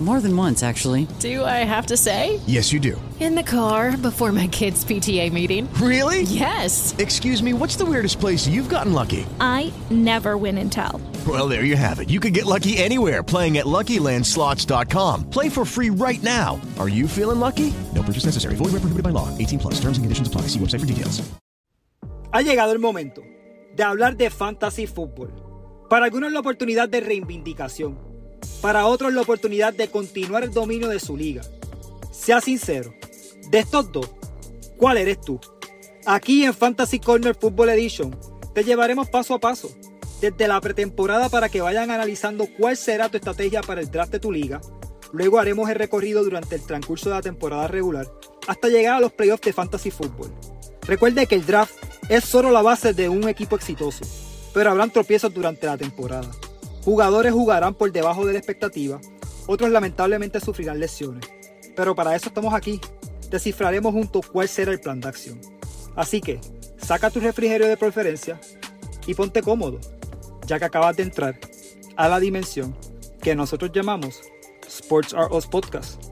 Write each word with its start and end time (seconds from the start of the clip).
More 0.00 0.20
than 0.20 0.36
once, 0.36 0.62
actually. 0.62 1.08
Do 1.18 1.44
I 1.44 1.64
have 1.66 1.86
to 1.86 1.96
say? 1.96 2.38
Yes, 2.46 2.72
you 2.72 2.78
do. 2.78 3.00
In 3.18 3.34
the 3.34 3.42
car 3.42 3.96
before 3.96 4.30
my 4.30 4.46
kids' 4.46 4.84
PTA 4.84 5.32
meeting. 5.32 5.68
Really? 5.74 6.22
Yes. 6.22 6.94
Excuse 6.98 7.42
me, 7.42 7.52
what's 7.52 7.74
the 7.74 7.84
weirdest 7.84 8.20
place 8.20 8.46
you've 8.46 8.68
gotten 8.68 8.92
lucky? 8.92 9.26
I 9.40 9.72
never 9.90 10.36
win 10.36 10.56
and 10.58 10.70
tell. 10.70 11.00
Well, 11.26 11.48
there 11.48 11.64
you 11.64 11.74
have 11.74 11.98
it. 11.98 12.10
You 12.10 12.20
can 12.20 12.32
get 12.32 12.46
lucky 12.46 12.78
anywhere 12.78 13.24
playing 13.24 13.58
at 13.58 13.66
LuckyLandSlots.com. 13.66 15.30
Play 15.30 15.48
for 15.48 15.64
free 15.64 15.90
right 15.90 16.22
now. 16.22 16.60
Are 16.78 16.88
you 16.88 17.08
feeling 17.08 17.40
lucky? 17.40 17.74
No 17.92 18.04
purchase 18.04 18.24
necessary. 18.26 18.54
Void 18.54 18.70
where 18.70 18.82
prohibited 18.82 19.02
by 19.02 19.10
law. 19.10 19.36
18 19.36 19.58
plus. 19.58 19.74
Terms 19.80 19.98
and 19.98 20.04
conditions 20.04 20.28
apply. 20.28 20.42
See 20.42 20.60
website 20.60 20.80
for 20.80 20.86
details. 20.86 21.28
Ha 22.32 22.42
llegado 22.42 22.72
el 22.72 22.78
momento 22.78 23.22
de 23.74 23.82
hablar 23.82 24.16
de 24.16 24.30
fantasy 24.30 24.86
fútbol. 24.86 25.32
Para 25.88 26.04
algunos 26.04 26.30
la 26.30 26.40
oportunidad 26.40 26.88
de 26.88 27.00
reivindicación. 27.00 28.07
Para 28.60 28.86
otros 28.86 29.12
la 29.12 29.22
oportunidad 29.22 29.72
de 29.72 29.88
continuar 29.88 30.44
el 30.44 30.52
dominio 30.52 30.88
de 30.88 31.00
su 31.00 31.16
liga. 31.16 31.42
Sea 32.10 32.40
sincero, 32.40 32.94
de 33.50 33.58
estos 33.58 33.92
dos, 33.92 34.10
¿cuál 34.76 34.98
eres 34.98 35.20
tú? 35.20 35.40
Aquí 36.04 36.44
en 36.44 36.54
Fantasy 36.54 36.98
Corner 36.98 37.34
Football 37.34 37.70
Edition 37.70 38.16
te 38.54 38.64
llevaremos 38.64 39.08
paso 39.08 39.34
a 39.34 39.40
paso, 39.40 39.70
desde 40.20 40.48
la 40.48 40.60
pretemporada 40.60 41.28
para 41.28 41.48
que 41.48 41.60
vayan 41.60 41.90
analizando 41.90 42.46
cuál 42.58 42.76
será 42.76 43.08
tu 43.08 43.16
estrategia 43.16 43.62
para 43.62 43.80
el 43.80 43.90
draft 43.90 44.12
de 44.12 44.20
tu 44.20 44.32
liga. 44.32 44.60
Luego 45.12 45.38
haremos 45.38 45.68
el 45.70 45.76
recorrido 45.76 46.24
durante 46.24 46.56
el 46.56 46.62
transcurso 46.62 47.08
de 47.08 47.16
la 47.16 47.22
temporada 47.22 47.68
regular 47.68 48.10
hasta 48.46 48.68
llegar 48.68 48.96
a 48.96 49.00
los 49.00 49.12
playoffs 49.12 49.44
de 49.44 49.52
Fantasy 49.52 49.90
Football. 49.90 50.32
Recuerde 50.82 51.26
que 51.26 51.34
el 51.34 51.46
draft 51.46 51.74
es 52.08 52.24
solo 52.24 52.50
la 52.50 52.62
base 52.62 52.94
de 52.94 53.08
un 53.08 53.28
equipo 53.28 53.56
exitoso, 53.56 54.04
pero 54.54 54.70
habrán 54.70 54.90
tropiezos 54.90 55.32
durante 55.32 55.66
la 55.66 55.76
temporada. 55.76 56.30
Jugadores 56.88 57.34
jugarán 57.34 57.74
por 57.74 57.92
debajo 57.92 58.24
de 58.24 58.32
la 58.32 58.38
expectativa, 58.38 58.98
otros 59.46 59.68
lamentablemente 59.68 60.40
sufrirán 60.40 60.80
lesiones. 60.80 61.28
Pero 61.76 61.94
para 61.94 62.16
eso 62.16 62.28
estamos 62.28 62.54
aquí. 62.54 62.80
Descifraremos 63.28 63.92
juntos 63.92 64.26
cuál 64.32 64.48
será 64.48 64.72
el 64.72 64.80
plan 64.80 64.98
de 64.98 65.06
acción. 65.06 65.38
Así 65.94 66.22
que, 66.22 66.40
saca 66.78 67.10
tu 67.10 67.20
refrigerio 67.20 67.68
de 67.68 67.76
preferencia 67.76 68.40
y 69.06 69.12
ponte 69.12 69.42
cómodo, 69.42 69.78
ya 70.46 70.58
que 70.58 70.64
acabas 70.64 70.96
de 70.96 71.02
entrar 71.02 71.38
a 71.94 72.08
la 72.08 72.18
dimensión 72.20 72.74
que 73.20 73.36
nosotros 73.36 73.70
llamamos 73.70 74.22
Sports 74.66 75.12
Are 75.12 75.28
Us 75.30 75.46
Podcast. 75.46 76.02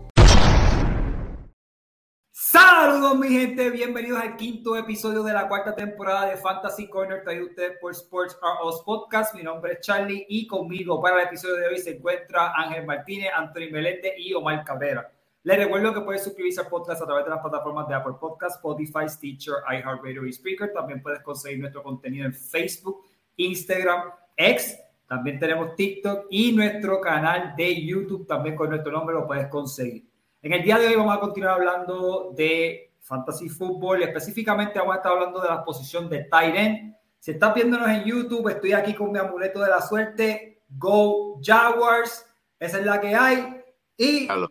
Saludos 2.59 3.19
mi 3.19 3.29
gente, 3.29 3.69
bienvenidos 3.69 4.19
al 4.19 4.35
quinto 4.35 4.79
episodio 4.79 5.23
de 5.23 5.35
la 5.35 5.47
cuarta 5.47 5.75
temporada 5.75 6.25
de 6.25 6.39
Fantasy 6.39 6.89
Corner 6.89 7.23
traído 7.23 7.45
ustedes 7.45 7.77
por 7.79 7.93
Sports 7.93 8.39
Are 8.41 8.67
Us 8.67 8.81
Podcast. 8.81 9.35
Mi 9.35 9.43
nombre 9.43 9.75
es 9.75 9.81
Charlie 9.81 10.25
y 10.27 10.47
conmigo 10.47 10.99
para 11.03 11.21
el 11.21 11.27
episodio 11.27 11.57
de 11.57 11.67
hoy 11.69 11.77
se 11.77 11.99
encuentra 11.99 12.55
Ángel 12.57 12.87
Martínez, 12.87 13.29
Anthony 13.37 13.71
Meléndez 13.71 14.15
y 14.17 14.33
Omar 14.33 14.65
Cabrera. 14.65 15.07
Les 15.43 15.59
recuerdo 15.59 15.93
que 15.93 16.01
puedes 16.01 16.25
suscribirse 16.25 16.62
al 16.62 16.69
podcast 16.69 17.03
a 17.03 17.05
través 17.05 17.27
de 17.27 17.31
las 17.33 17.41
plataformas 17.41 17.89
de 17.89 17.95
Apple 17.95 18.15
Podcast, 18.19 18.57
Spotify, 18.57 19.07
Stitcher, 19.07 19.57
iHeartRadio 19.71 20.25
y 20.25 20.33
Spreaker. 20.33 20.73
También 20.73 21.03
puedes 21.03 21.21
conseguir 21.21 21.61
nuestro 21.61 21.83
contenido 21.83 22.25
en 22.25 22.33
Facebook, 22.33 23.05
Instagram, 23.37 24.12
X. 24.34 24.79
También 25.07 25.39
tenemos 25.39 25.77
TikTok 25.77 26.29
y 26.31 26.53
nuestro 26.53 27.03
canal 27.03 27.53
de 27.55 27.84
YouTube 27.84 28.27
también 28.27 28.57
con 28.57 28.71
nuestro 28.71 28.93
nombre 28.93 29.15
lo 29.15 29.27
puedes 29.27 29.47
conseguir. 29.49 30.16
En 30.47 30.53
el 30.53 30.63
día 30.63 30.79
de 30.79 30.87
hoy 30.87 30.95
vamos 30.95 31.17
a 31.17 31.19
continuar 31.19 31.55
hablando 31.55 32.31
de 32.37 32.95
fantasy 33.01 33.49
fútbol, 33.49 34.05
específicamente 34.05 34.79
vamos 34.79 34.95
a 34.95 34.99
estar 34.99 35.11
hablando 35.11 35.41
de 35.41 35.49
la 35.49 35.65
posición 35.65 36.09
de 36.09 36.29
end. 36.31 36.95
Si 37.19 37.33
estás 37.33 37.53
viéndonos 37.53 37.89
en 37.89 38.05
YouTube, 38.05 38.49
estoy 38.49 38.73
aquí 38.73 38.95
con 38.95 39.11
mi 39.11 39.19
amuleto 39.19 39.59
de 39.61 39.71
la 39.71 39.83
suerte. 39.83 40.63
Go 40.69 41.41
Jaguars, 41.43 42.33
esa 42.61 42.79
es 42.79 42.87
la 42.87 43.01
que 43.01 43.12
hay. 43.12 43.61
Y 43.97 44.29
Aló, 44.29 44.49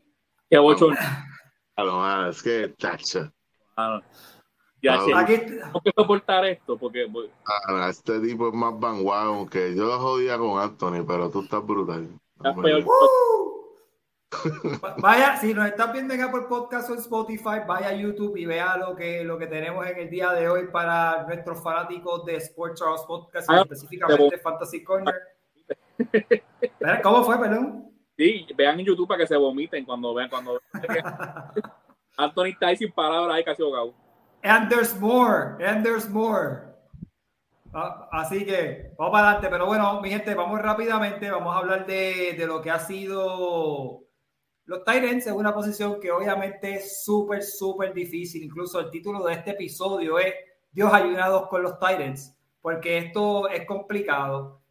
Qué 0.50 0.58
aló, 1.78 1.98
mano, 2.00 2.28
es 2.28 2.44
que. 2.44 2.76
Ya 2.78 2.98
Ah, 3.78 4.02
sé, 4.82 5.14
aquí 5.16 5.38
tengo 5.46 5.82
que 5.82 5.94
soportar 5.96 6.44
esto 6.44 6.78
porque 6.78 7.08
mano, 7.08 7.88
este 7.88 8.20
tipo 8.20 8.50
es 8.50 8.54
más 8.54 8.78
vanguardia 8.78 9.50
que 9.50 9.74
yo 9.74 9.86
lo 9.86 9.98
jodía 9.98 10.38
con 10.38 10.60
Anthony, 10.60 11.06
pero 11.08 11.30
tú 11.30 11.44
estás 11.44 11.66
brutal. 11.66 12.06
ya 12.44 12.54
peor. 12.54 12.84
Vaya, 15.02 15.38
si 15.38 15.54
nos 15.54 15.68
estás 15.68 15.94
viendo 15.94 16.14
en 16.14 16.22
Apple 16.22 16.44
Podcast 16.50 16.90
o 16.90 16.94
en 16.94 17.00
Spotify, 17.00 17.62
vaya 17.68 17.90
a 17.90 17.94
YouTube 17.94 18.38
y 18.38 18.46
vea 18.46 18.78
lo 18.78 18.96
que, 18.96 19.24
lo 19.24 19.38
que 19.38 19.48
tenemos 19.48 19.86
en 19.88 19.98
el 19.98 20.10
día 20.10 20.32
de 20.32 20.50
hoy 20.50 20.68
para 20.68 21.24
nuestros 21.24 21.62
fanáticos 21.62 22.26
de 22.26 22.36
Sports 22.38 22.82
House 22.82 23.06
Podcast, 23.06 23.50
Ah, 23.50 23.62
específicamente 23.62 24.38
Fantasy 24.38 24.84
Corner. 24.84 25.16
¿Cómo 27.04 27.24
fue, 27.24 27.40
perdón? 27.40 27.92
Sí, 28.18 28.48
vean 28.56 28.80
en 28.80 28.86
YouTube 28.86 29.08
para 29.08 29.20
que 29.20 29.28
se 29.28 29.36
vomiten 29.36 29.86
cuando 29.86 30.14
vean 30.14 30.30
cuando 30.30 30.62
Anthony 32.18 32.46
está 32.46 32.68
ahí 32.68 32.78
sin 32.78 32.92
palabras 32.92 33.36
ahí 33.36 33.44
casi 33.44 33.62
ahogado. 33.62 33.94
And 34.44 34.70
there's 34.70 34.96
more, 35.00 35.58
and 35.66 35.84
there's 35.84 36.10
more. 36.10 36.74
Ah, 37.74 38.08
Así 38.12 38.46
que 38.46 38.92
vamos 38.98 39.12
para 39.12 39.32
adelante, 39.32 39.50
pero 39.50 39.66
bueno, 39.66 40.00
mi 40.02 40.10
gente, 40.10 40.34
vamos 40.34 40.62
rápidamente, 40.62 41.30
vamos 41.30 41.54
a 41.54 41.60
hablar 41.60 41.86
de, 41.86 42.36
de 42.38 42.48
lo 42.48 42.62
que 42.62 42.72
ha 42.72 42.80
sido 42.80 44.05
los 44.66 44.84
Tyrants 44.84 45.28
en 45.28 45.36
una 45.36 45.54
posición 45.54 46.00
que 46.00 46.12
obviamente 46.12 46.76
es 46.76 47.04
súper, 47.04 47.44
súper 47.44 47.94
difícil. 47.94 48.44
Incluso 48.44 48.80
el 48.80 48.90
título 48.90 49.24
de 49.24 49.34
este 49.34 49.52
episodio 49.52 50.18
es 50.20 50.34
Dios 50.72 50.92
ayudados 50.94 51.48
con 51.48 51.64
los 51.64 51.80
Tyrants, 51.80 52.36
porque 52.62 52.98
esto 52.98 53.48
es 53.50 53.66
complicado. 53.66 54.62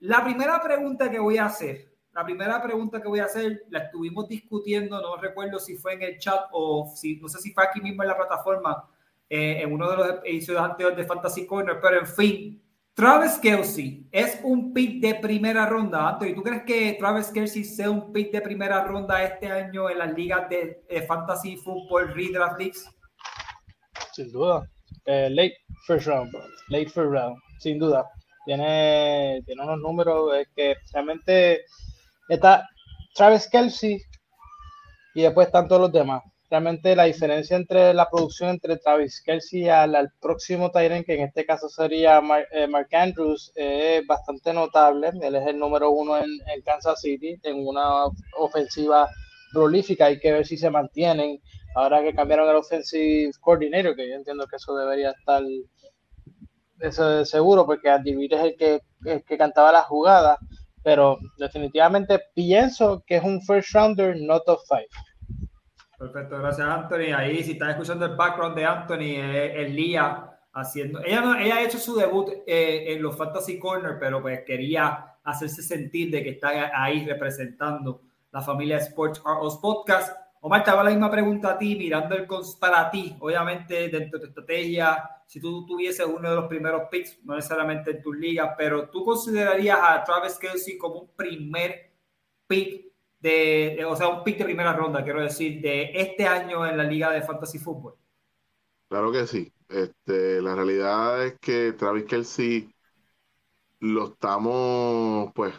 La 0.00 0.22
primera 0.22 0.62
pregunta 0.62 1.10
que 1.10 1.18
voy 1.18 1.38
a 1.38 1.46
hacer, 1.46 1.92
la 2.12 2.24
primera 2.24 2.62
pregunta 2.62 3.02
que 3.02 3.08
voy 3.08 3.18
a 3.18 3.24
hacer, 3.24 3.64
la 3.70 3.80
estuvimos 3.80 4.28
discutiendo, 4.28 5.00
no 5.00 5.16
recuerdo 5.16 5.58
si 5.58 5.76
fue 5.76 5.94
en 5.94 6.02
el 6.02 6.18
chat 6.18 6.46
o 6.52 6.92
si, 6.94 7.16
no 7.16 7.28
sé 7.28 7.40
si 7.40 7.52
fue 7.52 7.64
aquí 7.64 7.80
mismo 7.80 8.02
en 8.02 8.08
la 8.08 8.16
plataforma, 8.16 8.88
eh, 9.28 9.62
en 9.62 9.72
uno 9.72 9.90
de 9.90 9.96
los 9.96 10.08
episodios 10.22 10.62
anteriores 10.62 10.96
de 10.96 11.06
Fantasy 11.06 11.44
Corner, 11.44 11.80
pero 11.80 11.98
en 11.98 12.06
fin, 12.06 12.62
Travis 12.94 13.38
Kelsey 13.40 14.06
es 14.12 14.38
un 14.44 14.72
pick 14.72 15.00
de 15.00 15.16
primera 15.16 15.66
ronda. 15.66 16.10
Anthony, 16.10 16.32
¿tú 16.32 16.44
crees 16.44 16.62
que 16.62 16.92
Travis 16.92 17.26
Kelsey 17.32 17.64
sea 17.64 17.90
un 17.90 18.12
pick 18.12 18.30
de 18.30 18.40
primera 18.40 18.84
ronda 18.84 19.24
este 19.24 19.50
año 19.50 19.90
en 19.90 19.98
las 19.98 20.12
ligas 20.14 20.48
de, 20.48 20.84
de 20.88 21.02
Fantasy 21.02 21.56
Football 21.56 22.14
Redraft 22.14 22.56
Leagues? 22.56 22.88
Sin 24.12 24.30
duda. 24.30 24.70
Eh, 25.06 25.28
late 25.28 25.56
first 25.88 26.06
round. 26.06 26.32
Late 26.68 26.88
first 26.88 27.10
round, 27.10 27.36
sin 27.58 27.80
duda. 27.80 28.08
Tiene, 28.46 29.42
tiene 29.44 29.62
unos 29.64 29.80
números 29.80 30.32
eh, 30.36 30.46
que 30.54 30.76
realmente 30.92 31.64
está 32.28 32.64
Travis 33.16 33.48
Kelsey 33.50 34.00
y 35.14 35.22
después 35.22 35.48
están 35.48 35.66
todos 35.66 35.82
los 35.82 35.92
demás. 35.92 36.22
Realmente 36.50 36.94
la 36.94 37.04
diferencia 37.04 37.56
entre 37.56 37.94
la 37.94 38.08
producción 38.08 38.50
entre 38.50 38.76
Travis 38.76 39.22
Kelsey 39.22 39.68
al, 39.68 39.94
al 39.94 40.12
próximo 40.20 40.70
Tyrant, 40.70 41.06
que 41.06 41.14
en 41.14 41.22
este 41.22 41.44
caso 41.46 41.68
sería 41.68 42.20
Mark, 42.20 42.46
eh, 42.52 42.66
Mark 42.66 42.88
Andrews, 42.92 43.50
es 43.54 44.06
bastante 44.06 44.52
notable. 44.52 45.10
Él 45.22 45.34
es 45.34 45.46
el 45.46 45.58
número 45.58 45.90
uno 45.90 46.18
en, 46.18 46.38
Kansas 46.64 47.00
City, 47.00 47.38
en 47.42 47.66
una 47.66 48.06
ofensiva 48.38 49.08
prolífica. 49.52 50.06
Hay 50.06 50.20
que 50.20 50.32
ver 50.32 50.46
si 50.46 50.56
se 50.56 50.70
mantienen 50.70 51.40
ahora 51.74 52.02
que 52.02 52.14
cambiaron 52.14 52.48
el 52.48 52.56
offensive 52.56 53.32
coordinator, 53.40 53.96
que 53.96 54.08
yo 54.08 54.14
entiendo 54.14 54.46
que 54.46 54.56
eso 54.56 54.76
debería 54.76 55.10
estar 55.10 55.42
eso 56.80 57.20
es 57.20 57.30
seguro, 57.30 57.64
porque 57.66 57.88
Adivir 57.88 58.34
es 58.34 58.42
el 58.42 58.56
que, 58.56 58.80
el 59.04 59.24
que 59.24 59.38
cantaba 59.38 59.72
la 59.72 59.82
jugada, 59.82 60.38
pero 60.82 61.18
definitivamente 61.38 62.20
pienso 62.34 63.02
que 63.06 63.16
es 63.16 63.24
un 63.24 63.40
first 63.40 63.72
rounder, 63.72 64.16
no 64.20 64.40
top 64.40 64.60
five. 64.68 64.88
Perfecto, 66.12 66.38
gracias 66.38 66.68
Anthony. 66.68 67.14
Ahí, 67.16 67.42
si 67.42 67.52
estás 67.52 67.70
escuchando 67.70 68.04
el 68.04 68.14
background 68.14 68.54
de 68.56 68.64
Anthony, 68.66 69.16
es 69.16 69.70
Lía 69.70 70.38
haciendo. 70.52 71.00
Ella, 71.02 71.22
no, 71.22 71.34
ella 71.34 71.56
ha 71.56 71.62
hecho 71.62 71.78
su 71.78 71.96
debut 71.96 72.30
eh, 72.46 72.92
en 72.92 73.02
los 73.02 73.16
Fantasy 73.16 73.58
Corner, 73.58 73.96
pero 73.98 74.20
pues 74.20 74.42
quería 74.46 75.16
hacerse 75.24 75.62
sentir 75.62 76.10
de 76.10 76.22
que 76.22 76.30
está 76.30 76.70
ahí 76.74 77.06
representando 77.06 78.02
la 78.32 78.42
familia 78.42 78.76
Sports 78.78 79.22
Us 79.42 79.56
Podcast. 79.56 80.14
Omar, 80.42 80.62
te 80.62 80.70
hago 80.72 80.82
la 80.82 80.90
misma 80.90 81.10
pregunta 81.10 81.52
a 81.52 81.58
ti, 81.58 81.74
mirando 81.74 82.14
el 82.14 82.26
para 82.60 82.90
ti, 82.90 83.16
obviamente 83.20 83.88
dentro 83.88 84.18
de 84.18 84.26
tu 84.26 84.28
estrategia, 84.28 85.08
si 85.24 85.40
tú 85.40 85.64
tuvieses 85.64 86.04
uno 86.04 86.28
de 86.28 86.36
los 86.36 86.48
primeros 86.48 86.82
picks, 86.90 87.18
no 87.24 87.34
necesariamente 87.34 87.92
en 87.92 88.02
tus 88.02 88.14
ligas, 88.14 88.50
pero 88.58 88.90
tú 88.90 89.02
considerarías 89.02 89.78
a 89.80 90.04
Travis 90.04 90.36
Kelsey 90.38 90.76
como 90.76 91.00
un 91.00 91.16
primer 91.16 91.94
pick 92.46 92.93
de, 93.24 93.84
o 93.86 93.96
sea, 93.96 94.08
un 94.08 94.22
pick 94.22 94.38
de 94.38 94.44
primera 94.44 94.74
ronda, 94.74 95.02
quiero 95.02 95.22
decir, 95.22 95.60
de 95.62 95.90
este 95.94 96.26
año 96.26 96.66
en 96.66 96.76
la 96.76 96.84
liga 96.84 97.10
de 97.10 97.22
fantasy 97.22 97.58
fútbol. 97.58 97.94
Claro 98.88 99.12
que 99.12 99.26
sí. 99.26 99.52
Este, 99.68 100.40
la 100.40 100.54
realidad 100.54 101.24
es 101.26 101.38
que 101.40 101.72
Travis 101.72 102.04
Kelsey 102.04 102.74
lo 103.80 104.06
estamos, 104.06 105.32
pues, 105.34 105.54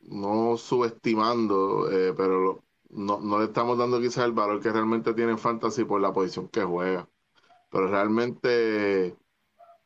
no 0.00 0.56
subestimando, 0.56 1.90
eh, 1.90 2.14
pero 2.16 2.64
no, 2.90 3.20
no 3.20 3.38
le 3.38 3.46
estamos 3.46 3.76
dando 3.78 4.00
quizás 4.00 4.24
el 4.24 4.32
valor 4.32 4.60
que 4.60 4.72
realmente 4.72 5.14
tiene 5.14 5.32
en 5.32 5.38
fantasy 5.38 5.84
por 5.84 6.00
la 6.00 6.12
posición 6.12 6.48
que 6.48 6.62
juega. 6.62 7.08
pero 7.70 7.88
realmente 7.88 9.08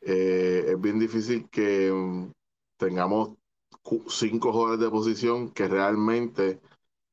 eh, 0.03 0.65
es 0.69 0.81
bien 0.81 0.99
difícil 0.99 1.49
que 1.51 1.93
mm, 1.93 2.33
tengamos 2.79 3.39
cinco 4.09 4.53
jugadores 4.53 4.81
de 4.81 4.91
posición 4.91 5.51
que 5.53 5.69
realmente 5.69 6.61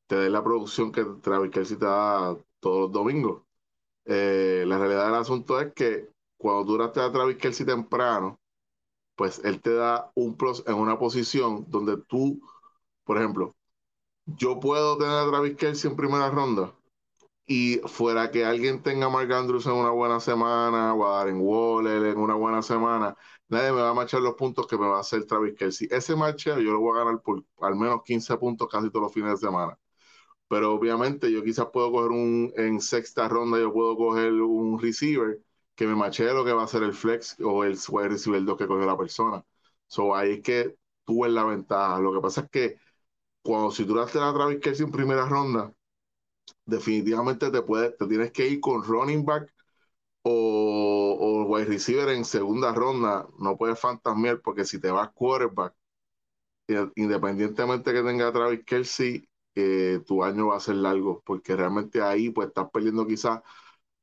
te 0.07 0.15
den 0.17 0.33
la 0.33 0.43
producción 0.43 0.91
que 0.91 1.03
Travis 1.21 1.51
Kelsey 1.51 1.77
te 1.77 1.85
da 1.85 2.37
todos 2.59 2.81
los 2.81 2.91
domingos. 2.91 3.43
Eh, 4.05 4.63
la 4.67 4.77
realidad 4.79 5.05
del 5.07 5.15
asunto 5.15 5.59
es 5.59 5.73
que 5.73 6.09
cuando 6.37 6.65
tú 6.65 6.81
a 6.81 6.91
Travis 7.11 7.37
Kelsey 7.37 7.65
temprano, 7.65 8.39
pues 9.15 9.41
él 9.43 9.61
te 9.61 9.73
da 9.73 10.11
un 10.15 10.37
plus 10.37 10.63
en 10.67 10.75
una 10.75 10.99
posición 10.99 11.65
donde 11.69 11.97
tú, 11.97 12.39
por 13.03 13.17
ejemplo, 13.17 13.55
yo 14.25 14.59
puedo 14.59 14.97
tener 14.97 15.15
a 15.15 15.29
Travis 15.29 15.57
Kelsey 15.57 15.91
en 15.91 15.97
primera 15.97 16.29
ronda 16.29 16.76
y 17.47 17.77
fuera 17.85 18.29
que 18.31 18.45
alguien 18.45 18.83
tenga 18.83 19.07
a 19.07 19.09
Mark 19.09 19.31
Andrews 19.33 19.65
en 19.67 19.73
una 19.73 19.91
buena 19.91 20.19
semana 20.19 20.93
o 20.93 21.07
a 21.07 21.19
Darren 21.19 21.39
Waller 21.41 22.05
en 22.07 22.17
una 22.19 22.35
buena 22.35 22.61
semana, 22.61 23.15
nadie 23.47 23.71
me 23.71 23.81
va 23.81 23.91
a 23.91 23.93
marchar 23.93 24.21
los 24.21 24.35
puntos 24.35 24.67
que 24.67 24.77
me 24.77 24.87
va 24.87 24.97
a 24.97 25.01
hacer 25.01 25.25
Travis 25.25 25.55
Kelsey. 25.55 25.87
Ese 25.91 26.15
marcheo 26.15 26.59
yo 26.59 26.73
lo 26.73 26.81
voy 26.81 26.97
a 26.99 27.05
ganar 27.05 27.21
por 27.21 27.43
al 27.61 27.75
menos 27.75 28.03
15 28.03 28.37
puntos 28.37 28.67
casi 28.69 28.89
todos 28.89 29.03
los 29.03 29.13
fines 29.13 29.31
de 29.31 29.47
semana. 29.47 29.79
Pero 30.47 30.73
obviamente 30.73 31.31
yo 31.31 31.43
quizás 31.43 31.67
puedo 31.73 31.91
coger 31.91 32.11
un, 32.11 32.53
en 32.55 32.79
sexta 32.81 33.27
ronda, 33.27 33.59
yo 33.59 33.73
puedo 33.73 33.97
coger 33.97 34.33
un 34.33 34.79
receiver 34.79 35.41
que 35.75 35.87
me 35.87 35.95
machee 35.95 36.33
lo 36.33 36.45
que 36.45 36.53
va 36.53 36.63
a 36.63 36.67
ser 36.67 36.83
el 36.83 36.93
flex 36.93 37.37
o 37.41 37.63
el 37.63 37.77
wide 37.89 38.09
receiver 38.09 38.43
2 38.43 38.57
que 38.57 38.67
coge 38.67 38.85
la 38.85 38.97
persona. 38.97 39.43
So 39.87 40.15
ahí 40.15 40.33
es 40.33 40.41
que 40.41 40.77
tuve 41.05 41.29
la 41.29 41.43
ventaja. 41.45 41.99
Lo 41.99 42.13
que 42.13 42.21
pasa 42.21 42.41
es 42.41 42.49
que 42.49 42.77
cuando 43.41 43.71
si 43.71 43.85
tú 43.85 43.95
das 43.95 44.15
a 44.15 44.33
Travis 44.33 44.59
Kelsey 44.61 44.85
en 44.85 44.91
primera 44.91 45.27
ronda, 45.27 45.73
definitivamente 46.65 47.51
te, 47.51 47.61
puede, 47.61 47.91
te 47.91 48.07
tienes 48.07 48.31
que 48.31 48.47
ir 48.47 48.59
con 48.61 48.83
running 48.83 49.25
back 49.25 49.53
o, 50.23 51.17
o 51.19 51.45
wide 51.47 51.65
receiver 51.67 52.09
en 52.09 52.25
segunda 52.25 52.73
ronda. 52.73 53.27
No 53.39 53.57
puedes 53.57 53.79
fantasmear 53.79 54.41
porque 54.41 54.65
si 54.65 54.79
te 54.79 54.91
vas 54.91 55.11
quarterback, 55.13 55.75
eh, 56.67 56.87
independientemente 56.95 57.93
que 57.93 58.03
tenga 58.03 58.31
Travis 58.31 58.63
Kelsey, 58.65 59.27
eh, 59.55 60.01
tu 60.05 60.23
año 60.23 60.47
va 60.47 60.57
a 60.57 60.59
ser 60.59 60.75
largo 60.75 61.21
porque 61.25 61.55
realmente 61.55 62.01
ahí 62.01 62.29
pues 62.29 62.49
estás 62.49 62.69
perdiendo 62.71 63.07
quizás 63.07 63.41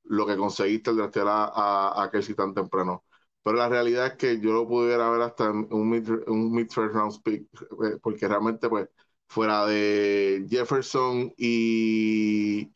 lo 0.05 0.27
que 0.27 0.37
conseguiste 0.37 0.91
al 0.91 0.97
draftear 0.97 1.27
a, 1.29 2.03
a, 2.05 2.11
Kelsey 2.11 2.35
tan 2.35 2.55
temprano. 2.55 3.05
Pero 3.43 3.57
la 3.59 3.69
realidad 3.69 4.07
es 4.09 4.15
que 4.17 4.41
yo 4.41 4.53
lo 4.53 4.69
pudiera 4.69 5.11
ver 5.11 5.23
hasta 5.23 5.51
un 5.51 5.91
mid, 5.91 6.09
un 6.29 6.53
mid 6.53 6.69
round 6.77 7.23
pick, 7.23 7.49
eh, 7.85 7.99
porque 8.03 8.29
realmente 8.29 8.69
pues 8.69 8.89
fuera 9.35 9.67
de 9.67 10.47
Jefferson 10.49 11.35
y, 11.37 12.73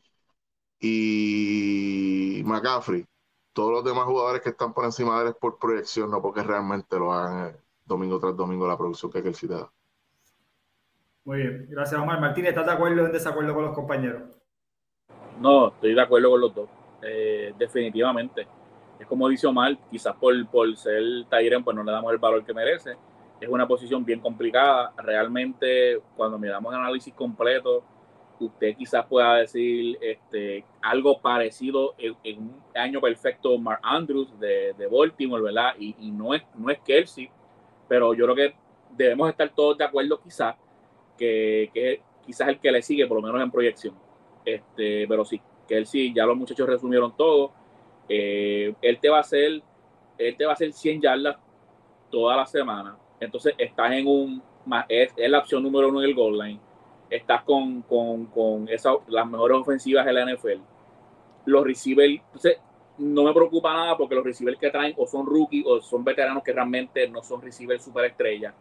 y 0.77 2.41
McCaffrey, 2.43 3.05
todos 3.53 3.71
los 3.71 3.83
demás 3.85 4.03
jugadores 4.03 4.41
que 4.41 4.49
están 4.49 4.73
por 4.73 4.83
encima 4.83 5.15
de 5.15 5.21
él 5.23 5.27
es 5.29 5.35
por 5.35 5.57
proyección, 5.57 6.11
no 6.11 6.21
porque 6.21 6.43
realmente 6.43 6.99
lo 6.99 7.13
hagan 7.13 7.51
eh, 7.51 7.57
domingo 7.85 8.19
tras 8.19 8.35
domingo 8.35 8.67
la 8.67 8.77
producción 8.77 9.09
que 9.09 9.19
él 9.19 9.37
te 9.39 9.47
da. 9.47 9.71
Muy 11.23 11.37
bien, 11.37 11.67
gracias 11.69 12.01
Omar. 12.01 12.19
Martínez, 12.19 12.49
¿estás 12.49 12.65
de 12.65 12.73
acuerdo 12.73 13.03
o 13.03 13.05
en 13.05 13.13
desacuerdo 13.13 13.53
con 13.53 13.63
los 13.63 13.73
compañeros? 13.73 14.23
No, 15.39 15.69
estoy 15.69 15.93
de 15.93 16.01
acuerdo 16.01 16.29
con 16.29 16.41
los 16.41 16.53
dos, 16.53 16.69
eh, 17.01 17.53
definitivamente. 17.57 18.45
Es 18.99 19.07
como 19.07 19.29
dice 19.29 19.47
Omar, 19.47 19.77
quizás 19.89 20.13
por, 20.17 20.33
por 20.49 20.75
ser 20.75 21.01
Tyren, 21.29 21.63
pues 21.63 21.73
no 21.73 21.83
le 21.83 21.91
damos 21.93 22.11
el 22.11 22.17
valor 22.17 22.43
que 22.43 22.53
merece 22.53 22.97
es 23.39 23.49
una 23.49 23.67
posición 23.67 24.03
bien 24.03 24.19
complicada. 24.19 24.93
Realmente, 24.97 26.01
cuando 26.15 26.37
miramos 26.37 26.73
el 26.73 26.79
análisis 26.79 27.13
completo, 27.13 27.83
usted 28.39 28.75
quizás 28.75 29.05
pueda 29.05 29.35
decir 29.35 29.97
este, 30.01 30.65
algo 30.81 31.19
parecido 31.19 31.95
en, 31.97 32.39
un 32.39 32.63
año 32.75 33.01
perfecto 33.01 33.57
Mark 33.57 33.81
Andrews 33.83 34.37
de, 34.39 34.73
de 34.77 34.87
Baltimore, 34.87 35.41
¿verdad? 35.41 35.73
Y, 35.77 36.11
no, 36.11 36.33
es, 36.33 36.43
no 36.55 36.69
es 36.69 36.79
Kelsey, 36.79 37.29
pero 37.87 38.13
yo 38.13 38.25
creo 38.25 38.35
que 38.35 38.55
debemos 38.91 39.29
estar 39.29 39.49
todos 39.49 39.77
de 39.77 39.83
acuerdo 39.83 40.19
quizás 40.21 40.55
que, 41.17 41.69
que 41.73 42.01
quizás 42.25 42.47
el 42.47 42.59
que 42.59 42.71
le 42.71 42.81
sigue, 42.81 43.07
por 43.07 43.17
lo 43.17 43.23
menos 43.23 43.41
en 43.41 43.51
proyección. 43.51 43.95
Este, 44.45 45.05
pero 45.07 45.25
sí, 45.25 45.41
Kelsey, 45.67 46.13
ya 46.13 46.25
los 46.25 46.37
muchachos 46.37 46.67
resumieron 46.67 47.15
todo. 47.15 47.51
Eh, 48.07 48.73
él 48.81 48.99
te 48.99 49.09
va 49.09 49.17
a 49.17 49.21
hacer, 49.21 49.61
él 50.17 50.37
te 50.37 50.45
va 50.45 50.51
a 50.51 50.53
hacer 50.53 50.73
100 50.73 51.01
yardas 51.01 51.37
toda 52.09 52.35
la 52.37 52.45
semana 52.45 52.97
entonces 53.19 53.53
estás 53.57 53.91
en 53.91 54.07
un, 54.07 54.43
es, 54.87 55.11
es 55.15 55.29
la 55.29 55.39
opción 55.39 55.63
número 55.63 55.89
uno 55.89 55.99
del 56.01 56.15
goal 56.15 56.37
line, 56.37 56.59
estás 57.09 57.43
con, 57.43 57.81
con, 57.83 58.27
con 58.27 58.69
esa, 58.69 58.91
las 59.07 59.27
mejores 59.27 59.57
ofensivas 59.57 60.05
de 60.05 60.13
la 60.13 60.33
NFL. 60.33 60.61
Los 61.45 61.63
receivers, 61.63 62.21
entonces 62.25 62.57
no 62.97 63.23
me 63.23 63.33
preocupa 63.33 63.73
nada 63.73 63.97
porque 63.97 64.15
los 64.15 64.23
receivers 64.23 64.59
que 64.59 64.69
traen 64.69 64.93
o 64.97 65.07
son 65.07 65.25
rookies 65.25 65.65
o 65.65 65.81
son 65.81 66.03
veteranos 66.03 66.43
que 66.43 66.53
realmente 66.53 67.07
no 67.07 67.23
son 67.23 67.41
receivers 67.41 67.83
superestrellas. 67.83 68.53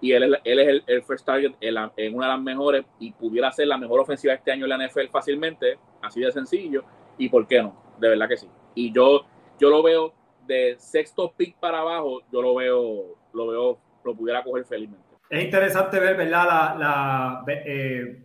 Y 0.00 0.12
él, 0.12 0.38
él 0.44 0.58
es 0.58 0.68
el, 0.68 0.84
el 0.86 1.02
first 1.02 1.24
target 1.24 1.54
en, 1.60 2.14
una 2.14 2.26
de 2.26 2.32
las 2.32 2.40
mejores 2.40 2.84
y 2.98 3.12
pudiera 3.12 3.50
ser 3.52 3.68
la 3.68 3.78
mejor 3.78 4.00
ofensiva 4.00 4.34
este 4.34 4.52
año 4.52 4.66
en 4.66 4.70
la 4.70 4.86
NFL 4.86 5.08
fácilmente, 5.10 5.78
así 6.02 6.20
de 6.20 6.32
sencillo. 6.32 6.84
¿Y 7.16 7.28
por 7.28 7.46
qué 7.46 7.62
no? 7.62 7.74
De 7.98 8.08
verdad 8.08 8.28
que 8.28 8.36
sí. 8.36 8.48
Y 8.74 8.92
yo, 8.92 9.24
yo 9.58 9.70
lo 9.70 9.82
veo 9.82 10.12
de 10.46 10.74
sexto 10.78 11.32
pick 11.34 11.56
para 11.56 11.80
abajo, 11.80 12.20
yo 12.30 12.42
lo 12.42 12.54
veo, 12.54 13.16
lo 13.32 13.46
veo 13.46 13.78
lo 14.04 14.14
pudiera 14.14 14.42
coger 14.42 14.64
felizmente. 14.64 15.04
Es 15.28 15.44
interesante 15.44 15.98
ver, 15.98 16.16
¿verdad? 16.16 16.44
La, 16.46 16.76
la 16.78 17.44
eh, 17.48 18.22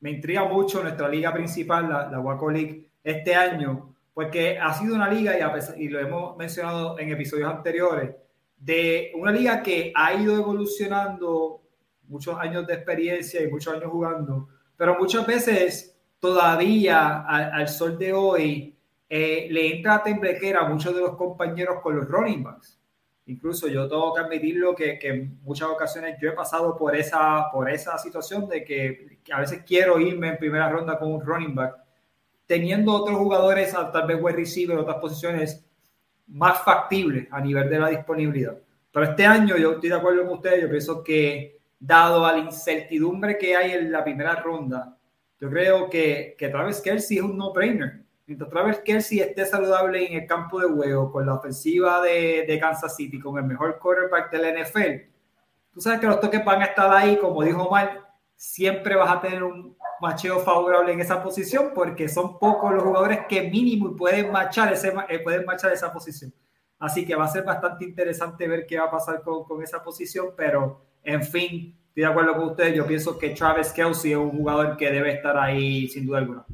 me 0.00 0.10
intriga 0.10 0.44
mucho 0.44 0.82
nuestra 0.82 1.08
liga 1.08 1.32
principal, 1.32 1.88
la, 1.88 2.10
la 2.10 2.20
Waco 2.20 2.50
League, 2.50 2.88
este 3.02 3.34
año, 3.34 3.94
porque 4.12 4.58
ha 4.58 4.72
sido 4.74 4.94
una 4.94 5.08
liga, 5.08 5.34
y, 5.36 5.84
y 5.84 5.88
lo 5.88 5.98
hemos 5.98 6.36
mencionado 6.36 6.98
en 6.98 7.10
episodios 7.10 7.50
anteriores, 7.50 8.10
de 8.56 9.12
una 9.14 9.32
liga 9.32 9.62
que 9.62 9.92
ha 9.94 10.14
ido 10.14 10.36
evolucionando 10.36 11.62
muchos 12.08 12.38
años 12.38 12.66
de 12.66 12.74
experiencia 12.74 13.42
y 13.42 13.50
muchos 13.50 13.74
años 13.74 13.90
jugando, 13.90 14.48
pero 14.76 14.96
muchas 14.98 15.26
veces 15.26 15.96
todavía 16.18 17.22
al, 17.22 17.68
sol 17.68 17.98
de 17.98 18.12
hoy 18.12 18.76
eh, 19.08 19.46
le 19.50 19.76
entra 19.76 19.96
a 19.96 20.02
temblequera 20.02 20.60
a 20.60 20.68
muchos 20.68 20.94
de 20.94 21.00
los 21.00 21.16
compañeros 21.16 21.80
con 21.82 21.96
los 21.96 22.08
running 22.08 22.42
backs. 22.42 22.80
Incluso 23.26 23.68
yo 23.68 23.88
tengo 23.88 24.12
que 24.12 24.20
admitirlo 24.20 24.74
que, 24.74 24.98
que, 24.98 25.08
en 25.08 25.40
muchas 25.42 25.68
ocasiones 25.68 26.16
yo 26.20 26.28
he 26.28 26.32
pasado 26.32 26.76
por 26.76 26.94
esa, 26.94 27.50
por 27.50 27.70
esa 27.70 27.96
situación 27.96 28.48
de 28.48 28.64
que, 28.64 29.18
a 29.32 29.40
veces 29.40 29.62
quiero 29.66 29.98
irme 29.98 30.28
en 30.28 30.38
primera 30.38 30.68
ronda 30.68 30.98
con 30.98 31.10
un 31.10 31.24
running 31.24 31.54
back, 31.54 31.74
teniendo 32.46 32.92
otros 32.92 33.16
jugadores, 33.16 33.72
tal 33.72 34.06
vez 34.06 34.18
wide 34.20 34.36
receiver, 34.36 34.76
otras 34.76 34.98
posiciones 34.98 35.64
más 36.26 36.62
factibles 36.62 37.26
a 37.30 37.40
nivel 37.40 37.70
de 37.70 37.78
la 37.78 37.88
disponibilidad. 37.88 38.58
Pero 38.92 39.06
este 39.06 39.24
año 39.24 39.56
yo 39.56 39.72
estoy 39.72 39.88
de 39.88 39.94
acuerdo 39.94 40.24
con 40.26 40.34
ustedes, 40.34 40.62
yo 40.62 40.68
pienso 40.68 41.02
que 41.02 41.60
dado 41.80 42.26
a 42.26 42.32
la 42.32 42.38
incertidumbre 42.38 43.38
que 43.38 43.56
hay 43.56 43.72
en 43.72 43.90
la 43.90 44.04
primera 44.04 44.36
ronda, 44.36 44.98
yo 45.40 45.48
creo 45.48 45.88
que, 45.88 46.34
que 46.38 46.48
Travis 46.48 46.80
Kelsey 46.82 47.16
es 47.16 47.22
un 47.22 47.38
no-brainer 47.38 48.03
mientras 48.26 48.50
Travis 48.50 48.78
Kelsey 48.84 49.20
esté 49.20 49.44
saludable 49.44 50.06
en 50.06 50.22
el 50.22 50.26
campo 50.26 50.60
de 50.60 50.68
juego, 50.68 51.12
con 51.12 51.26
la 51.26 51.34
ofensiva 51.34 52.00
de, 52.02 52.44
de, 52.46 52.58
Kansas 52.58 52.96
City, 52.96 53.18
con 53.18 53.36
el 53.38 53.44
mejor 53.44 53.78
quarterback 53.78 54.30
de 54.30 54.38
la 54.38 54.62
NFL, 54.62 55.10
tú 55.72 55.80
sabes 55.80 56.00
que 56.00 56.06
los 56.06 56.20
toques 56.20 56.44
van 56.44 56.62
a 56.62 56.66
estar 56.66 56.92
ahí, 56.92 57.16
como 57.16 57.42
dijo 57.42 57.68
Mal, 57.70 58.04
siempre 58.36 58.96
vas 58.96 59.10
a 59.10 59.20
tener 59.20 59.42
un 59.42 59.76
macheo 60.00 60.40
favorable 60.40 60.92
en 60.92 61.00
esa 61.00 61.22
posición 61.22 61.70
porque 61.74 62.08
son 62.08 62.38
pocos 62.38 62.74
los 62.74 62.82
jugadores 62.82 63.20
que 63.28 63.48
mínimo 63.48 63.96
pueden 63.96 64.30
marchar, 64.32 64.72
ese, 64.72 64.92
eh, 65.08 65.18
pueden 65.20 65.44
marchar 65.44 65.72
esa 65.72 65.92
posición. 65.92 66.32
Así 66.78 67.06
que 67.06 67.14
va 67.14 67.24
a 67.24 67.28
ser 67.28 67.44
bastante 67.44 67.84
interesante 67.84 68.48
ver 68.48 68.66
qué 68.66 68.78
va 68.78 68.86
a 68.86 68.90
pasar 68.90 69.22
con, 69.22 69.44
con 69.44 69.62
esa 69.62 69.82
posición, 69.82 70.34
pero 70.36 70.84
en 71.02 71.22
fin, 71.22 71.78
estoy 71.88 72.02
de 72.02 72.06
acuerdo 72.06 72.34
con 72.34 72.48
ustedes, 72.50 72.74
yo 72.74 72.86
pienso 72.86 73.18
que 73.18 73.30
Travis 73.30 73.72
Kelsey 73.72 74.12
es 74.12 74.18
un 74.18 74.30
jugador 74.30 74.76
que 74.76 74.90
debe 74.90 75.12
estar 75.12 75.36
ahí 75.38 75.86
sin 75.88 76.06
duda 76.06 76.18
alguna. 76.18 76.44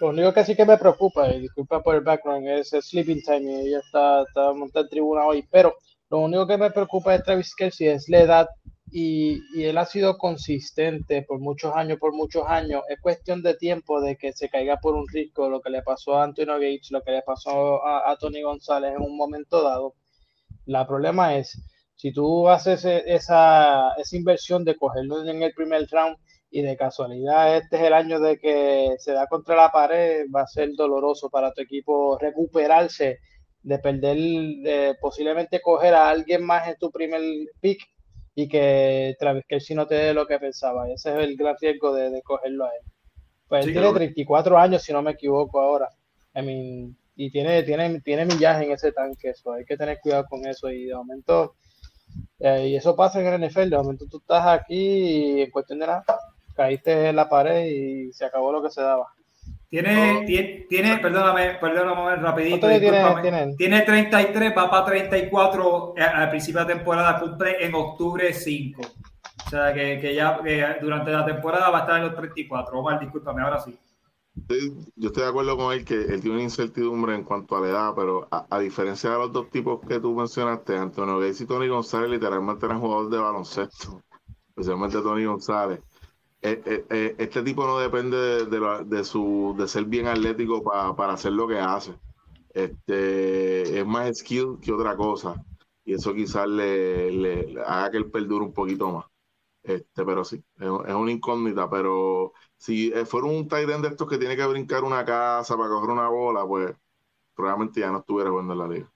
Lo 0.00 0.10
único 0.10 0.32
que 0.32 0.44
sí 0.44 0.54
que 0.54 0.64
me 0.64 0.78
preocupa, 0.78 1.28
y 1.30 1.40
disculpa 1.40 1.82
por 1.82 1.96
el 1.96 2.02
background, 2.02 2.46
es 2.48 2.72
el 2.72 2.82
sleeping 2.82 3.22
time 3.22 3.52
y 3.52 3.68
ella 3.68 3.78
está, 3.78 4.22
está 4.22 4.52
montada 4.52 4.84
en 4.84 4.90
tribuna 4.90 5.24
hoy, 5.26 5.44
pero 5.50 5.74
lo 6.10 6.20
único 6.20 6.46
que 6.46 6.56
me 6.56 6.70
preocupa 6.70 7.12
de 7.12 7.22
Travis 7.22 7.54
Kelsey 7.54 7.88
es 7.88 8.08
la 8.08 8.20
edad 8.20 8.48
y, 8.90 9.40
y, 9.54 9.64
él 9.64 9.76
ha 9.76 9.84
sido 9.84 10.16
consistente 10.16 11.22
por 11.22 11.40
muchos 11.40 11.74
años, 11.74 11.98
por 11.98 12.14
muchos 12.14 12.44
años. 12.46 12.82
Es 12.88 12.98
cuestión 13.00 13.42
de 13.42 13.54
tiempo 13.54 14.00
de 14.00 14.16
que 14.16 14.32
se 14.32 14.48
caiga 14.48 14.78
por 14.78 14.94
un 14.94 15.06
risco, 15.08 15.50
lo 15.50 15.60
que 15.60 15.68
le 15.68 15.82
pasó 15.82 16.16
a 16.16 16.24
Antonio 16.24 16.54
Gates, 16.54 16.90
lo 16.90 17.02
que 17.02 17.10
le 17.10 17.22
pasó 17.22 17.84
a, 17.84 18.10
a 18.10 18.16
Tony 18.16 18.40
González 18.40 18.94
en 18.96 19.02
un 19.02 19.16
momento 19.16 19.62
dado. 19.62 19.94
La 20.64 20.86
problema 20.86 21.36
es, 21.36 21.60
si 21.96 22.12
tú 22.12 22.48
haces 22.48 22.84
e, 22.84 23.02
esa, 23.06 23.92
esa 23.94 24.16
inversión 24.16 24.64
de 24.64 24.76
cogerlo 24.76 25.28
en 25.28 25.42
el 25.42 25.52
primer 25.52 25.86
round, 25.90 26.16
y 26.50 26.62
de 26.62 26.76
casualidad 26.76 27.56
este 27.56 27.76
es 27.76 27.82
el 27.82 27.92
año 27.92 28.20
de 28.20 28.38
que 28.38 28.94
se 28.98 29.12
da 29.12 29.26
contra 29.26 29.54
la 29.54 29.70
pared, 29.70 30.26
va 30.34 30.42
a 30.42 30.46
ser 30.46 30.70
doloroso 30.74 31.28
para 31.28 31.52
tu 31.52 31.62
equipo 31.62 32.18
recuperarse 32.18 33.18
de 33.62 33.78
perder, 33.78 34.96
posiblemente 35.00 35.60
coger 35.60 35.94
a 35.94 36.08
alguien 36.08 36.44
más 36.44 36.68
en 36.68 36.76
tu 36.76 36.90
primer 36.90 37.20
pick 37.60 37.80
y 38.34 38.48
que 38.48 39.16
Travis 39.18 39.44
Kelsey 39.48 39.74
no 39.74 39.86
te 39.86 39.96
dé 39.96 40.14
lo 40.14 40.26
que 40.26 40.38
pensaba. 40.38 40.88
Ese 40.88 41.10
es 41.10 41.28
el 41.28 41.36
gran 41.36 41.56
riesgo 41.60 41.92
de, 41.92 42.22
cogerlo 42.22 42.66
a 42.66 42.68
él. 42.68 42.92
Pues 43.48 43.66
él 43.66 43.72
tiene 43.72 43.92
34 43.92 44.58
años, 44.58 44.82
si 44.82 44.92
no 44.92 45.02
me 45.02 45.10
equivoco 45.10 45.60
ahora. 45.60 45.88
I 46.36 46.42
mean, 46.42 46.96
y 47.16 47.30
tiene, 47.32 47.64
tiene, 47.64 48.00
tiene 48.00 48.26
millaje 48.26 48.64
en 48.64 48.72
ese 48.72 48.92
tanque, 48.92 49.30
eso 49.30 49.52
hay 49.52 49.64
que 49.64 49.76
tener 49.76 49.98
cuidado 50.00 50.24
con 50.30 50.46
eso 50.46 50.70
y 50.70 50.84
de 50.84 50.94
momento, 50.94 51.56
eh, 52.38 52.68
y 52.68 52.76
eso 52.76 52.94
pasa 52.94 53.20
en 53.20 53.26
el 53.26 53.50
NFL, 53.50 53.70
de 53.70 53.76
momento 53.76 54.06
tú 54.08 54.18
estás 54.18 54.46
aquí 54.46 54.76
y 54.76 55.40
en 55.42 55.50
cuestión 55.50 55.80
de 55.80 55.88
nada, 55.88 56.04
caíste 56.58 57.08
en 57.08 57.14
la 57.16 57.28
pared 57.28 57.66
y 57.66 58.12
se 58.12 58.24
acabó 58.24 58.50
lo 58.50 58.60
que 58.60 58.70
se 58.70 58.82
daba. 58.82 59.06
Tiene, 59.70 60.24
tiene, 60.26 60.66
tiene, 60.68 60.98
perdóname, 60.98 61.58
perdóname 61.60 62.16
rapidito. 62.16 62.66
Tiene, 62.68 63.54
tiene, 63.56 63.82
33, 63.82 64.52
va 64.56 64.68
para 64.68 64.86
34 64.86 65.94
eh, 65.96 66.02
al 66.02 66.30
principio 66.30 66.64
de 66.64 66.66
la 66.66 66.74
temporada, 66.74 67.20
cumple 67.20 67.64
en 67.64 67.74
octubre 67.74 68.32
5. 68.32 68.80
O 68.82 69.50
sea, 69.50 69.72
que, 69.72 70.00
que 70.00 70.14
ya 70.14 70.40
durante 70.80 71.12
la 71.12 71.24
temporada 71.24 71.70
va 71.70 71.78
a 71.78 71.80
estar 71.82 71.98
en 71.98 72.06
los 72.06 72.16
34. 72.16 72.78
Omar, 72.78 72.98
discúlpame, 72.98 73.42
ahora 73.42 73.60
sí. 73.60 73.78
Yo 74.96 75.08
estoy 75.08 75.22
de 75.24 75.28
acuerdo 75.28 75.56
con 75.56 75.72
él 75.72 75.84
que 75.84 75.94
él 75.94 76.20
tiene 76.20 76.36
una 76.36 76.42
incertidumbre 76.42 77.14
en 77.14 77.24
cuanto 77.24 77.56
a 77.56 77.60
la 77.60 77.68
edad, 77.68 77.92
pero 77.94 78.28
a, 78.30 78.58
diferencia 78.58 79.10
de 79.10 79.18
los 79.18 79.32
dos 79.32 79.50
tipos 79.50 79.80
que 79.86 80.00
tú 80.00 80.14
mencionaste, 80.14 80.76
Antonio 80.76 81.18
Gates 81.18 81.40
y 81.42 81.46
Tony 81.46 81.68
González 81.68 82.10
literalmente 82.10 82.66
eran 82.66 82.80
jugadores 82.80 83.10
de 83.10 83.18
baloncesto, 83.18 84.02
especialmente 84.48 85.02
Tony 85.02 85.24
González. 85.24 85.80
Eh, 86.40 86.62
eh, 86.64 86.86
eh, 86.90 87.14
este 87.18 87.42
tipo 87.42 87.66
no 87.66 87.78
depende 87.78 88.46
de, 88.46 89.04
su, 89.04 89.56
de 89.58 89.66
ser 89.66 89.84
bien 89.84 90.06
atlético 90.06 90.62
para 90.62 91.12
hacer 91.12 91.32
lo 91.32 91.48
que 91.48 91.58
hace. 91.58 91.94
Este, 92.54 93.80
es 93.80 93.86
más 93.86 94.18
skill 94.18 94.58
que 94.62 94.72
otra 94.72 94.96
cosa. 94.96 95.34
Y 95.84 95.94
eso 95.94 96.14
quizás 96.14 96.46
le, 96.46 97.10
le, 97.10 97.60
haga 97.62 97.90
que 97.90 97.96
él 97.96 98.10
perdure 98.10 98.44
un 98.44 98.52
poquito 98.52 98.90
más. 98.92 99.06
Este, 99.62 100.04
pero 100.04 100.24
sí, 100.24 100.42
es, 100.60 100.68
una 100.68 101.10
incógnita. 101.10 101.68
Pero 101.68 102.32
si 102.56 102.92
fuera 103.06 103.26
un 103.26 103.48
tight 103.48 103.68
end 103.68 103.82
de 103.82 103.88
estos 103.88 104.08
que 104.08 104.18
tiene 104.18 104.36
que 104.36 104.46
brincar 104.46 104.84
una 104.84 105.04
casa 105.04 105.56
para 105.56 105.68
coger 105.68 105.90
una 105.90 106.08
bola, 106.08 106.46
pues 106.46 106.74
probablemente 107.34 107.80
ya 107.80 107.90
no 107.90 107.98
estuviera 107.98 108.30
jugando 108.30 108.52
en 108.52 108.58
la 108.58 108.68
liga. 108.68 108.92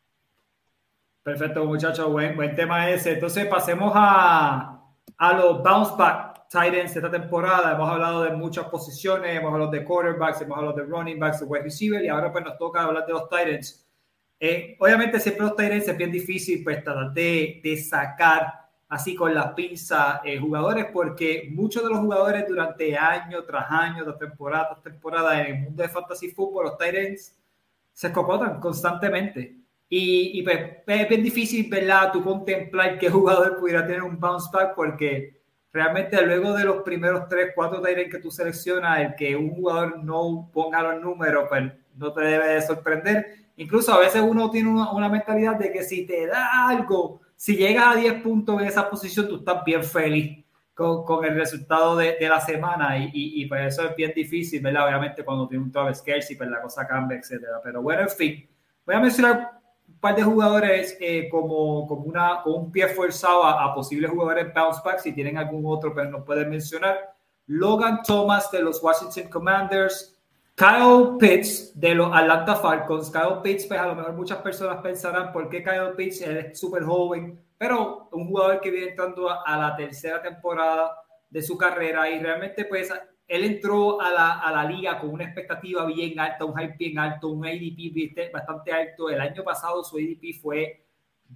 Perfecto, 1.22 1.64
muchachos. 1.64 2.10
Buen, 2.10 2.36
buen 2.36 2.54
tema 2.54 2.88
ese. 2.90 3.12
Entonces 3.14 3.46
pasemos 3.46 3.92
a, 3.94 4.80
a 5.16 5.32
los 5.34 5.62
bounce 5.62 5.94
back 5.96 6.31
tight 6.52 6.74
ends 6.74 6.94
esta 6.94 7.10
temporada. 7.10 7.72
Hemos 7.72 7.88
hablado 7.88 8.22
de 8.24 8.30
muchas 8.32 8.66
posiciones, 8.66 9.34
hemos 9.34 9.52
hablado 9.52 9.70
de 9.70 9.82
quarterbacks, 9.82 10.42
hemos 10.42 10.58
hablado 10.58 10.76
de 10.76 10.84
running 10.84 11.18
backs, 11.18 11.40
de 11.40 11.46
wide 11.46 11.64
receiver 11.64 12.04
y 12.04 12.08
ahora 12.08 12.30
pues 12.30 12.44
nos 12.44 12.58
toca 12.58 12.82
hablar 12.82 13.06
de 13.06 13.12
los 13.12 13.28
tight 13.28 13.48
ends. 13.48 13.86
Eh, 14.38 14.76
obviamente 14.78 15.18
siempre 15.18 15.46
los 15.46 15.56
tight 15.56 15.72
ends 15.72 15.88
es 15.88 15.96
bien 15.96 16.12
difícil 16.12 16.62
pues 16.62 16.84
tratar 16.84 17.12
de, 17.12 17.60
de 17.64 17.76
sacar 17.78 18.52
así 18.88 19.14
con 19.14 19.34
la 19.34 19.54
pinza 19.54 20.20
eh, 20.22 20.38
jugadores 20.38 20.86
porque 20.92 21.48
muchos 21.50 21.82
de 21.82 21.88
los 21.88 22.00
jugadores 22.00 22.46
durante 22.46 22.96
año 22.98 23.42
tras 23.44 23.70
año, 23.70 24.04
de 24.04 24.12
temporada 24.12 24.68
tras 24.68 24.82
temporada 24.82 25.40
en 25.40 25.56
el 25.56 25.62
mundo 25.62 25.82
de 25.82 25.88
fantasy 25.88 26.30
football, 26.30 26.66
los 26.66 26.76
tight 26.76 26.94
ends 26.94 27.38
se 27.94 28.08
escopotan 28.08 28.60
constantemente. 28.60 29.56
Y, 29.88 30.38
y 30.38 30.42
pues, 30.42 30.58
es 30.86 31.08
bien 31.08 31.22
difícil, 31.22 31.68
¿verdad? 31.68 32.10
Tú 32.12 32.24
contemplar 32.24 32.98
qué 32.98 33.10
jugador 33.10 33.58
pudiera 33.58 33.86
tener 33.86 34.02
un 34.02 34.18
bounce 34.18 34.48
back 34.50 34.74
porque 34.74 35.41
realmente 35.72 36.20
luego 36.24 36.52
de 36.52 36.64
los 36.64 36.82
primeros 36.82 37.28
tres, 37.28 37.52
cuatro 37.54 37.80
Tyrants 37.80 38.10
que 38.10 38.20
tú 38.20 38.30
seleccionas, 38.30 39.00
el 39.00 39.14
que 39.14 39.34
un 39.34 39.50
jugador 39.50 40.02
no 40.04 40.50
ponga 40.52 40.82
los 40.82 41.00
números, 41.00 41.46
pues 41.48 41.72
no 41.96 42.12
te 42.12 42.20
debe 42.22 42.48
de 42.48 42.62
sorprender. 42.62 43.26
Incluso 43.56 43.92
a 43.92 43.98
veces 43.98 44.22
uno 44.22 44.50
tiene 44.50 44.68
una, 44.68 45.08
mentalidad 45.08 45.56
de 45.56 45.72
que 45.72 45.82
si 45.82 46.06
te 46.06 46.26
da 46.26 46.68
algo, 46.68 47.20
si 47.36 47.56
llegas 47.56 47.96
a 47.96 47.98
10 47.98 48.22
puntos 48.22 48.60
en 48.60 48.68
esa 48.68 48.88
posición, 48.88 49.28
tú 49.28 49.36
estás 49.36 49.64
bien 49.64 49.82
feliz 49.82 50.44
con, 50.74 51.04
con 51.04 51.24
el 51.24 51.34
resultado 51.34 51.96
de, 51.96 52.16
de 52.18 52.28
la 52.28 52.40
semana 52.40 52.98
y, 52.98 53.10
y, 53.12 53.46
pues 53.46 53.74
eso 53.74 53.88
es 53.88 53.96
bien 53.96 54.12
difícil, 54.14 54.62
¿verdad? 54.62 54.86
Obviamente 54.86 55.24
cuando 55.24 55.48
tiene 55.48 55.64
un 55.64 55.72
Travis 55.72 56.02
y 56.30 56.34
pues 56.34 56.48
la 56.48 56.62
cosa 56.62 56.86
cambia, 56.86 57.18
etcétera. 57.18 57.60
Pero 57.62 57.82
bueno, 57.82 58.02
en 58.02 58.10
fin, 58.10 58.48
voy 58.84 58.94
a 58.94 59.00
mencionar 59.00 59.61
par 60.02 60.16
de 60.16 60.24
jugadores 60.24 60.96
eh, 61.00 61.28
como, 61.30 61.86
como 61.86 62.02
una, 62.02 62.42
con 62.42 62.54
un 62.54 62.72
pie 62.72 62.88
forzado 62.88 63.44
a, 63.44 63.72
posibles 63.72 64.10
jugadores 64.10 64.52
bounce 64.52 64.80
back. 64.84 64.98
Si 64.98 65.12
tienen 65.12 65.38
algún 65.38 65.62
otro, 65.64 65.94
pero 65.94 66.10
no 66.10 66.24
pueden 66.24 66.50
mencionar. 66.50 67.14
Logan 67.46 68.02
Thomas 68.02 68.50
de 68.50 68.62
los 68.62 68.82
Washington 68.82 69.30
Commanders. 69.30 70.20
Kyle 70.56 71.16
Pitts 71.18 71.78
de 71.78 71.94
los 71.94 72.08
Atlanta 72.12 72.56
Falcons. 72.56 73.12
Kyle 73.12 73.40
Pitts, 73.44 73.66
pues 73.66 73.78
a 73.78 73.86
lo 73.86 73.94
mejor 73.94 74.12
muchas 74.14 74.38
personas 74.38 74.82
pensarán 74.82 75.32
por 75.32 75.48
qué 75.48 75.62
Kyle 75.62 75.94
Pitts 75.96 76.20
es 76.20 76.58
súper 76.58 76.82
joven, 76.82 77.40
pero 77.56 78.08
un 78.10 78.26
jugador 78.26 78.60
que 78.60 78.70
viene 78.70 78.90
entrando 78.90 79.30
a 79.30 79.56
la 79.56 79.76
tercera 79.76 80.20
temporada 80.20 80.96
de 81.30 81.42
su 81.42 81.56
carrera 81.56 82.10
y 82.10 82.18
realmente 82.18 82.64
pues 82.64 82.92
él 83.32 83.44
entró 83.44 83.98
a 83.98 84.10
la, 84.10 84.40
a 84.40 84.52
la, 84.52 84.64
liga 84.64 85.00
con 85.00 85.08
una 85.08 85.24
expectativa 85.24 85.86
bien 85.86 86.20
alta, 86.20 86.44
un 86.44 86.54
hype 86.54 86.76
bien 86.78 86.98
alto, 86.98 87.28
un 87.28 87.46
ADP 87.46 88.30
bastante 88.30 88.70
alto. 88.70 89.08
El 89.08 89.22
año 89.22 89.42
pasado 89.42 89.82
su 89.82 89.96
ADP 89.96 90.38
fue 90.42 90.84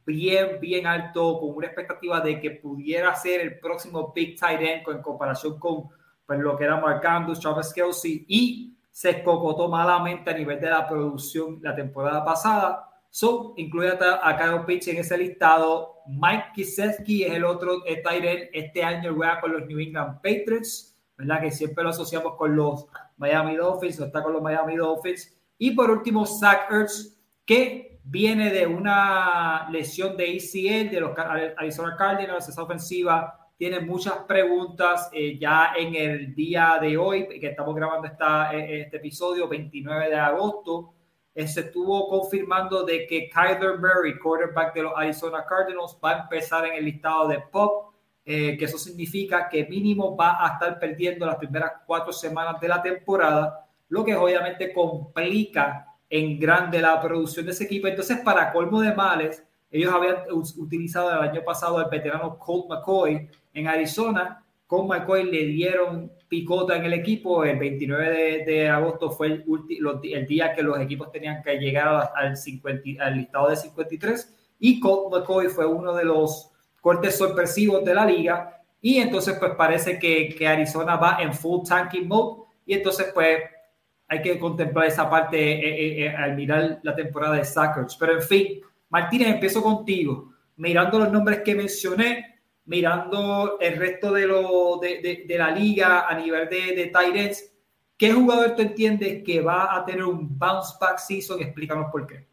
bien, 0.05 0.61
bien 0.61 0.87
alto, 0.87 1.41
con 1.41 1.57
una 1.57 1.69
expectativa 1.69 2.21
de 2.21 2.39
que 2.39 2.51
pudiera 2.51 3.15
ser 3.15 3.41
el 3.41 3.59
próximo 3.59 4.13
Big 4.15 4.39
Tight 4.39 4.61
End 4.61 4.87
en 4.87 5.01
comparación 5.01 5.59
con 5.59 5.89
pues, 6.27 6.39
lo 6.39 6.55
que 6.59 6.65
era 6.65 6.79
Mark 6.79 7.07
Andrews, 7.07 7.41
Travis 7.41 7.73
Kelsey, 7.73 8.27
y 8.29 8.77
se 8.91 9.11
escocotó 9.11 9.67
malamente 9.69 10.29
a 10.29 10.35
nivel 10.35 10.61
de 10.61 10.69
la 10.69 10.87
producción 10.87 11.61
la 11.63 11.75
temporada 11.75 12.23
pasada. 12.23 12.91
So, 13.09 13.55
incluye 13.57 13.93
a, 13.99 14.37
Kyle 14.37 14.67
Pitts 14.67 14.89
en 14.89 14.99
ese 14.99 15.17
listado. 15.17 16.03
Mike 16.09 16.49
Kisetsky 16.55 17.25
es 17.25 17.33
el 17.33 17.45
otro 17.47 17.83
tight 17.83 18.23
end 18.23 18.51
este 18.53 18.85
año 18.85 19.15
juega 19.15 19.41
con 19.41 19.53
los 19.53 19.67
New 19.67 19.79
England 19.79 20.17
Patriots. 20.17 20.96
¿Verdad? 21.17 21.41
Que 21.41 21.51
siempre 21.51 21.85
lo 21.85 21.91
asociamos 21.91 22.35
con 22.37 22.55
los 22.55 22.87
Miami 23.17 23.57
Dolphins, 23.57 23.99
está 24.01 24.23
con 24.23 24.33
los 24.33 24.43
Miami 24.43 24.77
Dolphins. 24.77 25.37
Y 25.59 25.73
por 25.73 25.91
último, 25.91 26.27
Zach 26.27 26.71
Ertz, 26.71 27.19
que 27.45 28.01
viene 28.05 28.51
de 28.51 28.67
una 28.67 29.69
lesión 29.71 30.17
de 30.17 30.25
ACL 30.25 30.91
de 30.91 31.01
los 31.01 31.19
Arizona 31.57 31.97
Cardinals, 31.97 32.49
esa 32.49 32.63
ofensiva 32.63 33.47
tiene 33.57 33.81
muchas 33.81 34.19
preguntas 34.29 35.09
eh, 35.13 35.39
ya 35.39 35.73
en 35.77 35.95
el 35.95 36.35
día 36.35 36.79
de 36.81 36.97
hoy, 36.97 37.27
que 37.27 37.47
estamos 37.47 37.75
grabando 37.75 38.07
esta, 38.07 38.55
eh, 38.55 38.83
este 38.83 38.99
episodio, 38.99 39.49
29 39.49 40.11
de 40.11 40.17
agosto, 40.17 40.93
eh, 41.35 41.49
se 41.49 41.61
estuvo 41.61 42.09
confirmando 42.09 42.85
de 42.85 43.07
que 43.07 43.31
Kyler 43.31 43.79
Murray, 43.79 44.19
quarterback 44.19 44.75
de 44.75 44.83
los 44.83 44.93
Arizona 44.95 45.45
Cardinals, 45.47 45.99
va 46.05 46.13
a 46.13 46.23
empezar 46.23 46.67
en 46.67 46.75
el 46.75 46.85
listado 46.85 47.29
de 47.29 47.41
POP 47.51 47.95
eh, 48.29 48.57
que 48.59 48.65
eso 48.65 48.77
significa 48.77 49.49
que 49.49 49.67
mínimo 49.67 50.17
va 50.17 50.45
a 50.45 50.55
estar 50.55 50.81
perdiendo 50.81 51.25
las 51.25 51.37
primeras 51.37 51.71
cuatro 51.87 52.13
semanas 52.13 52.61
de 52.61 52.67
la 52.67 52.83
temporada, 52.83 53.69
lo 53.89 54.05
que 54.05 54.17
obviamente 54.17 54.73
complica 54.73 55.95
en 56.11 56.37
grande 56.37 56.81
la 56.81 57.01
producción 57.01 57.47
de 57.47 57.53
ese 57.53 57.65
equipo. 57.65 57.87
Entonces, 57.87 58.19
para 58.25 58.53
colmo 58.53 58.81
de 58.81 58.93
males, 58.93 59.45
ellos 59.71 59.93
habían 59.95 60.17
utilizado 60.31 61.13
el 61.13 61.29
año 61.29 61.45
pasado 61.45 61.79
al 61.79 61.89
veterano 61.89 62.37
Colt 62.37 62.69
McCoy 62.69 63.29
en 63.55 63.69
Arizona. 63.69 64.45
Colt 64.67 64.89
McCoy 64.89 65.31
le 65.31 65.47
dieron 65.47 66.11
picota 66.29 66.77
en 66.77 66.85
el 66.85 66.95
equipo. 66.95 67.45
El 67.45 67.61
29 67.61 68.45
de, 68.45 68.69
agosto 68.69 69.13
fue 69.13 69.29
el, 69.29 69.45
el, 70.03 70.27
día 70.27 70.53
que 70.53 70.65
los 70.65 70.81
equipos 70.81 71.13
tenían 71.13 71.45
que 71.45 71.59
llegar 71.59 72.11
al, 72.13 72.37
50, 72.37 73.05
al 73.05 73.17
listado 73.19 73.51
de 73.51 73.57
53 73.57 74.35
y 74.59 74.81
Colt 74.81 75.13
McCoy 75.13 75.47
fue 75.47 75.67
uno 75.67 75.95
de 75.95 76.05
los 76.05 76.51
cortes 76.87 77.19
sorpresivos 77.19 77.85
de 77.85 77.93
la 77.93 78.07
liga. 78.07 78.63
Y 78.81 78.99
entonces, 78.99 79.37
pues 79.41 79.57
parece 79.57 79.99
que, 79.99 80.29
que 80.29 80.47
Arizona 80.47 80.95
va 80.95 81.17
en 81.19 81.35
full 81.35 81.67
tanking 81.67 82.07
mode. 82.07 82.45
Y 82.65 82.75
entonces, 82.75 83.11
pues 83.13 83.41
hay 84.07 84.23
que 84.23 84.39
contemplar 84.39 84.87
esa 84.87 85.11
parte 85.11 85.37
eh, 85.37 85.65
eh, 85.65 86.05
eh, 86.05 86.09
al 86.11 86.37
mirar 86.37 86.79
la 86.85 86.95
temporada 86.95 87.35
de 87.35 87.45
Sackers. 87.45 87.97
Pero 87.97 88.13
en 88.13 88.23
fin, 88.23 88.61
Martínez, 88.89 89.31
empiezo 89.31 89.65
contigo. 89.65 90.33
Mirando 90.59 91.01
los 91.01 91.11
nombres 91.11 91.41
que 91.41 91.57
mencioné, 91.57 92.39
mirando 92.67 93.59
el 93.61 93.79
resto 93.79 94.13
de, 94.13 94.29
lo, 94.29 94.79
de, 94.81 95.25
de, 95.27 95.37
la 95.39 95.51
liga 95.51 96.07
a 96.07 96.15
nivel 96.15 96.49
de, 96.49 96.73
de 96.77 96.87
Tyrants, 96.87 97.53
¿qué 97.99 98.13
jugador 98.13 98.55
tú 98.55 98.63
entiendes 98.63 99.25
que 99.25 99.41
va 99.41 99.75
a 99.75 99.85
tener 99.85 100.05
un 100.05 100.39
bounce 100.39 100.75
back 100.81 100.99
season? 100.99 101.41
Explícanos 101.41 101.91
por 101.91 102.07
qué. 102.07 102.29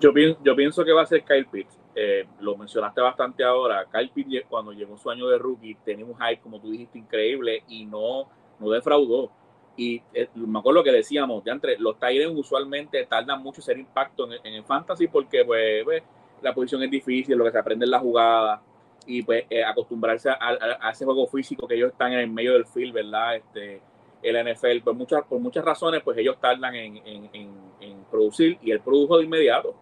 Yo, 0.00 0.12
yo 0.42 0.54
pienso 0.54 0.84
que 0.84 0.92
va 0.92 1.04
a 1.04 1.06
ser 1.06 1.24
Kyle 1.24 1.46
Pitts. 1.46 1.83
Eh, 1.96 2.26
lo 2.40 2.56
mencionaste 2.56 3.00
bastante 3.00 3.44
ahora, 3.44 3.86
Kyle 3.90 4.10
Pitts 4.10 4.46
cuando 4.48 4.72
llegó 4.72 4.96
su 4.96 5.10
año 5.10 5.28
de 5.28 5.38
rookie 5.38 5.76
tenía 5.84 6.04
un 6.04 6.16
hype, 6.16 6.40
como 6.40 6.60
tú 6.60 6.70
dijiste, 6.70 6.98
increíble 6.98 7.62
y 7.68 7.86
no, 7.86 8.28
no 8.58 8.70
defraudó. 8.70 9.30
Y 9.76 10.02
eh, 10.12 10.28
me 10.34 10.58
acuerdo 10.58 10.82
que 10.82 10.90
decíamos, 10.90 11.44
de 11.44 11.52
entre 11.52 11.78
los 11.78 11.98
Tyrens 11.98 12.36
usualmente 12.36 13.04
tardan 13.06 13.42
mucho 13.42 13.62
ser 13.62 13.78
impacto 13.78 14.28
en, 14.32 14.54
el 14.54 14.64
fantasy 14.64 15.06
porque 15.06 15.44
pues, 15.44 15.84
pues, 15.84 16.02
la 16.42 16.52
posición 16.52 16.82
es 16.82 16.90
difícil, 16.90 17.36
lo 17.36 17.44
que 17.44 17.52
se 17.52 17.58
aprende 17.58 17.84
en 17.84 17.90
la 17.92 18.00
jugada 18.00 18.60
y 19.06 19.22
pues 19.22 19.44
eh, 19.50 19.62
acostumbrarse 19.62 20.30
a, 20.30 20.90
ese 20.90 21.04
juego 21.04 21.26
físico 21.26 21.68
que 21.68 21.74
ellos 21.74 21.92
están 21.92 22.12
en 22.12 22.20
el 22.20 22.30
medio 22.30 22.54
del 22.54 22.66
field, 22.66 22.92
¿verdad? 22.92 23.36
Este, 23.36 23.80
el 24.22 24.52
NFL, 24.52 24.80
por 24.82 24.94
muchas, 24.94 25.22
por 25.24 25.38
muchas 25.38 25.64
razones, 25.64 26.02
pues 26.02 26.18
ellos 26.18 26.38
tardan 26.40 26.74
en, 26.74 26.96
en, 27.04 27.50
en 27.80 28.04
producir 28.10 28.58
y 28.62 28.70
él 28.70 28.80
produjo 28.80 29.18
de 29.18 29.24
inmediato 29.24 29.74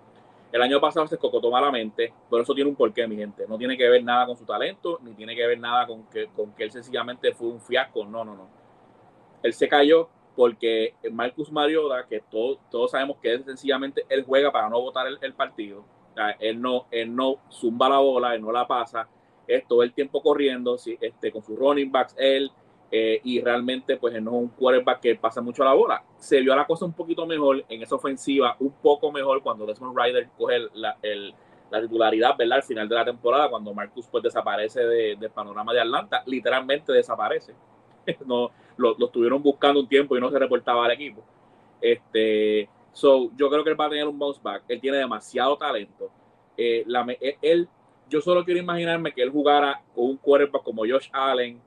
el 0.52 0.60
año 0.62 0.80
pasado 0.80 1.06
se 1.06 1.14
escocotó 1.14 1.50
malamente, 1.50 2.12
pero 2.30 2.42
eso 2.42 2.54
tiene 2.54 2.68
un 2.68 2.76
porqué, 2.76 3.06
mi 3.08 3.16
gente. 3.16 3.46
No 3.48 3.56
tiene 3.56 3.76
que 3.76 3.88
ver 3.88 4.04
nada 4.04 4.26
con 4.26 4.36
su 4.36 4.44
talento, 4.44 4.98
ni 5.02 5.14
tiene 5.14 5.34
que 5.34 5.46
ver 5.46 5.58
nada 5.58 5.86
con 5.86 6.04
que, 6.10 6.26
con 6.28 6.52
que 6.54 6.64
él 6.64 6.70
sencillamente 6.70 7.32
fue 7.32 7.48
un 7.48 7.60
fiasco. 7.60 8.04
No, 8.04 8.22
no, 8.22 8.36
no. 8.36 8.48
Él 9.42 9.54
se 9.54 9.66
cayó 9.66 10.10
porque 10.36 10.94
Marcus 11.10 11.50
Mariota, 11.50 12.06
que 12.06 12.20
todos, 12.30 12.58
todos 12.70 12.90
sabemos 12.90 13.16
que 13.20 13.34
es 13.34 13.44
sencillamente 13.44 14.04
él 14.08 14.24
juega 14.26 14.50
para 14.52 14.68
no 14.68 14.80
votar 14.80 15.06
el, 15.06 15.34
partido, 15.34 15.84
él 16.38 16.60
no, 16.60 16.86
él 16.90 17.14
no 17.14 17.36
zumba 17.50 17.88
la 17.88 17.98
bola, 17.98 18.34
él 18.34 18.40
no 18.40 18.52
la 18.52 18.66
pasa, 18.66 19.08
es 19.46 19.66
todo 19.66 19.82
el 19.82 19.92
tiempo 19.92 20.22
corriendo, 20.22 20.76
este, 20.76 21.32
con 21.32 21.42
sus 21.42 21.58
running 21.58 21.90
backs, 21.90 22.14
él, 22.18 22.50
eh, 22.94 23.22
y 23.24 23.40
realmente 23.40 23.96
pues 23.96 24.12
no 24.22 24.30
es 24.32 24.36
un 24.36 24.48
quarterback 24.48 25.00
que 25.00 25.14
pasa 25.14 25.40
mucho 25.40 25.64
la 25.64 25.72
bola. 25.72 26.04
Se 26.18 26.42
vio 26.42 26.54
la 26.54 26.66
cosa 26.66 26.84
un 26.84 26.92
poquito 26.92 27.26
mejor 27.26 27.64
en 27.66 27.82
esa 27.82 27.94
ofensiva, 27.94 28.54
un 28.60 28.70
poco 28.70 29.10
mejor 29.10 29.42
cuando 29.42 29.64
Desmond 29.64 29.98
Ryder 29.98 30.28
coge 30.36 30.58
la, 30.74 30.98
titularidad, 31.80 32.36
¿verdad? 32.36 32.58
Al 32.58 32.62
final 32.62 32.86
de 32.86 32.94
la 32.94 33.04
temporada, 33.06 33.48
cuando 33.48 33.72
Marcus 33.72 34.06
pues 34.08 34.22
desaparece 34.22 34.84
del 34.84 35.30
panorama 35.30 35.72
de 35.72 35.80
Atlanta, 35.80 36.22
literalmente 36.26 36.92
desaparece. 36.92 37.54
no, 38.26 38.50
lo, 38.76 38.94
estuvieron 38.98 39.42
buscando 39.42 39.80
un 39.80 39.88
tiempo 39.88 40.14
y 40.14 40.20
no 40.20 40.30
se 40.30 40.38
reportaba 40.38 40.84
al 40.84 40.90
equipo. 40.90 41.24
Este, 41.80 42.68
so, 42.92 43.30
yo 43.34 43.48
creo 43.48 43.64
que 43.64 43.70
él 43.70 43.80
va 43.80 43.86
a 43.86 43.90
tener 43.90 44.06
un 44.06 44.18
bounce 44.18 44.40
back. 44.42 44.64
Él 44.68 44.82
tiene 44.82 44.98
demasiado 44.98 45.56
talento. 45.56 46.10
La, 46.58 47.06
eh, 47.08 47.38
él, 47.40 47.66
yo 48.10 48.20
solo 48.20 48.44
quiero 48.44 48.60
imaginarme 48.60 49.14
que 49.14 49.22
él 49.22 49.30
jugara 49.30 49.80
con 49.94 50.04
un 50.04 50.16
quarterback 50.18 50.62
como 50.62 50.82
Josh 50.82 51.08
Allen, 51.10 51.58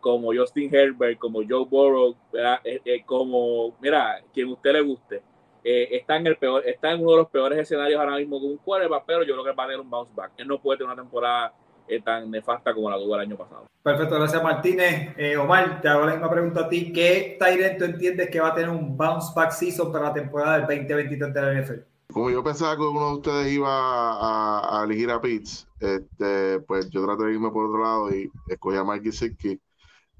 como 0.00 0.34
Justin 0.34 0.74
Herbert, 0.74 1.18
como 1.18 1.40
Joe 1.46 1.64
Burrow, 1.64 2.16
eh, 2.64 3.02
como, 3.06 3.76
mira, 3.80 4.22
quien 4.32 4.48
usted 4.48 4.72
le 4.72 4.80
guste. 4.80 5.22
está, 5.62 6.16
en 6.16 6.26
el 6.26 6.36
peor, 6.36 6.66
está 6.66 6.92
en 6.92 7.00
uno 7.00 7.12
de 7.12 7.16
los 7.18 7.28
peores 7.28 7.58
escenarios 7.58 8.00
ahora 8.00 8.16
mismo 8.16 8.40
con 8.40 8.50
un 8.50 8.56
quarterback, 8.58 9.04
pero 9.06 9.22
yo 9.22 9.34
creo 9.34 9.44
que 9.44 9.52
va 9.52 9.64
a 9.64 9.66
tener 9.66 9.80
un 9.80 9.90
bounce 9.90 10.12
back. 10.14 10.32
Él 10.38 10.48
no 10.48 10.60
puede 10.60 10.78
tener 10.78 10.92
una 10.92 11.02
temporada 11.02 11.54
tan 11.98 12.30
nefasta 12.30 12.72
como 12.72 12.88
la 12.88 12.96
tuvo 12.96 13.16
el 13.16 13.22
año 13.22 13.36
pasado. 13.36 13.66
Perfecto, 13.82 14.14
gracias 14.16 14.42
Martínez. 14.42 15.14
Eh, 15.16 15.36
Omar, 15.36 15.80
te 15.80 15.88
hago 15.88 16.04
la 16.04 16.12
misma 16.12 16.30
pregunta 16.30 16.60
a 16.60 16.68
ti. 16.68 16.92
¿Qué 16.92 17.36
Tyrant 17.40 17.78
tú 17.78 17.84
entiendes 17.84 18.30
que 18.30 18.40
va 18.40 18.48
a 18.48 18.54
tener 18.54 18.70
un 18.70 18.96
bounce 18.96 19.32
back 19.34 19.52
season 19.52 19.90
para 19.90 20.08
la 20.08 20.12
temporada 20.12 20.58
del 20.58 20.84
2023 20.84 21.34
de 21.34 21.42
la 21.42 21.60
NFL? 21.60 21.80
Como 22.12 22.30
yo 22.30 22.42
pensaba 22.42 22.76
que 22.76 22.82
uno 22.82 23.08
de 23.08 23.14
ustedes 23.14 23.52
iba 23.52 23.70
a, 23.70 24.84
elegir 24.84 25.10
a 25.10 25.20
Pitts, 25.20 25.66
este, 25.78 26.60
pues 26.60 26.90
yo 26.90 27.04
traté 27.04 27.24
de 27.24 27.34
irme 27.34 27.50
por 27.50 27.66
otro 27.66 27.82
lado 27.82 28.14
y 28.14 28.30
escogí 28.48 28.76
a 28.76 28.84
Mike 28.84 29.04
Gesicki. 29.04 29.60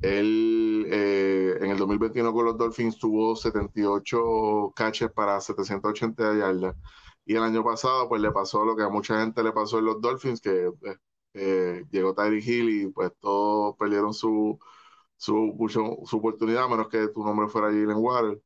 Él 0.00 0.86
eh, 0.90 1.56
en 1.60 1.70
el 1.70 1.78
2021 1.78 2.32
con 2.32 2.44
los 2.46 2.56
Dolphins 2.58 2.98
tuvo 2.98 3.36
78 3.36 4.72
catches 4.74 5.10
para 5.12 5.40
780 5.40 6.34
yardas. 6.38 6.76
Y 7.24 7.36
el 7.36 7.42
año 7.42 7.62
pasado, 7.64 8.08
pues 8.08 8.20
le 8.22 8.32
pasó 8.32 8.64
lo 8.64 8.76
que 8.76 8.82
a 8.82 8.88
mucha 8.88 9.20
gente 9.20 9.42
le 9.42 9.52
pasó 9.52 9.78
en 9.78 9.84
los 9.86 10.00
Dolphins, 10.00 10.40
que 10.40 10.66
eh, 10.66 10.96
eh, 11.34 11.84
llegó 11.90 12.14
Tyree 12.14 12.40
Hill 12.44 12.70
y 12.70 12.86
pues 12.88 13.12
todos 13.20 13.76
perdieron 13.78 14.12
su, 14.14 14.58
su, 15.16 15.54
su, 16.06 16.16
oportunidad, 16.16 16.68
menos 16.68 16.88
que 16.88 17.08
tu 17.08 17.24
nombre 17.24 17.48
fuera 17.48 17.68
Jalen 17.68 17.96
Water. 17.96 18.42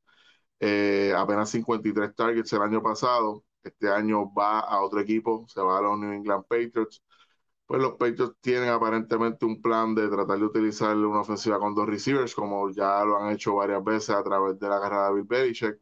Eh, 0.60 1.12
apenas 1.16 1.50
53 1.50 2.14
targets 2.14 2.52
el 2.52 2.62
año 2.62 2.82
pasado. 2.82 3.44
Este 3.62 3.88
año 3.90 4.32
va 4.34 4.60
a 4.60 4.82
otro 4.82 5.00
equipo, 5.00 5.46
se 5.48 5.60
va 5.60 5.78
a 5.78 5.82
los 5.82 5.98
New 5.98 6.12
England 6.12 6.44
Patriots. 6.48 7.02
Pues 7.66 7.80
los 7.80 7.92
Patriots 7.92 8.36
tienen 8.40 8.68
aparentemente 8.68 9.46
un 9.46 9.62
plan 9.62 9.94
de 9.94 10.08
tratar 10.08 10.38
de 10.38 10.44
utilizar 10.44 10.96
una 10.96 11.20
ofensiva 11.20 11.58
con 11.58 11.74
dos 11.74 11.86
receivers, 11.88 12.34
como 12.34 12.70
ya 12.70 13.04
lo 13.04 13.18
han 13.18 13.32
hecho 13.32 13.54
varias 13.54 13.82
veces 13.82 14.10
a 14.10 14.22
través 14.22 14.58
de 14.58 14.68
la 14.68 14.80
carrera 14.80 15.08
de 15.08 15.14
Bill 15.14 15.24
Belichick. 15.24 15.80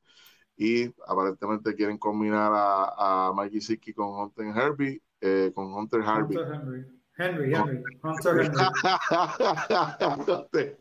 Y 0.56 0.86
aparentemente 1.06 1.74
quieren 1.74 1.98
combinar 1.98 2.52
a, 2.54 3.28
a 3.28 3.32
Mikey 3.32 3.60
Siki 3.60 3.94
con 3.94 4.08
Hunter 4.10 4.46
Herbie 4.56 5.02
eh, 5.22 5.52
con 5.54 5.72
Hunter 5.72 6.02
Harvey. 6.02 6.36
Hunter 6.36 6.52
Henry. 6.52 6.84
Henry, 7.16 7.54
Henry. 7.54 7.82
Hunter 8.02 8.40
Henry. 8.40 8.58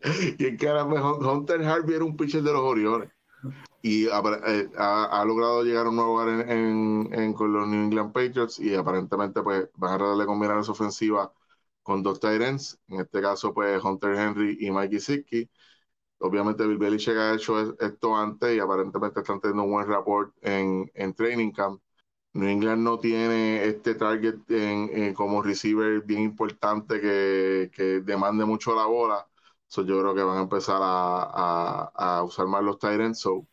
y 0.40 0.52
mejor, 0.88 1.24
Hunter 1.24 1.64
Harvey 1.64 1.96
era 1.96 2.04
un 2.04 2.18
pitcher 2.18 2.42
de 2.42 2.52
los 2.52 2.62
Orioles. 2.62 3.10
Y 3.82 4.06
eh, 4.06 4.70
ha, 4.78 5.24
logrado 5.26 5.64
llegar 5.64 5.86
a 5.88 5.90
un 5.90 5.96
nuevo 5.96 6.24
lugar 6.24 6.50
en, 6.50 7.34
con 7.34 7.52
los 7.54 7.68
New 7.68 7.84
England 7.86 8.14
Patriots 8.14 8.60
y 8.60 8.76
aparentemente 8.76 9.42
pues 9.42 9.70
van 9.76 9.94
a 9.96 9.98
tratar 9.98 10.18
de 10.18 10.26
combinar 10.26 10.60
esa 10.60 10.72
ofensiva 10.72 11.34
con 11.84 12.04
dos 12.04 12.20
Tyrants, 12.20 12.80
en 12.90 13.02
este 13.02 13.22
caso 13.22 13.54
pues 13.54 13.84
Hunter 13.84 14.16
Henry 14.16 14.58
y 14.60 14.72
Mikey 14.72 15.00
Siki. 15.00 15.50
Obviamente 16.20 16.66
Bill 16.68 16.78
Belichick 16.78 17.16
ha 17.18 17.34
hecho 17.34 17.76
esto 17.80 18.16
antes 18.16 18.56
y 18.56 18.60
aparentemente 18.60 19.22
están 19.22 19.42
teniendo 19.42 19.64
un 19.64 19.72
buen 19.72 19.88
rapport 19.88 20.34
en, 20.42 20.90
en 20.94 21.14
training 21.16 21.52
camp. 21.52 21.82
New 22.34 22.48
England 22.48 22.84
no 22.84 23.00
tiene 23.00 23.66
este 23.66 23.96
target 23.96 24.36
en, 24.50 25.14
como 25.14 25.42
receiver 25.42 26.02
bien 26.04 26.22
importante 26.22 27.02
que, 27.02 27.72
que, 27.74 28.02
demande 28.02 28.46
mucho 28.46 28.76
la 28.76 28.86
bola. 28.86 29.28
So 29.68 29.84
yo 29.86 30.00
creo 30.00 30.16
que 30.16 30.24
van 30.24 30.38
a 30.38 30.42
empezar 30.42 30.80
a, 30.82 31.92
a, 31.96 32.24
usar 32.24 32.48
más 32.48 32.64
los 32.64 32.80
Tyrants. 32.80 33.20
So 33.20 33.48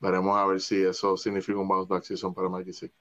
veremos 0.00 0.36
a 0.36 0.46
ver 0.46 0.60
si 0.60 0.82
eso 0.82 1.16
significa 1.16 1.58
un 1.58 1.68
bounce 1.68 1.88
back 1.88 2.02
season 2.02 2.34
para 2.34 2.48
Mikey 2.48 2.72
Sick. 2.72 2.92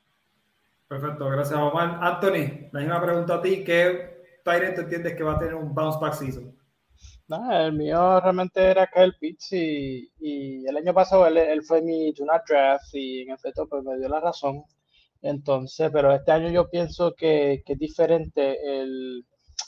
Perfecto, 0.88 1.30
gracias 1.30 1.60
Omar. 1.60 2.00
Anthony, 2.02 2.70
la 2.72 2.80
misma 2.80 3.02
pregunta 3.02 3.36
a 3.36 3.42
ti. 3.42 3.64
¿Qué 3.64 4.42
Tyrant 4.44 4.78
entiendes 4.78 5.16
que 5.16 5.24
va 5.24 5.34
a 5.34 5.40
tener 5.40 5.56
un 5.56 5.74
bounce 5.74 6.00
back 6.00 6.14
season? 6.14 6.56
No, 7.28 7.52
el 7.52 7.74
mío 7.74 8.20
realmente 8.20 8.60
era 8.60 8.88
Kyle 8.88 9.14
Pitts 9.20 9.54
y, 9.54 10.12
y 10.20 10.66
el 10.66 10.76
año 10.76 10.94
pasado 10.94 11.28
él, 11.28 11.38
él 11.38 11.64
fue 11.64 11.82
mi 11.82 12.12
Junior 12.18 12.42
Draft 12.48 12.94
y 12.94 13.22
en 13.22 13.32
efecto 13.32 13.68
pues 13.68 13.84
me 13.84 13.98
dio 13.98 14.10
la 14.10 14.20
razón. 14.20 14.64
Entonces, 15.22 15.92
pero 15.94 16.14
este 16.14 16.32
año 16.32 16.50
yo 16.50 16.70
pienso 16.70 17.14
que, 17.14 17.62
que 17.66 17.74
es 17.74 17.80
diferente 17.80 18.58
el, 18.82 19.26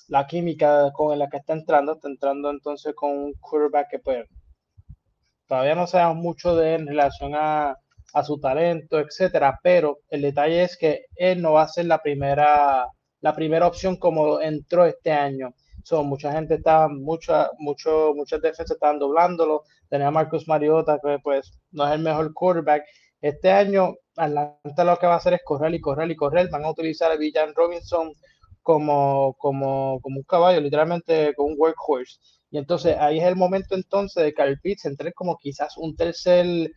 la 0.07 0.25
química 0.25 0.91
con 0.93 1.17
la 1.19 1.29
que 1.29 1.37
está 1.37 1.53
entrando. 1.53 1.93
Está 1.93 2.07
entrando 2.07 2.49
entonces 2.49 2.95
con 2.95 3.11
un 3.11 3.33
quarterback 3.33 3.89
que 3.91 3.99
pues 3.99 4.25
todavía 5.51 5.75
no 5.75 5.85
sabemos 5.85 6.15
mucho 6.15 6.55
de 6.55 6.75
él 6.75 6.81
en 6.83 6.87
relación 6.87 7.33
a, 7.35 7.75
su 8.23 8.39
talento, 8.39 8.99
etcétera, 8.99 9.59
pero 9.61 9.99
el 10.09 10.21
detalle 10.21 10.63
es 10.63 10.77
que 10.77 11.07
él 11.17 11.41
no 11.41 11.53
va 11.53 11.63
a 11.63 11.67
ser 11.67 11.87
la 11.87 12.01
primera, 12.01 12.87
la 13.19 13.35
primera 13.35 13.67
opción 13.67 13.97
como 13.97 14.39
entró 14.39 14.85
este 14.85 15.11
año. 15.11 15.53
So, 15.83 16.03
mucha 16.03 16.31
gente 16.31 16.55
está, 16.55 16.87
mucha, 16.87 17.49
mucho, 17.59 18.13
muchas 18.15 18.41
defensas 18.41 18.71
están 18.71 18.97
doblándolo. 18.97 19.63
Tenía 19.89 20.07
a 20.07 20.11
Marcus 20.11 20.47
Mariota, 20.47 20.99
que 21.03 21.19
pues 21.21 21.51
no 21.71 21.85
es 21.85 21.93
el 21.95 22.01
mejor 22.01 22.33
quarterback. 22.33 22.83
Este 23.19 23.51
año 23.51 23.95
Atlanta 24.15 24.85
lo 24.85 24.97
que 24.97 25.07
va 25.07 25.15
a 25.15 25.17
hacer 25.17 25.33
es 25.33 25.41
correr 25.43 25.73
y 25.73 25.81
correr 25.81 26.09
y 26.11 26.15
correr. 26.15 26.49
Van 26.49 26.63
a 26.63 26.71
utilizar 26.71 27.11
a 27.11 27.17
Villan 27.17 27.53
Robinson 27.55 28.13
como, 28.61 29.35
como, 29.37 29.99
como 30.01 30.17
un 30.17 30.23
caballo, 30.23 30.61
literalmente 30.61 31.33
como 31.35 31.49
un 31.49 31.55
workhorse. 31.57 32.40
Y 32.51 32.57
entonces 32.57 32.97
ahí 32.99 33.19
es 33.19 33.23
el 33.25 33.37
momento 33.37 33.75
entonces 33.75 34.23
de 34.23 34.43
el 34.43 34.59
Pitts 34.59 34.85
entre 34.85 35.13
como 35.13 35.37
quizás 35.37 35.77
un 35.77 35.95
tercer, 35.95 36.71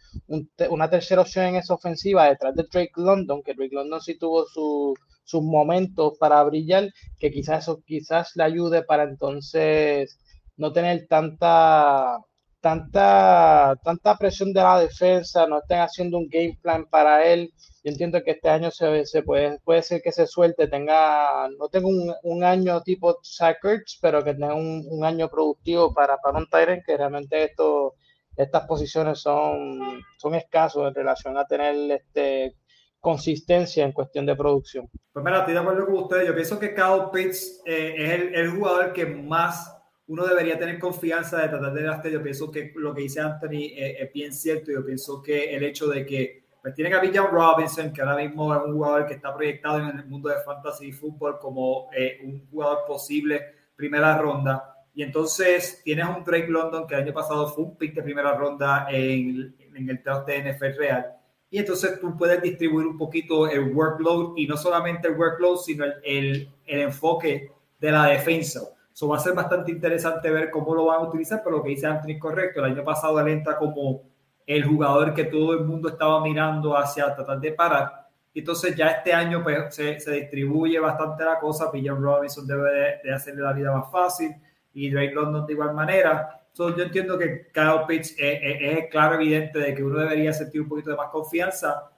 una 0.71 0.89
tercera 0.89 1.23
opción 1.23 1.47
en 1.47 1.57
esa 1.57 1.75
ofensiva 1.75 2.29
detrás 2.29 2.55
de 2.55 2.65
Drake 2.71 2.93
London, 2.97 3.43
que 3.43 3.55
Drake 3.55 3.75
London 3.75 4.01
sí 4.01 4.17
tuvo 4.17 4.47
sus 4.47 5.43
momentos 5.43 6.17
para 6.19 6.43
brillar, 6.45 6.91
que 7.19 7.33
quizás 7.33 7.65
eso 7.65 7.83
quizás 7.85 8.33
le 8.37 8.45
ayude 8.45 8.85
para 8.85 9.03
entonces 9.03 10.19
no 10.57 10.73
tener 10.73 11.09
tanta 11.09 12.19
tanta, 12.65 13.77
tanta 13.85 14.17
presión 14.17 14.51
de 14.55 14.63
la 14.63 14.81
defensa, 14.81 15.47
no 15.47 15.59
estén 15.59 15.81
haciendo 15.81 16.17
un 16.17 16.29
game 16.31 16.59
plan 16.63 16.87
para 16.87 17.23
él. 17.27 17.53
Yo 17.83 17.91
entiendo 17.91 18.23
que 18.25 18.31
este 18.31 18.49
año 18.49 18.71
se, 18.71 19.05
se 19.05 19.23
puede, 19.23 19.59
puede 19.61 19.83
ser 19.83 20.01
que 20.01 20.13
se 20.13 20.27
suelte, 20.27 20.67
tenga, 20.69 21.47
no 21.59 21.69
tengo 21.69 21.91
un, 21.91 22.15
un 22.23 22.43
año 22.43 22.81
tipo 22.81 23.19
Sackers, 23.23 23.99
pero 24.01 24.25
que 24.25 24.33
tenga 24.33 24.55
un, 24.55 24.83
un, 24.89 25.05
año 25.05 25.29
productivo 25.29 25.93
para, 25.93 26.17
para 26.17 26.39
un 26.39 26.49
Tyrant, 26.49 26.83
que 26.87 26.97
realmente 26.97 27.45
esto, 27.45 27.97
estas 28.35 28.67
posiciones 28.67 29.21
son, 29.21 30.03
son 30.17 30.35
escasos 30.35 30.89
en 30.89 30.95
relación 30.95 31.37
a 31.37 31.45
tener 31.45 31.77
este, 31.91 32.57
consistencia 32.99 33.85
en 33.85 33.93
cuestión 33.93 34.25
de 34.25 34.37
producción. 34.37 34.89
Pues 35.13 35.23
mira, 35.23 35.41
estoy 35.41 35.53
de 35.53 35.61
acuerdo 35.61 35.85
con 35.85 35.97
ustedes. 35.97 36.29
Yo 36.29 36.35
pienso 36.35 36.59
que 36.59 36.75
Kyle 36.75 37.11
Pitts 37.13 37.61
eh, 37.67 37.95
es 37.99 38.11
el, 38.11 38.35
el 38.35 38.51
jugador 38.53 38.95
que 38.95 39.05
más 39.05 39.84
uno 40.07 40.27
debería 40.27 40.59
tener 40.59 40.79
confianza 40.79 41.41
de 41.41 41.49
tratar 41.49 41.73
de 41.73 41.83
gastar. 41.83 42.13
Yo 42.13 42.23
pienso 42.23 42.51
que 42.51 42.73
lo 42.77 42.95
que 42.95 43.03
dice 43.03 43.21
Anthony 43.21 43.73
es, 43.75 44.13
bien 44.13 44.33
cierto. 44.33 44.71
Yo 44.71 44.85
pienso 44.85 45.23
que 45.23 45.55
el 45.55 45.63
hecho 45.63 45.87
de 45.89 46.05
que 46.05 46.45
pues, 46.61 46.75
tiene 46.75 46.95
a 46.95 47.01
Villan 47.01 47.31
Robinson, 47.31 47.93
que 47.93 48.03
ahora 48.03 48.17
mismo 48.17 48.55
es 48.55 48.63
un 48.63 48.75
jugador 48.75 49.07
que 49.07 49.15
está 49.15 49.35
proyectado 49.35 49.79
en 49.79 49.99
el 49.99 50.07
mundo 50.07 50.29
de 50.29 50.37
fantasy 50.45 50.93
fútbol 50.93 51.39
como 51.39 51.89
eh, 51.97 52.19
un 52.23 52.47
jugador 52.51 52.85
posible 52.87 53.41
primera 53.75 54.19
ronda. 54.19 54.71
Y 54.95 55.03
entonces 55.03 55.81
tienes 55.83 56.07
un 56.07 56.23
Drake 56.23 56.49
London 56.49 56.87
que 56.87 56.95
el 56.95 57.03
año 57.03 57.15
pasado 57.15 57.49
fue 57.49 57.65
un 57.65 57.77
pick 57.77 57.95
de 57.95 58.03
primera 58.03 58.35
ronda 58.35 58.87
en, 58.91 59.57
en 59.75 59.89
el 59.89 60.03
draft 60.03 60.27
de 60.27 60.53
NFL 60.53 60.79
Real. 60.79 61.07
Y 61.51 61.59
entonces 61.59 61.99
tú 62.01 62.17
puedes 62.17 62.43
distribuir 62.43 62.87
un 62.87 62.99
poquito 62.99 63.49
el 63.49 63.73
workload 63.73 64.37
y 64.37 64.47
no 64.47 64.57
solamente 64.57 65.09
el 65.09 65.15
workload, 65.15 65.59
sino 65.59 65.85
el, 65.85 65.95
el, 66.05 66.49
el 66.67 66.81
enfoque 66.81 67.51
de 67.81 67.93
la 67.93 68.07
defensa. 68.07 68.74
Eso 68.95 69.09
va 69.09 69.17
a 69.17 69.21
ser 69.21 69.35
bastante 69.35 69.73
interesante 69.73 70.31
ver 70.31 70.53
cómo 70.53 70.73
lo 70.73 70.85
van 70.85 71.01
a 71.01 71.09
utilizar, 71.09 71.43
pero 71.43 71.57
lo 71.57 71.63
que 71.65 71.71
dice 71.71 71.89
Anthony 71.89 72.13
es 72.13 72.21
correcto. 72.21 72.61
El 72.61 72.73
año 72.73 72.85
pasado 72.85 73.19
él 73.19 73.27
entra 73.27 73.57
como 73.57 74.03
el 74.47 74.65
jugador 74.65 75.13
que 75.13 75.25
todo 75.25 75.53
el 75.55 75.65
mundo 75.65 75.89
estaba 75.89 76.23
mirando 76.23 76.77
hacia 76.77 77.13
tratar 77.13 77.41
de 77.41 77.53
parar. 77.53 78.07
Entonces 78.33 78.77
ya 78.77 78.89
este 78.89 79.13
año 79.13 79.43
pues, 79.43 79.75
se, 79.75 79.99
se 79.99 80.13
distribuye 80.13 80.79
bastante 80.79 81.25
la 81.25 81.41
cosa. 81.41 81.71
William 81.73 82.01
Robinson 82.01 82.47
debe 82.47 83.01
de, 83.03 83.13
hacerle 83.13 83.43
la 83.43 83.53
vida 83.53 83.73
más 83.73 83.91
fácil 83.91 84.33
y 84.73 84.91
Drake 84.91 85.13
London 85.13 85.45
de 85.45 85.53
igual 85.55 85.75
manera. 85.75 86.43
yo 86.57 86.69
entiendo 86.69 87.19
que 87.19 87.49
cada 87.51 87.85
pitch 87.89 88.13
es, 88.17 88.39
es, 88.43 88.91
claro, 88.93 89.17
evidente 89.17 89.59
de 89.59 89.75
que 89.75 89.83
uno 89.83 89.99
debería 89.99 90.33
sentir 90.33 90.61
un 90.61 90.69
poquito 90.69 90.91
de 90.91 90.97
más 90.97 91.11
confianza. 91.11 91.91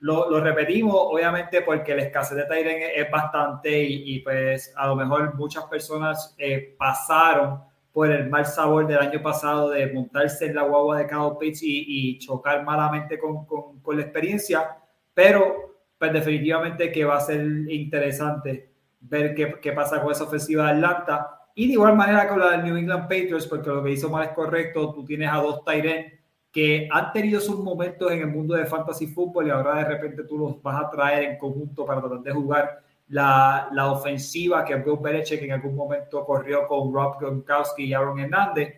Lo, 0.00 0.28
lo 0.28 0.40
repetimos, 0.40 0.94
obviamente, 0.96 1.62
porque 1.62 1.92
el 1.92 2.00
escasez 2.00 2.36
de 2.36 2.44
Tyren 2.44 2.82
es, 2.94 3.10
bastante 3.10 3.82
y, 3.82 4.16
y, 4.16 4.20
pues 4.20 4.72
a 4.76 4.86
lo 4.88 4.96
mejor 4.96 5.34
muchas 5.34 5.64
personas 5.64 6.34
eh, 6.36 6.74
pasaron 6.78 7.62
por 7.94 8.10
el 8.10 8.28
mal 8.28 8.44
sabor 8.44 8.88
del 8.88 8.98
año 8.98 9.22
pasado 9.22 9.70
de 9.70 9.86
montarse 9.92 10.46
en 10.46 10.56
la 10.56 10.62
guagua 10.64 10.98
de 10.98 11.06
cada 11.06 11.38
pitch 11.38 11.58
y, 11.62 12.18
chocar 12.18 12.64
malamente 12.64 13.18
con, 13.18 13.46
con, 13.46 13.78
con, 13.78 13.96
la 13.96 14.02
experiencia, 14.02 14.76
pero 15.14 15.76
pues 15.96 16.12
definitivamente 16.12 16.90
que 16.90 17.04
va 17.04 17.18
a 17.18 17.20
ser 17.20 17.40
interesante 17.68 18.68
ver 19.00 19.32
qué, 19.34 19.60
qué 19.60 19.72
pasa 19.72 20.02
con 20.02 20.10
esa 20.10 20.24
ofensiva 20.24 20.64
de 20.64 20.72
Atlanta. 20.72 21.40
Y 21.54 21.68
de 21.68 21.74
igual 21.74 21.94
manera 21.94 22.26
con 22.26 22.40
la 22.40 22.50
del 22.50 22.64
New 22.64 22.76
England 22.76 23.02
Patriots, 23.04 23.46
porque 23.46 23.70
lo 23.70 23.84
que 23.84 23.92
hizo 23.92 24.10
mal 24.10 24.24
es 24.24 24.32
correcto, 24.32 24.92
tú 24.92 25.04
tienes 25.04 25.30
a 25.30 25.36
dos 25.36 25.64
Tyren 25.64 26.12
que 26.54 26.88
han 26.88 27.12
tenido 27.12 27.40
sus 27.40 27.58
momentos 27.58 28.12
en 28.12 28.20
el 28.20 28.28
mundo 28.28 28.54
de 28.54 28.64
fantasy 28.64 29.08
fútbol 29.08 29.48
y 29.48 29.50
ahora 29.50 29.74
de 29.74 29.86
repente 29.86 30.22
tú 30.22 30.38
los 30.38 30.62
vas 30.62 30.84
a 30.84 30.88
traer 30.88 31.24
en 31.24 31.36
conjunto 31.36 31.84
para 31.84 32.00
tratar 32.00 32.20
de 32.20 32.30
jugar 32.30 32.80
la, 33.08 33.68
la 33.72 33.90
ofensiva 33.90 34.64
que 34.64 34.76
Bill 34.76 34.98
Belichick 35.02 35.42
en 35.42 35.50
algún 35.50 35.74
momento 35.74 36.24
corrió 36.24 36.68
con 36.68 36.94
Rob 36.94 37.18
Gronkowski 37.18 37.86
y 37.86 37.92
Aaron 37.92 38.20
Hernández. 38.20 38.72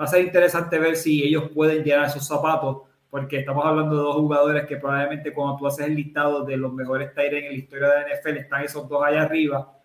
Va 0.00 0.04
a 0.04 0.06
ser 0.06 0.24
interesante 0.24 0.78
ver 0.78 0.94
si 0.94 1.24
ellos 1.24 1.50
pueden 1.52 1.82
llenar 1.82 2.06
esos 2.06 2.24
zapatos, 2.24 2.82
porque 3.10 3.40
estamos 3.40 3.66
hablando 3.66 3.96
de 3.96 4.02
dos 4.02 4.14
jugadores 4.14 4.66
que 4.66 4.76
probablemente 4.76 5.34
cuando 5.34 5.56
tú 5.56 5.66
haces 5.66 5.86
el 5.86 5.96
listado 5.96 6.44
de 6.44 6.56
los 6.56 6.72
mejores 6.72 7.12
Tyren 7.14 7.46
en 7.46 7.50
la 7.50 7.58
historia 7.58 7.88
de 7.88 7.94
la 7.94 8.16
NFL 8.16 8.36
están 8.36 8.62
esos 8.62 8.88
dos 8.88 9.02
allá 9.04 9.22
arriba 9.22 9.77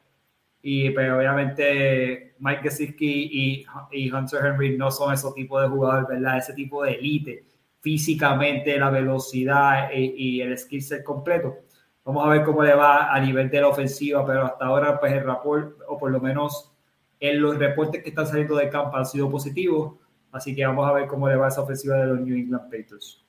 y 0.65 0.89
pues, 0.91 1.12
obviamente 1.12 2.36
Mike 2.39 2.62
Gesicki 2.63 3.30
y, 3.32 3.65
y, 3.91 4.10
Hunter 4.10 4.45
Henry 4.45 4.78
no 4.78 4.89
son 4.89 5.13
ese 5.13 5.28
tipo 5.36 5.60
de 5.60 5.67
jugadores, 5.67 6.08
¿verdad? 6.08 6.38
Ese 6.38 6.54
tipo 6.54 6.84
de 6.84 6.93
élite, 6.93 7.43
físicamente, 7.82 8.80
la 8.80 8.89
velocidad 8.89 9.89
y, 9.93 10.39
el 10.39 10.58
skill 10.58 10.82
set 10.82 11.04
completo. 11.04 11.58
Vamos 12.06 12.26
a 12.26 12.30
ver 12.30 12.43
cómo 12.43 12.63
le 12.63 12.73
va 12.76 13.13
a 13.13 13.19
nivel 13.19 13.49
de 13.49 13.60
la 13.60 13.67
ofensiva, 13.67 14.26
pero 14.26 14.45
hasta 14.45 14.65
ahora, 14.65 14.99
pues 15.02 15.12
el 15.12 15.26
rapport, 15.26 15.80
o 15.89 15.97
por 15.97 16.12
lo 16.12 16.21
menos 16.21 16.73
en 17.19 17.41
los 17.41 17.58
reportes 17.58 18.02
que 18.02 18.10
están 18.10 18.26
saliendo 18.26 18.56
de 18.56 18.69
campo 18.69 18.95
han 18.95 19.06
sido 19.06 19.30
positivos. 19.30 19.95
Así 20.32 20.56
que 20.56 20.65
vamos 20.65 20.89
a 20.89 20.93
ver 20.93 21.08
cómo 21.08 21.28
le 21.28 21.36
va 21.36 21.49
esa 21.49 21.62
ofensiva 21.62 21.97
de 21.97 22.08
los 22.08 22.21
New 22.21 22.38
England 22.38 22.63
Patriots. 22.63 23.21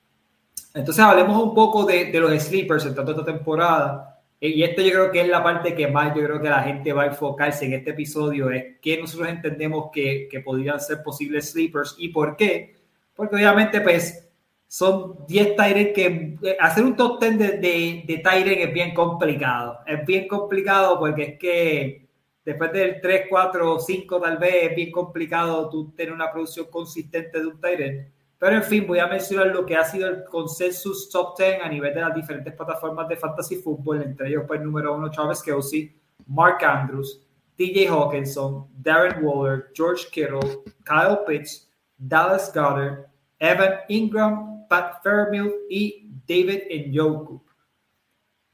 Entonces, 0.73 1.03
hablemos 1.03 1.41
un 1.41 1.53
poco 1.53 1.83
de, 1.83 2.11
de 2.11 2.19
los 2.19 2.31
sleepers 2.43 2.85
en 2.85 2.95
toda 2.95 3.11
esta 3.11 3.25
temporada. 3.25 4.14
Y 4.39 4.63
esto 4.63 4.81
yo 4.81 4.91
creo 4.91 5.11
que 5.11 5.21
es 5.21 5.27
la 5.27 5.43
parte 5.43 5.73
que 5.73 5.87
más 5.87 6.15
yo 6.15 6.23
creo 6.23 6.41
que 6.41 6.49
la 6.49 6.61
gente 6.63 6.93
va 6.93 7.03
a 7.03 7.07
enfocarse 7.07 7.65
en 7.65 7.73
este 7.73 7.91
episodio, 7.91 8.49
es 8.51 8.79
que 8.81 8.97
nosotros 8.97 9.29
entendemos 9.29 9.89
que, 9.91 10.27
que 10.29 10.41
podrían 10.41 10.79
ser 10.79 11.01
posibles 11.03 11.51
sleepers 11.51 11.95
y 11.97 12.09
por 12.09 12.35
qué. 12.35 12.75
Porque 13.15 13.35
obviamente 13.35 13.81
pues 13.81 14.25
son 14.67 15.25
10 15.27 15.55
Tyrens 15.55 15.93
que 15.93 16.37
eh, 16.41 16.57
hacer 16.59 16.83
un 16.83 16.95
top 16.95 17.21
10 17.21 17.37
de, 17.37 17.47
de, 17.59 18.03
de 18.05 18.63
es 18.63 18.73
bien 18.73 18.93
complicado. 18.93 19.79
Es 19.87 20.05
bien 20.05 20.27
complicado 20.27 20.99
porque 20.99 21.23
es 21.23 21.39
que 21.39 22.07
después 22.43 22.71
del 22.73 22.99
3, 23.01 23.27
4, 23.29 23.79
5 23.79 24.21
tal 24.21 24.37
vez 24.37 24.55
es 24.69 24.75
bien 24.75 24.91
complicado 24.91 25.69
tú 25.69 25.91
tener 25.91 26.13
una 26.13 26.31
producción 26.31 26.67
consistente 26.69 27.39
de 27.39 27.47
un 27.47 27.61
Tyrant. 27.61 28.07
Pero 28.37 28.57
en 28.57 28.63
fin, 28.63 28.85
voy 28.85 28.99
a 28.99 29.07
mencionar 29.07 29.47
lo 29.47 29.65
que 29.65 29.75
ha 29.75 29.85
sido 29.85 30.09
el 30.09 30.23
consensus 30.25 31.09
top 31.09 31.37
10 31.37 31.61
a 31.61 31.69
nivel 31.69 31.93
de 31.93 32.01
las 32.01 32.13
diferentes 32.13 32.53
plataformas 32.53 33.07
de 33.07 33.15
fantasy 33.15 33.57
fútbol, 33.57 34.01
entre 34.01 34.27
ellos 34.27 34.43
pues 34.45 34.61
número 34.61 34.95
uno 34.95 35.09
Travis 35.09 35.41
Kelsey, 35.41 35.95
Mark 36.27 36.63
Andrews, 36.63 37.21
DJ 37.57 37.87
Hawkinson, 37.87 38.67
Darren 38.81 39.23
Waller, 39.23 39.71
George 39.73 40.07
Kittle, 40.11 40.63
Kyle 40.83 41.19
Pitts, 41.25 41.69
Dallas 41.97 42.51
Goddard, 42.53 43.05
Evan 43.39 43.79
Ingram, 43.87 44.67
Pat 44.67 45.01
Fairmill 45.01 45.51
y 45.69 46.09
David 46.27 46.63
Njoku. 46.87 47.41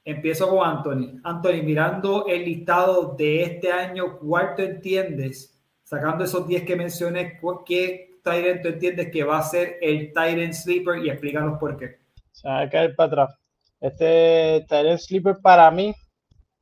Empiezo 0.03 0.49
con 0.49 0.67
Anthony. 0.67 1.19
Anthony, 1.23 1.63
mirando 1.63 2.25
el 2.27 2.45
listado 2.45 3.15
de 3.17 3.43
este 3.43 3.71
año, 3.71 4.17
¿cuál 4.19 4.55
entiendes? 4.57 5.59
Sacando 5.83 6.23
esos 6.23 6.47
10 6.47 6.63
que 6.63 6.75
mencioné, 6.75 7.39
¿qué 7.65 8.10
Tyrant 8.23 8.61
tú 8.61 8.69
entiendes 8.69 9.11
que 9.11 9.23
va 9.23 9.39
a 9.39 9.43
ser 9.43 9.77
el 9.81 10.11
Tyrant 10.13 10.53
Sleeper 10.53 11.03
y 11.03 11.09
explícanos 11.09 11.59
por 11.59 11.77
qué. 11.77 11.99
Se 12.31 12.47
va 12.47 12.61
a 12.61 12.69
caer 12.69 12.95
para 12.95 13.07
atrás. 13.07 13.39
Este 13.79 14.65
Tyrant 14.67 14.99
Sleeper 14.99 15.37
para 15.41 15.69
mí, 15.71 15.93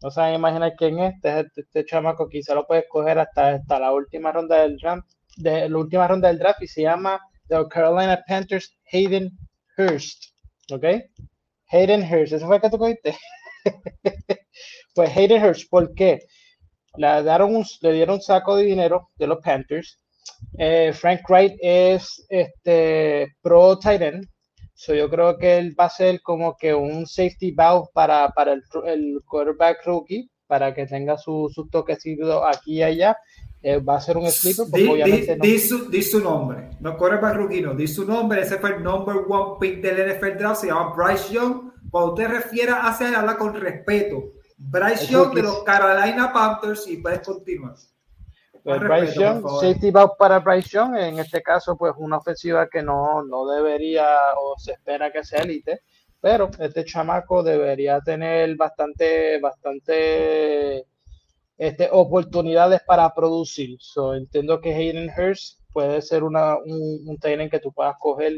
no 0.02 0.12
saben 0.12 0.36
imaginar 0.36 0.74
quién 0.78 1.00
es. 1.00 1.16
Este, 1.16 1.40
este, 1.40 1.62
este, 1.62 1.86
chamaco 1.86 2.30
quizá 2.30 2.56
lo 2.56 2.66
puedes 2.66 2.86
coger 2.90 3.20
hasta, 3.20 3.56
hasta 3.56 3.80
la 3.80 3.92
última 3.92 4.32
ronda 4.32 4.62
del 4.62 4.78
draft, 4.78 5.08
de 5.38 5.70
la 5.70 5.78
última 5.78 6.08
ronda 6.08 6.30
del 6.30 6.40
draft 6.40 6.62
y 6.62 6.68
se 6.68 6.84
llama 6.84 7.20
The 7.48 7.68
Carolina 7.70 8.24
Panthers 8.28 8.78
Hayden 8.92 9.32
Hurst. 9.78 10.24
¿Ok? 10.72 10.86
Hayden 11.72 12.02
Hurst, 12.02 12.34
¿eso 12.34 12.48
fue 12.48 12.56
el 12.58 12.62
que 12.62 12.70
tú 12.70 12.78
cogiste? 12.78 13.18
pues 14.96 15.18
Hayden 15.18 15.44
Hurst, 15.44 15.70
¿por 15.70 15.94
qué? 15.94 16.20
Le, 16.96 17.24
dieron 17.24 17.56
un, 17.56 17.66
le 17.82 17.94
dieron 17.94 18.16
un 18.16 18.22
saco 18.22 18.56
de 18.56 18.64
dinero 18.64 19.10
de 19.18 19.28
los 19.28 19.40
Panthers 19.40 20.00
eh, 20.58 20.92
Frank 20.94 21.22
Wright 21.30 21.54
es 21.62 22.26
este 22.30 23.28
pro 23.42 23.78
tight 23.80 24.02
end. 24.02 24.28
So 24.74 24.94
yo 24.94 25.10
creo 25.10 25.38
que 25.38 25.58
él 25.58 25.76
va 25.78 25.86
a 25.86 25.90
ser 25.90 26.22
como 26.22 26.56
que 26.58 26.74
un 26.74 27.06
safety 27.06 27.52
valve 27.52 27.88
para, 27.94 28.30
para 28.30 28.54
el, 28.54 28.64
el 28.86 29.20
quarterback 29.26 29.86
rookie, 29.86 30.30
para 30.48 30.74
que 30.74 30.86
tenga 30.86 31.18
su, 31.18 31.52
su 31.54 31.68
toquecito 31.68 32.46
aquí 32.46 32.78
y 32.78 32.84
allá. 32.84 33.18
Eh, 33.62 33.78
va 33.80 33.98
a 33.98 34.00
ser 34.00 34.16
un 34.16 34.32
sleeper. 34.32 34.68
Di, 34.68 34.88
obviamente 34.88 35.36
di, 35.36 35.52
di, 35.52 35.60
su, 35.60 35.90
di, 35.90 36.02
su, 36.02 36.22
nombre, 36.22 36.70
no 36.80 36.96
quarterback 36.96 37.36
rookie, 37.36 37.62
no, 37.62 37.74
di 37.74 37.88
su 37.88 38.06
nombre. 38.06 38.42
Ese 38.42 38.58
fue 38.58 38.76
el 38.76 38.84
number 38.84 39.18
one 39.28 39.58
pick 39.60 39.82
del 39.82 40.16
NFL 40.16 40.38
draft, 40.38 40.62
se 40.62 40.68
llama 40.68 40.94
Bryce 40.96 41.34
Young. 41.34 41.74
Cuando 41.92 42.14
usted 42.14 42.30
refiera 42.30 42.88
a 42.88 43.06
él, 43.06 43.16
habla 43.16 43.36
con 43.36 43.54
respeto. 43.54 44.32
Bryce 44.58 45.08
Young 45.08 45.34
de 45.34 45.42
los 45.42 45.64
Carolina 45.64 46.32
Panthers 46.32 46.88
y 46.88 46.98
puedes 46.98 47.20
continuar. 47.20 47.76
Pues 48.70 48.82
Bryce 48.82 49.20
Young, 49.20 49.44
safety 49.60 49.92
para 50.18 50.40
Bryce 50.40 50.70
Young, 50.70 50.96
en 50.96 51.18
este 51.18 51.42
caso, 51.42 51.76
pues 51.76 51.94
una 51.98 52.18
ofensiva 52.18 52.70
que 52.70 52.84
no, 52.84 53.24
no 53.24 53.48
debería 53.48 54.08
o 54.40 54.58
se 54.60 54.74
espera 54.74 55.12
que 55.12 55.24
sea 55.24 55.42
élite, 55.42 55.82
pero 56.22 56.52
este 56.60 56.86
chamaco 56.86 57.42
debería 57.42 58.00
tener 58.02 58.56
bastante, 58.56 59.40
bastante 59.40 60.86
este, 61.58 61.90
oportunidades 61.92 62.82
para 62.86 63.12
producir. 63.14 63.78
So, 63.80 64.14
entiendo 64.14 64.62
que 64.62 64.76
Hayden 64.76 65.10
Hurst 65.18 65.62
puede 65.74 66.02
ser 66.04 66.24
una, 66.24 66.58
un, 66.58 67.08
un 67.08 67.50
que 67.50 67.60
tú 67.60 67.72
puedas 67.72 67.96
coger 68.00 68.38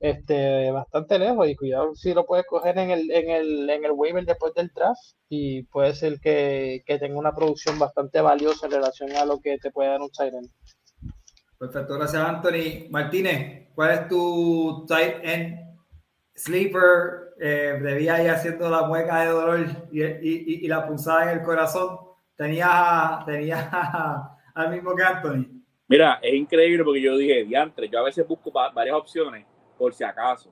este, 0.00 0.70
bastante 0.70 1.18
lejos 1.18 1.48
y 1.48 1.56
cuidado 1.56 1.94
si 1.94 2.12
lo 2.12 2.26
puedes 2.26 2.46
coger 2.46 2.76
en 2.78 2.90
el, 2.90 3.10
en 3.10 3.30
el, 3.30 3.70
en 3.70 3.84
el 3.84 3.92
waiver 3.92 4.24
después 4.24 4.52
del 4.54 4.70
draft 4.74 5.00
y 5.28 5.62
puede 5.64 5.94
ser 5.94 6.20
que, 6.20 6.82
que, 6.86 6.98
tenga 6.98 7.18
una 7.18 7.34
producción 7.34 7.78
bastante 7.78 8.20
valiosa 8.20 8.66
en 8.66 8.72
relación 8.72 9.12
a 9.12 9.24
lo 9.24 9.40
que 9.40 9.58
te 9.58 9.70
puede 9.70 9.90
dar 9.90 10.00
un 10.00 10.12
Siren. 10.12 10.50
Perfecto, 11.58 11.94
gracias 11.94 12.22
Anthony. 12.22 12.88
Martínez, 12.90 13.68
¿cuál 13.74 13.90
es 13.92 14.08
tu 14.08 14.84
tight 14.86 15.16
end 15.22 15.58
sleeper? 16.34 17.34
Eh, 17.40 17.78
debía 17.82 18.22
ir 18.22 18.30
haciendo 18.30 18.70
la 18.70 18.82
mueca 18.82 19.22
de 19.22 19.30
dolor 19.30 19.66
y, 19.90 20.02
y, 20.02 20.64
y, 20.64 20.68
la 20.68 20.86
punzada 20.86 21.24
en 21.32 21.38
el 21.38 21.44
corazón. 21.44 21.98
Tenía, 22.36 23.22
tenía 23.26 23.70
al 24.54 24.70
mismo 24.70 24.94
que 24.94 25.02
Anthony. 25.02 25.62
Mira, 25.88 26.20
es 26.22 26.34
increíble 26.34 26.84
porque 26.84 27.00
yo 27.00 27.16
dije, 27.16 27.44
diantre, 27.44 27.88
yo 27.88 27.98
a 27.98 28.04
veces 28.04 28.26
busco 28.26 28.52
varias 28.52 28.96
opciones 28.96 29.44
por 29.78 29.94
si 29.94 30.04
acaso. 30.04 30.50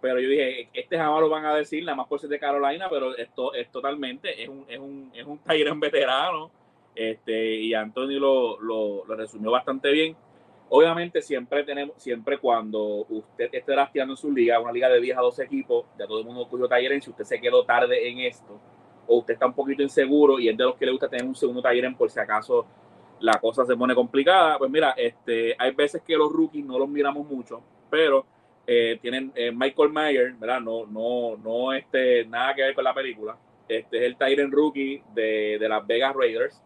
Pero 0.00 0.18
yo 0.18 0.28
dije, 0.28 0.68
este 0.72 0.98
jamás 0.98 1.20
lo 1.20 1.28
van 1.28 1.46
a 1.46 1.54
decir, 1.54 1.84
nada 1.84 1.96
más 1.96 2.08
por 2.08 2.18
ser 2.18 2.28
de 2.28 2.38
Carolina, 2.38 2.88
pero 2.90 3.16
esto 3.16 3.54
es 3.54 3.70
totalmente, 3.70 4.42
es 4.42 4.48
un, 4.48 4.64
es 4.68 4.78
un, 4.78 5.10
es 5.14 5.24
un 5.24 5.38
Tyrant 5.38 5.80
veterano. 5.80 6.50
Este, 6.94 7.54
y 7.54 7.72
Anthony 7.72 8.18
lo, 8.18 8.60
lo, 8.60 9.04
lo, 9.06 9.16
resumió 9.16 9.50
bastante 9.50 9.90
bien. 9.90 10.16
Obviamente, 10.68 11.22
siempre 11.22 11.64
tenemos, 11.64 11.94
siempre 12.02 12.38
cuando 12.38 13.06
usted 13.08 13.48
esté 13.52 13.72
drafteando 13.72 14.14
en 14.14 14.16
su 14.16 14.30
liga, 14.32 14.58
una 14.58 14.72
liga 14.72 14.88
de 14.88 15.00
10 15.00 15.16
a 15.16 15.20
12 15.20 15.44
equipos, 15.44 15.86
ya 15.98 16.06
todo 16.06 16.18
el 16.18 16.24
mundo 16.24 16.48
cogió 16.48 16.68
Tyrant, 16.68 17.02
si 17.02 17.10
usted 17.10 17.24
se 17.24 17.40
quedó 17.40 17.64
tarde 17.64 18.08
en 18.08 18.20
esto, 18.20 18.58
o 19.06 19.18
usted 19.18 19.34
está 19.34 19.46
un 19.46 19.54
poquito 19.54 19.82
inseguro 19.82 20.38
y 20.38 20.48
es 20.48 20.56
de 20.56 20.64
los 20.64 20.76
que 20.76 20.86
le 20.86 20.92
gusta 20.92 21.08
tener 21.08 21.26
un 21.26 21.34
segundo 21.34 21.62
Tyrant 21.62 21.96
por 21.96 22.10
si 22.10 22.18
acaso 22.18 22.66
la 23.20 23.38
cosa 23.38 23.64
se 23.64 23.76
pone 23.76 23.94
complicada, 23.94 24.58
pues 24.58 24.70
mira, 24.70 24.94
este, 24.96 25.54
hay 25.58 25.70
veces 25.72 26.02
que 26.02 26.16
los 26.16 26.32
rookies 26.32 26.64
no 26.64 26.78
los 26.78 26.88
miramos 26.88 27.26
mucho, 27.26 27.62
pero 27.88 28.26
eh, 28.66 28.98
tienen 29.02 29.32
eh, 29.34 29.50
Michael 29.50 29.90
Mayer, 29.90 30.34
¿verdad? 30.34 30.60
No, 30.60 30.86
no, 30.86 31.36
no, 31.36 31.72
este, 31.72 32.24
nada 32.26 32.54
que 32.54 32.62
ver 32.62 32.74
con 32.74 32.84
la 32.84 32.94
película. 32.94 33.36
Este 33.68 33.98
es 33.98 34.02
el 34.04 34.16
Tyrant 34.16 34.52
Rookie 34.52 35.02
de, 35.14 35.56
de, 35.58 35.68
las 35.68 35.84
Vegas 35.86 36.14
Raiders. 36.14 36.62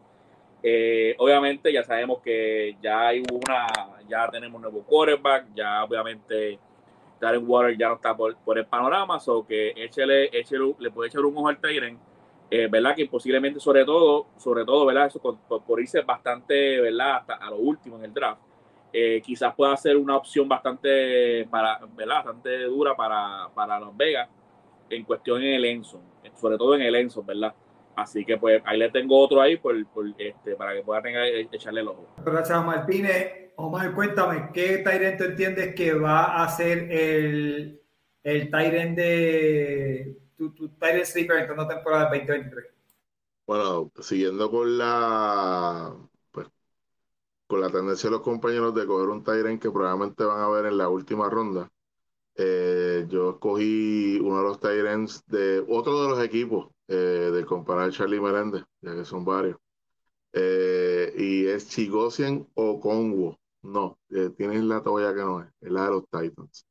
Eh, 0.62 1.14
obviamente 1.18 1.72
ya 1.72 1.84
sabemos 1.84 2.20
que 2.20 2.76
ya 2.82 3.08
hay 3.08 3.22
una, 3.30 3.66
ya 4.08 4.28
tenemos 4.28 4.56
un 4.56 4.62
nuevo 4.62 4.82
quarterback, 4.82 5.46
ya 5.54 5.84
obviamente 5.84 6.58
Darren 7.20 7.44
Water 7.46 7.76
ya 7.78 7.88
no 7.88 7.94
está 7.94 8.16
por, 8.16 8.36
por 8.38 8.58
el 8.58 8.66
panorama, 8.66 9.20
so 9.20 9.46
que 9.46 9.72
échele, 9.76 10.30
échele, 10.32 10.74
le 10.78 10.90
puede 10.90 11.08
echar 11.08 11.24
un 11.24 11.36
ojo 11.36 11.48
al 11.48 11.60
Tyrant, 11.60 11.98
¿verdad? 12.50 12.96
Que 12.96 13.06
posiblemente 13.06 13.60
sobre 13.60 13.84
todo, 13.84 14.26
sobre 14.38 14.64
todo, 14.64 14.84
¿verdad? 14.86 15.06
Eso 15.06 15.20
por, 15.20 15.38
por, 15.38 15.80
irse 15.80 16.00
bastante, 16.00 16.80
¿verdad? 16.80 17.16
Hasta 17.16 17.34
a 17.34 17.50
lo 17.50 17.56
último 17.56 17.96
en 17.96 18.04
el 18.04 18.14
draft 18.14 18.45
eh, 18.98 19.20
quizás 19.20 19.54
pueda 19.54 19.76
ser 19.76 19.94
una 19.98 20.16
opción 20.16 20.48
bastante, 20.48 21.46
para, 21.50 21.80
¿verdad? 21.94 22.24
bastante 22.24 22.62
dura 22.62 22.96
para, 22.96 23.46
para 23.54 23.78
Las 23.78 23.94
Vegas 23.94 24.26
en 24.88 25.04
cuestión 25.04 25.42
en 25.42 25.52
el 25.52 25.66
Enzo, 25.66 26.00
sobre 26.34 26.56
todo 26.56 26.76
en 26.76 26.80
el 26.80 26.94
Enzo, 26.94 27.22
¿verdad? 27.22 27.54
Así 27.94 28.24
que 28.24 28.38
pues 28.38 28.62
ahí 28.64 28.78
le 28.78 28.88
tengo 28.90 29.18
otro 29.18 29.42
ahí 29.42 29.58
por, 29.58 29.86
por 29.88 30.06
este, 30.16 30.56
para 30.56 30.72
que 30.72 30.80
pueda 30.80 31.02
tener, 31.02 31.46
echarle 31.52 31.82
el 31.82 31.88
ojo. 31.88 32.08
Gracias, 32.24 32.64
Martínez. 32.64 33.52
Omar, 33.56 33.94
cuéntame, 33.94 34.48
¿qué 34.54 34.78
Tyrant 34.78 35.18
tú 35.18 35.24
entiendes 35.24 35.74
que 35.74 35.92
va 35.92 36.42
a 36.42 36.48
ser 36.48 36.90
el, 36.90 37.78
el 38.22 38.50
Tyrant 38.50 38.96
de 38.96 40.16
tu, 40.38 40.54
tu 40.54 40.70
Tyrant 40.70 41.04
Sleeper 41.04 41.40
en 41.40 41.54
toda 41.54 41.68
temporada 41.68 42.04
2023? 42.04 42.64
Bueno, 43.46 43.92
siguiendo 44.00 44.50
con 44.50 44.78
la 44.78 45.94
con 47.56 47.62
la 47.62 47.70
tendencia 47.70 48.10
de 48.10 48.16
los 48.16 48.22
compañeros 48.22 48.74
de 48.74 48.86
coger 48.86 49.08
un 49.08 49.24
Tyrant 49.24 49.60
que 49.62 49.70
probablemente 49.70 50.24
van 50.24 50.40
a 50.42 50.48
ver 50.48 50.66
en 50.66 50.76
la 50.76 50.90
última 50.90 51.30
ronda, 51.30 51.70
eh, 52.34 53.06
yo 53.08 53.30
escogí 53.30 54.20
uno 54.20 54.38
de 54.38 54.42
los 54.42 54.60
Tyrants 54.60 55.24
de 55.26 55.64
otro 55.66 56.02
de 56.02 56.08
los 56.10 56.22
equipos 56.22 56.68
eh, 56.88 57.30
del 57.32 57.46
compañero 57.46 57.90
Charlie 57.90 58.20
Meléndez, 58.20 58.64
ya 58.82 58.94
que 58.94 59.06
son 59.06 59.24
varios. 59.24 59.58
Eh, 60.34 61.14
y 61.16 61.46
es 61.46 61.68
Chigosian 61.68 62.46
o 62.54 62.78
Congo. 62.78 63.38
No, 63.62 63.98
eh, 64.10 64.30
tienes 64.36 64.62
la 64.64 64.82
toalla 64.82 65.14
que 65.14 65.22
no 65.22 65.40
es, 65.42 65.48
es 65.60 65.70
la 65.72 65.84
de 65.86 65.90
los 65.90 66.04
Titans. 66.10 66.66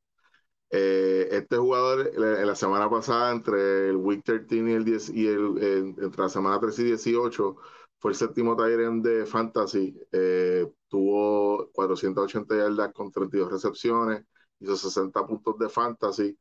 Eh, 0.70 1.28
este 1.32 1.56
jugador 1.56 2.12
en 2.14 2.46
la 2.46 2.54
semana 2.54 2.88
pasada, 2.88 3.32
entre 3.32 3.88
el 3.88 3.96
Week 3.96 4.22
13 4.24 4.56
y 4.56 4.72
el 4.72 4.84
10 4.84 5.10
y 5.10 5.26
el, 5.26 5.94
entre 5.98 6.22
la 6.22 6.28
semana 6.28 6.60
3 6.60 6.78
y 6.78 6.84
18, 6.84 7.56
fue 7.98 8.12
el 8.12 8.16
séptimo 8.16 8.56
Tyrant 8.56 9.04
de 9.04 9.26
Fantasy. 9.26 9.98
tuvo 10.88 11.70
480 11.72 12.56
yardas 12.56 12.92
con 12.92 13.10
32 13.10 13.50
recepciones, 13.50 14.24
hizo 14.60 14.76
60 14.76 15.26
puntos 15.26 15.58
de 15.58 15.68
Fantasy. 15.68 16.38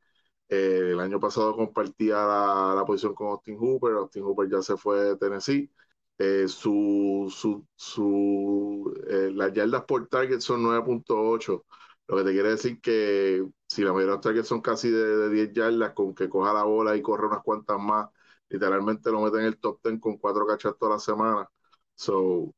el 0.48 1.00
año 1.00 1.20
pasado 1.20 1.56
compartía 1.56 2.18
la, 2.26 2.74
la, 2.76 2.86
posición 2.86 3.14
con 3.16 3.28
Austin 3.30 3.58
Hooper. 3.58 3.94
Austin 3.94 4.24
Hooper 4.24 4.50
ya 4.50 4.62
se 4.62 4.78
fue 4.78 5.00
de 5.02 5.18
Tennessee. 5.18 5.70
Eh, 6.18 6.48
su, 6.48 7.28
su, 7.30 7.68
su 7.76 8.94
eh, 9.10 9.32
las 9.34 9.52
yardas 9.52 9.84
por 9.84 10.08
target 10.08 10.40
son 10.40 10.64
9.8, 10.64 11.66
lo 12.08 12.16
que 12.18 12.24
te 12.24 12.32
quiere 12.32 12.50
decir 12.52 12.80
que 12.80 13.46
si 13.68 13.84
la 13.84 13.92
mayoría 13.92 14.12
de 14.12 14.16
los 14.18 14.22
targets 14.22 14.48
son 14.48 14.62
casi 14.62 14.90
de, 14.90 15.18
de, 15.18 15.30
10 15.30 15.54
yardas, 15.54 15.94
con 15.94 16.16
que 16.16 16.30
coja 16.30 16.54
la 16.54 16.64
bola 16.64 16.96
y 16.96 17.02
corre 17.02 17.28
unas 17.28 17.44
cuantas 17.44 17.78
más, 17.80 18.10
literalmente 18.56 19.12
lo 19.12 19.22
mete 19.22 19.38
en 19.38 19.46
el 19.46 19.60
top 19.60 19.80
10 19.84 20.00
con 20.00 20.18
cuatro 20.18 20.48
cachas 20.48 20.76
toda 20.80 20.94
la 20.94 21.00
semana. 21.00 21.50
So, 21.94 22.54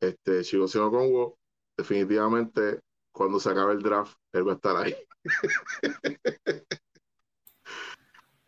este, 0.00 0.42
Chico 0.42 0.66
Congo, 0.90 1.38
definitivamente, 1.76 2.80
cuando 3.10 3.40
se 3.40 3.50
acabe 3.50 3.72
el 3.72 3.82
draft, 3.82 4.14
él 4.32 4.46
va 4.46 4.52
a 4.52 4.54
estar 4.56 4.76
ahí. 4.76 4.94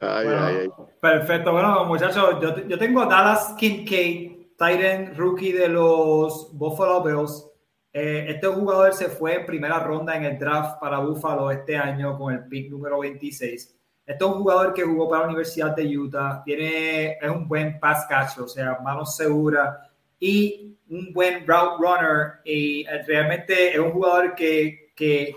Ay, 0.01 0.27
bueno, 0.27 0.45
ay, 0.45 0.57
ay. 0.57 0.69
Perfecto, 1.01 1.53
bueno, 1.53 1.85
muchachos, 1.87 2.39
yo, 2.43 2.69
yo 2.69 2.79
tengo 2.79 3.01
a 3.01 3.07
Dallas 3.07 3.55
Kincaid, 3.57 4.55
Tyren 4.59 5.17
rookie 5.17 5.53
de 5.53 5.69
los 5.69 6.51
Buffalo 6.53 7.03
Bills. 7.03 7.49
Eh, 7.91 8.27
este 8.29 8.49
jugador 8.49 8.93
se 8.93 9.09
fue 9.09 9.37
en 9.37 9.47
primera 9.47 9.79
ronda 9.79 10.15
en 10.15 10.25
el 10.25 10.39
draft 10.39 10.79
para 10.79 10.99
Buffalo 10.99 11.51
este 11.51 11.79
año 11.79 12.19
con 12.19 12.35
el 12.35 12.47
pick 12.49 12.71
número 12.71 12.99
26. 12.99 13.75
Este 14.07 14.23
es 14.23 14.31
un 14.31 14.39
jugador 14.39 14.75
que 14.75 14.83
jugó 14.83 15.09
para 15.09 15.23
la 15.23 15.29
Universidad 15.29 15.75
de 15.75 15.97
Utah, 15.97 16.43
tiene, 16.45 17.13
es 17.13 17.31
un 17.31 17.49
buen 17.49 17.81
pass 17.81 18.07
catch, 18.07 18.39
o 18.39 18.47
sea, 18.47 18.79
manos 18.83 19.17
seguras 19.17 19.79
y 20.21 20.77
un 20.91 21.13
buen 21.13 21.47
route 21.47 21.77
runner. 21.79 22.33
Y 22.45 22.83
eh, 22.87 23.03
realmente 23.07 23.73
es 23.73 23.79
un 23.79 23.93
jugador 23.93 24.35
que, 24.35 24.93
que 24.95 25.35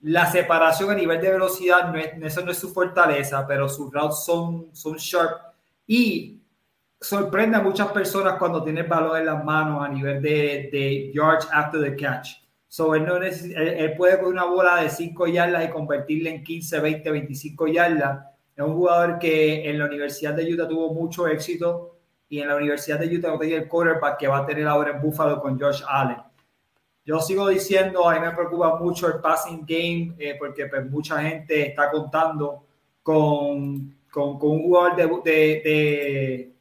la 0.00 0.30
separación 0.30 0.90
a 0.90 0.94
nivel 0.94 1.20
de 1.20 1.30
velocidad, 1.30 1.92
no 1.92 1.98
es, 1.98 2.10
eso 2.20 2.44
no 2.44 2.50
es 2.50 2.58
su 2.58 2.72
fortaleza, 2.72 3.46
pero 3.46 3.68
sus 3.68 3.92
routes 3.92 4.24
son, 4.24 4.74
son 4.74 4.96
sharp 4.96 5.40
y 5.86 6.42
sorprende 7.00 7.56
a 7.56 7.62
muchas 7.62 7.88
personas 7.92 8.34
cuando 8.38 8.64
tiene 8.64 8.80
el 8.80 8.88
balón 8.88 9.18
en 9.18 9.26
las 9.26 9.44
manos 9.44 9.84
a 9.84 9.88
nivel 9.88 10.20
de, 10.20 10.68
de 10.72 11.12
yards 11.12 11.48
after 11.52 11.80
the 11.80 11.94
catch. 11.96 12.30
So, 12.68 12.94
él, 12.94 13.06
no 13.06 13.16
él, 13.16 13.94
puede 13.96 14.18
con 14.18 14.28
una 14.28 14.44
bola 14.44 14.82
de 14.82 14.90
5 14.90 15.26
yardas 15.26 15.64
y 15.64 15.70
convertirla 15.70 16.30
en 16.30 16.44
15, 16.44 16.80
20, 16.80 17.10
25 17.10 17.66
yardas. 17.66 18.26
Es 18.54 18.62
un 18.62 18.74
jugador 18.74 19.18
que 19.18 19.68
en 19.68 19.78
la 19.78 19.86
Universidad 19.86 20.34
de 20.34 20.52
Utah 20.52 20.68
tuvo 20.68 20.92
mucho 20.92 21.26
éxito 21.26 21.96
y 22.28 22.40
en 22.40 22.48
la 22.48 22.56
Universidad 22.56 22.98
de 22.98 23.16
Utah 23.16 23.38
tenía 23.38 23.56
el 23.56 23.68
quarterback 23.68 24.18
que 24.18 24.28
va 24.28 24.38
a 24.38 24.46
tener 24.46 24.66
ahora 24.66 24.90
en 24.90 25.00
Buffalo 25.00 25.40
con 25.40 25.58
Josh 25.58 25.82
Allen. 25.88 26.18
Yo 27.06 27.20
sigo 27.20 27.48
diciendo, 27.48 28.06
a 28.06 28.14
mí 28.14 28.20
me 28.20 28.32
preocupa 28.32 28.76
mucho 28.76 29.06
el 29.06 29.20
passing 29.20 29.64
game 29.66 30.14
eh, 30.18 30.36
porque 30.38 30.66
pues, 30.66 30.84
mucha 30.90 31.22
gente 31.22 31.68
está 31.68 31.90
contando 31.90 32.66
con, 33.02 33.96
con, 34.10 34.38
con 34.38 34.50
un 34.50 34.62
jugador 34.64 34.94
de, 34.94 35.06
de, 35.24 35.62
de, 35.64 36.52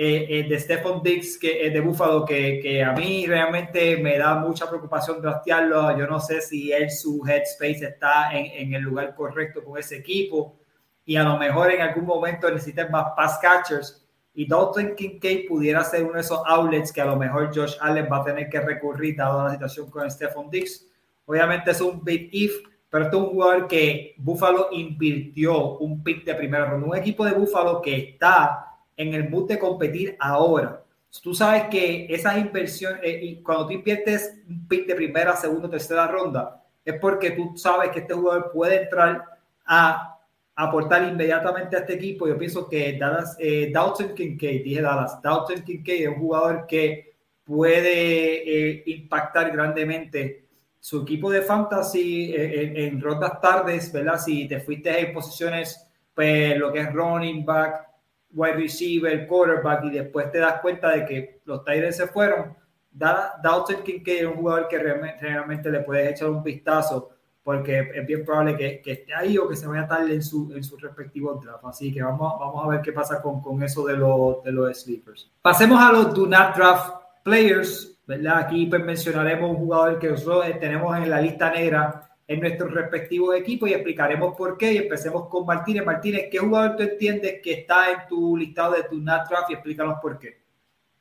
eh, 0.00 0.26
eh 0.30 0.48
de 0.48 0.60
Stephon 0.60 1.02
Diggs 1.02 1.36
que, 1.36 1.68
de 1.68 1.80
Buffalo 1.80 2.24
que, 2.24 2.60
que, 2.62 2.84
a 2.84 2.92
mí 2.92 3.26
realmente 3.26 3.96
me 3.96 4.16
da 4.16 4.36
mucha 4.36 4.68
preocupación 4.68 5.20
draftearlo. 5.20 5.98
Yo 5.98 6.06
no 6.06 6.20
sé 6.20 6.40
si 6.40 6.70
él, 6.72 6.88
su 6.88 7.26
headspace 7.26 7.84
está 7.84 8.30
en, 8.32 8.46
en 8.46 8.74
el 8.74 8.82
lugar 8.82 9.12
correcto 9.16 9.64
con 9.64 9.76
ese 9.76 9.96
equipo 9.96 10.56
y 11.04 11.16
a 11.16 11.24
lo 11.24 11.36
mejor 11.36 11.72
en 11.72 11.80
algún 11.80 12.04
momento 12.04 12.48
necesiten 12.48 12.92
más 12.92 13.06
pass 13.16 13.40
catchers 13.42 14.06
y 14.34 14.46
Dalton 14.46 14.94
Kincaid 14.94 15.48
pudiera 15.48 15.82
ser 15.82 16.04
uno 16.04 16.12
de 16.12 16.20
esos 16.20 16.40
outlets 16.46 16.92
que 16.92 17.00
a 17.00 17.06
lo 17.06 17.16
mejor 17.16 17.50
Josh 17.52 17.74
Allen 17.80 18.06
va 18.12 18.18
a 18.18 18.24
tener 18.24 18.48
que 18.48 18.60
recurrir 18.60 19.16
dado 19.16 19.42
la 19.42 19.50
situación 19.50 19.90
con 19.90 20.08
Stephon 20.08 20.48
Diggs. 20.48 20.86
Obviamente 21.26 21.72
es 21.72 21.80
un 21.80 22.04
big 22.04 22.28
if, 22.30 22.52
pero 22.88 23.08
es 23.08 23.14
un 23.14 23.26
jugador 23.26 23.66
que 23.66 24.14
Buffalo 24.16 24.68
invirtió 24.70 25.78
un 25.78 26.04
pick 26.04 26.24
de 26.24 26.36
primera 26.36 26.66
ronda. 26.66 26.86
Un 26.86 26.96
equipo 26.96 27.24
de 27.24 27.32
Buffalo 27.32 27.82
que 27.82 27.96
está 27.96 28.67
en 28.98 29.14
el 29.14 29.30
mood 29.30 29.48
de 29.48 29.58
competir 29.58 30.14
ahora. 30.20 30.82
Tú 31.22 31.32
sabes 31.32 31.64
que 31.70 32.06
esas 32.10 32.36
inversiones, 32.36 33.00
eh, 33.02 33.40
cuando 33.42 33.68
tú 33.68 33.72
inviertes 33.72 34.42
un 34.46 34.68
pick 34.68 34.86
de 34.86 34.94
primera, 34.94 35.34
segunda, 35.34 35.70
tercera 35.70 36.06
ronda, 36.06 36.62
es 36.84 36.94
porque 37.00 37.30
tú 37.30 37.56
sabes 37.56 37.88
que 37.90 38.00
este 38.00 38.12
jugador 38.12 38.50
puede 38.52 38.82
entrar 38.82 39.24
a 39.64 40.18
aportar 40.54 41.08
inmediatamente 41.08 41.76
a 41.76 41.80
este 41.80 41.94
equipo. 41.94 42.26
Yo 42.26 42.36
pienso 42.36 42.68
que 42.68 42.98
Dallas, 42.98 43.36
eh, 43.38 43.70
Dalton 43.72 44.14
Kincaid, 44.14 44.64
dije 44.64 44.82
Dallas, 44.82 45.22
Dalton 45.22 45.62
Kincaid 45.62 46.02
es 46.02 46.08
un 46.08 46.16
jugador 46.16 46.66
que 46.66 47.14
puede 47.44 48.72
eh, 48.72 48.82
impactar 48.86 49.52
grandemente 49.52 50.44
su 50.80 51.02
equipo 51.02 51.30
de 51.30 51.42
fantasy 51.42 52.32
eh, 52.34 52.86
en, 52.86 53.00
rondas 53.00 53.40
tardes, 53.40 53.92
¿verdad? 53.92 54.18
Si 54.18 54.48
te 54.48 54.60
fuiste 54.60 54.98
en 54.98 55.12
posiciones, 55.12 55.86
pues 56.14 56.56
lo 56.58 56.72
que 56.72 56.80
es 56.80 56.92
running 56.92 57.44
back, 57.44 57.87
wide 58.32 58.54
receiver, 58.54 59.26
quarterback, 59.26 59.84
y 59.84 59.90
después 59.90 60.30
te 60.30 60.38
das 60.38 60.60
cuenta 60.60 60.90
de 60.90 61.04
que 61.04 61.40
los 61.44 61.64
Tigers 61.64 61.96
se 61.96 62.06
fueron, 62.06 62.56
Dalton 62.90 63.82
Kincaid 63.84 64.18
es 64.18 64.26
un 64.26 64.34
jugador 64.34 64.68
que 64.68 64.78
realmente, 64.78 65.20
realmente 65.20 65.70
le 65.70 65.80
puedes 65.80 66.10
echar 66.10 66.28
un 66.30 66.42
vistazo 66.42 67.10
porque 67.42 67.90
es 67.94 68.06
bien 68.06 68.24
probable 68.24 68.56
que, 68.56 68.82
que, 68.82 68.92
esté 68.92 69.14
ahí 69.14 69.38
o 69.38 69.48
que 69.48 69.56
se 69.56 69.66
vaya 69.66 69.86
tarde 69.86 70.12
en 70.12 70.22
su, 70.22 70.52
en 70.54 70.62
su 70.62 70.76
respectivo 70.76 71.40
draft. 71.42 71.64
Así 71.64 71.92
que 71.92 72.02
vamos, 72.02 72.38
vamos 72.38 72.62
a 72.62 72.68
ver 72.68 72.82
qué 72.82 72.92
pasa 72.92 73.22
con, 73.22 73.40
con 73.40 73.62
eso 73.62 73.86
de, 73.86 73.96
lo, 73.96 74.42
de 74.44 74.52
los 74.52 74.82
sleepers. 74.82 75.30
Pasemos 75.40 75.80
a 75.80 75.90
los 75.92 76.12
do 76.12 76.26
not 76.26 76.54
draft 76.54 76.92
players. 77.24 77.98
¿verdad? 78.08 78.38
Aquí 78.38 78.64
pues, 78.66 78.82
mencionaremos 78.82 79.50
un 79.50 79.56
jugador 79.56 79.98
que 79.98 80.08
nosotros 80.08 80.46
eh, 80.46 80.56
tenemos 80.58 80.96
en 80.96 81.10
la 81.10 81.20
lista 81.20 81.50
negra 81.50 82.07
en 82.28 82.40
nuestros 82.40 82.70
respectivos 82.72 83.34
equipos 83.34 83.70
y 83.70 83.72
explicaremos 83.72 84.36
por 84.36 84.56
qué. 84.56 84.74
Y 84.74 84.76
empecemos 84.76 85.28
con 85.28 85.46
Martínez. 85.46 85.84
Martínez, 85.84 86.28
¿qué 86.30 86.38
jugador 86.38 86.76
tú 86.76 86.82
entiendes 86.84 87.40
que 87.42 87.52
está 87.52 87.90
en 87.90 88.08
tu 88.08 88.36
listado 88.36 88.74
de 88.74 88.82
do 88.82 89.02
not 89.02 89.26
draft 89.28 89.50
y 89.50 89.54
explícanos 89.54 89.98
por 90.00 90.18
qué? 90.18 90.36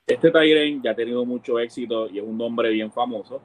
Este 0.08 0.32
Tyren 0.32 0.82
ya 0.82 0.92
ha 0.92 0.96
tenido 0.96 1.26
mucho 1.26 1.60
éxito 1.60 2.10
y 2.10 2.18
es 2.18 2.24
un 2.24 2.38
nombre 2.38 2.70
bien 2.70 2.90
famoso 2.92 3.42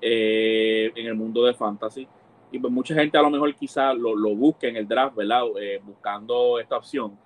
eh, 0.00 0.92
en 0.94 1.06
el 1.06 1.16
mundo 1.16 1.44
de 1.44 1.52
fantasy 1.52 2.06
y 2.52 2.58
pues 2.60 2.72
mucha 2.72 2.94
gente 2.94 3.18
a 3.18 3.22
lo 3.22 3.30
mejor 3.30 3.52
quizá 3.56 3.92
lo, 3.92 4.14
lo 4.14 4.34
busque 4.36 4.68
en 4.68 4.76
el 4.76 4.86
draft, 4.86 5.16
¿verdad? 5.16 5.42
Eh, 5.60 5.80
buscando 5.82 6.60
esta 6.60 6.76
opción, 6.76 7.18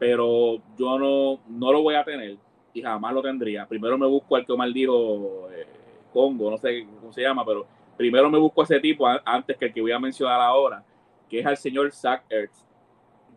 pero 0.00 0.56
yo 0.76 0.98
no, 0.98 1.40
no 1.48 1.72
lo 1.72 1.82
voy 1.82 1.94
a 1.94 2.04
tener 2.04 2.36
y 2.72 2.82
jamás 2.82 3.14
lo 3.14 3.22
tendría. 3.22 3.66
Primero 3.66 3.96
me 3.96 4.06
busco 4.06 4.34
al 4.34 4.44
que 4.44 4.52
Omar 4.52 4.72
dijo, 4.72 5.48
eh, 5.52 5.66
Congo, 6.12 6.50
no 6.50 6.58
sé 6.58 6.86
cómo 7.00 7.12
se 7.12 7.22
llama, 7.22 7.44
pero 7.46 7.66
primero 7.96 8.30
me 8.30 8.38
busco 8.38 8.62
ese 8.62 8.80
tipo 8.80 9.06
antes 9.24 9.56
que 9.56 9.66
el 9.66 9.72
que 9.72 9.80
voy 9.80 9.92
a 9.92 9.98
mencionar 9.98 10.40
ahora, 10.40 10.84
que 11.28 11.40
es 11.40 11.46
al 11.46 11.56
señor 11.56 11.90
Zach 11.92 12.24
Ertz. 12.28 12.66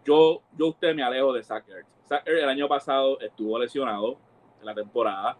Yo, 0.03 0.41
yo 0.57 0.67
usted 0.67 0.95
me 0.95 1.03
alejo 1.03 1.33
de 1.33 1.43
Zach 1.43 1.67
Ertz. 1.67 1.87
Zach 2.07 2.21
Ertz 2.25 2.43
el 2.43 2.49
año 2.49 2.67
pasado 2.67 3.19
estuvo 3.19 3.57
lesionado 3.59 4.17
en 4.59 4.65
la 4.65 4.73
temporada. 4.73 5.37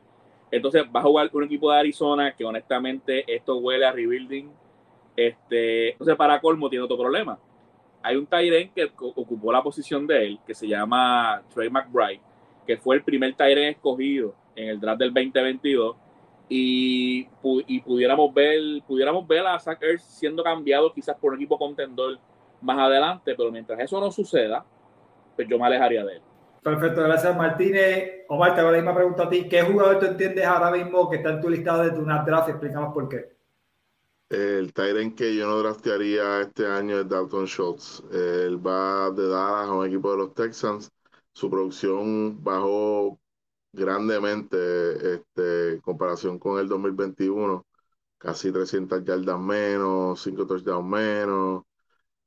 Entonces 0.50 0.84
va 0.84 1.02
a 1.02 1.04
jugar 1.04 1.30
un 1.34 1.44
equipo 1.44 1.72
de 1.72 1.80
Arizona 1.80 2.34
que 2.36 2.46
honestamente 2.46 3.24
esto 3.28 3.58
huele 3.58 3.86
a 3.86 3.92
rebuilding 3.92 4.50
este, 5.18 5.94
entonces, 5.94 6.16
para 6.16 6.40
colmo, 6.40 6.70
tiene 6.70 6.86
otro 6.86 6.98
problema. 6.98 7.40
Hay 8.04 8.16
un 8.16 8.28
Tyren 8.28 8.70
que 8.70 8.92
ocupó 8.96 9.52
la 9.52 9.64
posición 9.64 10.06
de 10.06 10.26
él, 10.26 10.40
que 10.46 10.54
se 10.54 10.68
llama 10.68 11.42
Trey 11.54 11.70
McBride, 11.72 12.22
que 12.68 12.78
fue 12.78 12.98
el 12.98 13.04
primer 13.04 13.34
Tyren 13.34 13.70
escogido 13.70 14.36
en 14.56 14.70
el 14.70 14.80
draft 14.80 15.00
del 15.00 15.12
2022. 15.12 15.98
Y, 16.50 17.26
pudiéramos 17.42 18.34
ver 18.34 18.82
pudiéramos 18.88 19.28
ver 19.28 19.46
a 19.46 19.60
Zach 19.60 19.82
Ertz 19.82 20.04
siendo 20.04 20.44
cambiado 20.44 20.94
quizás 20.94 21.16
por 21.18 21.34
un 21.34 21.40
equipo 21.40 21.58
contendor 21.58 22.20
más 22.62 22.80
adelante, 22.80 23.36
pero 23.36 23.52
mientras 23.52 23.80
eso 23.80 24.00
no 24.00 24.12
suceda, 24.12 24.66
pues 25.36 25.48
yo 25.48 25.60
me 25.60 25.68
alejaría 25.68 26.04
de 26.04 26.16
él. 26.16 26.22
Perfecto, 26.64 27.04
gracias 27.04 27.36
Martínez. 27.36 28.26
Omar, 28.28 28.54
te 28.54 28.62
hago 28.62 28.72
la 28.72 28.78
misma 28.78 28.96
pregunta 28.96 29.24
a 29.24 29.30
ti. 29.30 29.48
¿Qué 29.48 29.62
jugador 29.62 30.00
tú 30.00 30.06
entiendes 30.08 30.46
ahora 30.46 30.72
mismo 30.72 31.10
que 31.10 31.18
está 31.18 31.30
en 31.30 31.42
tu 31.42 31.50
listado 31.50 31.84
de 31.84 31.92
tu 31.92 32.04
draft? 32.04 32.50
Explicamos 32.50 32.94
por 32.94 33.08
qué. 33.08 33.38
El 34.30 34.74
Tyrant 34.74 35.16
que 35.16 35.34
yo 35.36 35.48
no 35.48 35.58
draftearía 35.60 36.42
este 36.42 36.66
año 36.66 37.00
es 37.00 37.08
Dalton 37.08 37.46
Schultz. 37.46 38.04
Él 38.12 38.58
va 38.66 39.10
de 39.12 39.28
Dallas 39.30 39.70
a 39.70 39.74
un 39.74 39.86
equipo 39.86 40.12
de 40.12 40.18
los 40.18 40.34
Texans. 40.34 40.92
Su 41.32 41.50
producción 41.50 42.44
bajó 42.44 43.18
grandemente 43.78 44.58
este, 45.16 45.74
en 45.74 45.82
comparación 45.82 46.40
con 46.40 46.60
el 46.60 46.68
2021. 46.68 47.66
Casi 48.18 48.52
300 48.52 49.04
yardas 49.06 49.40
menos, 49.40 50.22
5 50.24 50.48
touchdowns 50.48 50.88
menos. 50.90 51.64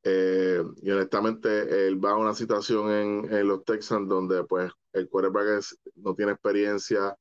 Eh, 0.02 0.62
y 0.82 0.90
honestamente, 0.90 1.86
él 1.88 2.02
va 2.04 2.12
a 2.12 2.16
una 2.16 2.34
situación 2.34 2.90
en, 3.30 3.48
los 3.48 3.64
Texans 3.64 4.08
donde 4.08 4.44
pues 4.44 4.72
el 4.92 5.08
quarterback 5.08 5.62
no 5.96 6.14
tiene 6.14 6.32
experiencia, 6.32 7.16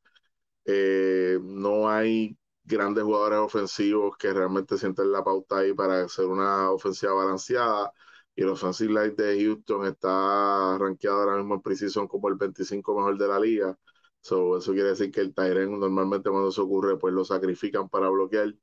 eh, 0.65 1.39
no 1.41 1.89
hay 1.89 2.37
grandes 2.63 3.03
jugadores 3.03 3.39
ofensivos 3.39 4.17
que 4.17 4.33
realmente 4.33 4.77
sienten 4.77 5.11
la 5.11 5.23
pauta 5.23 5.59
ahí 5.59 5.73
para 5.73 6.03
hacer 6.03 6.25
una 6.25 6.71
ofensiva 6.71 7.13
balanceada. 7.13 7.91
Y 8.35 8.43
el 8.43 8.49
Offensive 8.49 8.93
Light 8.93 9.15
de 9.17 9.43
Houston 9.43 9.85
está 9.87 10.77
rankeado 10.77 11.19
ahora 11.21 11.37
mismo 11.37 11.55
en 11.55 11.61
Precision 11.61 12.07
como 12.07 12.29
el 12.29 12.35
25 12.35 12.95
mejor 12.95 13.17
de 13.17 13.27
la 13.27 13.39
liga. 13.39 13.77
So, 14.21 14.57
eso 14.57 14.73
quiere 14.73 14.89
decir 14.89 15.11
que 15.11 15.21
el 15.21 15.33
Tyren 15.33 15.79
normalmente 15.79 16.29
cuando 16.29 16.49
eso 16.49 16.63
ocurre, 16.63 16.97
pues 16.97 17.13
lo 17.13 17.23
sacrifican 17.25 17.89
para 17.89 18.09
bloquear. 18.09 18.53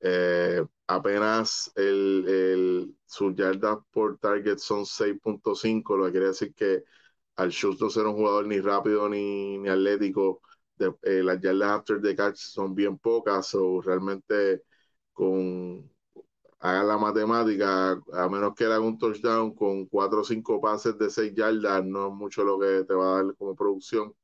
Eh, 0.00 0.64
apenas 0.86 1.72
el, 1.76 2.24
el, 2.28 2.96
sus 3.06 3.34
yardas 3.36 3.78
por 3.92 4.18
target 4.18 4.58
son 4.58 4.86
6.5, 4.86 5.96
lo 5.96 6.06
que 6.06 6.12
quiere 6.12 6.26
decir 6.28 6.54
que 6.54 6.84
al 7.36 7.50
Schultz 7.50 7.80
no 7.82 7.90
ser 7.90 8.06
un 8.06 8.14
jugador 8.16 8.46
ni 8.46 8.60
rápido 8.60 9.08
ni, 9.08 9.58
ni 9.58 9.68
atlético, 9.68 10.42
de, 10.76 10.94
eh, 11.02 11.22
las 11.24 11.40
yardas 11.40 11.70
after 11.80 12.00
the 12.02 12.14
catch 12.16 12.36
son 12.38 12.74
bien 12.74 12.98
pocas, 12.98 13.54
o 13.54 13.80
realmente 13.82 14.62
con 15.12 15.90
hagan 16.60 16.88
la 16.88 16.98
matemática, 16.98 17.92
a 18.12 18.28
menos 18.28 18.54
que 18.54 18.64
haga 18.64 18.80
un 18.80 18.98
touchdown 18.98 19.54
con 19.54 19.86
4 19.86 20.20
o 20.22 20.24
5 20.24 20.60
pases 20.60 20.96
de 20.98 21.10
6 21.10 21.34
yardas, 21.34 21.84
no 21.84 22.08
es 22.08 22.14
mucho 22.14 22.44
lo 22.44 22.58
que 22.58 22.84
te 22.84 22.94
va 22.94 23.18
a 23.20 23.24
dar 23.24 23.36
como 23.36 23.54
producción. 23.56 24.14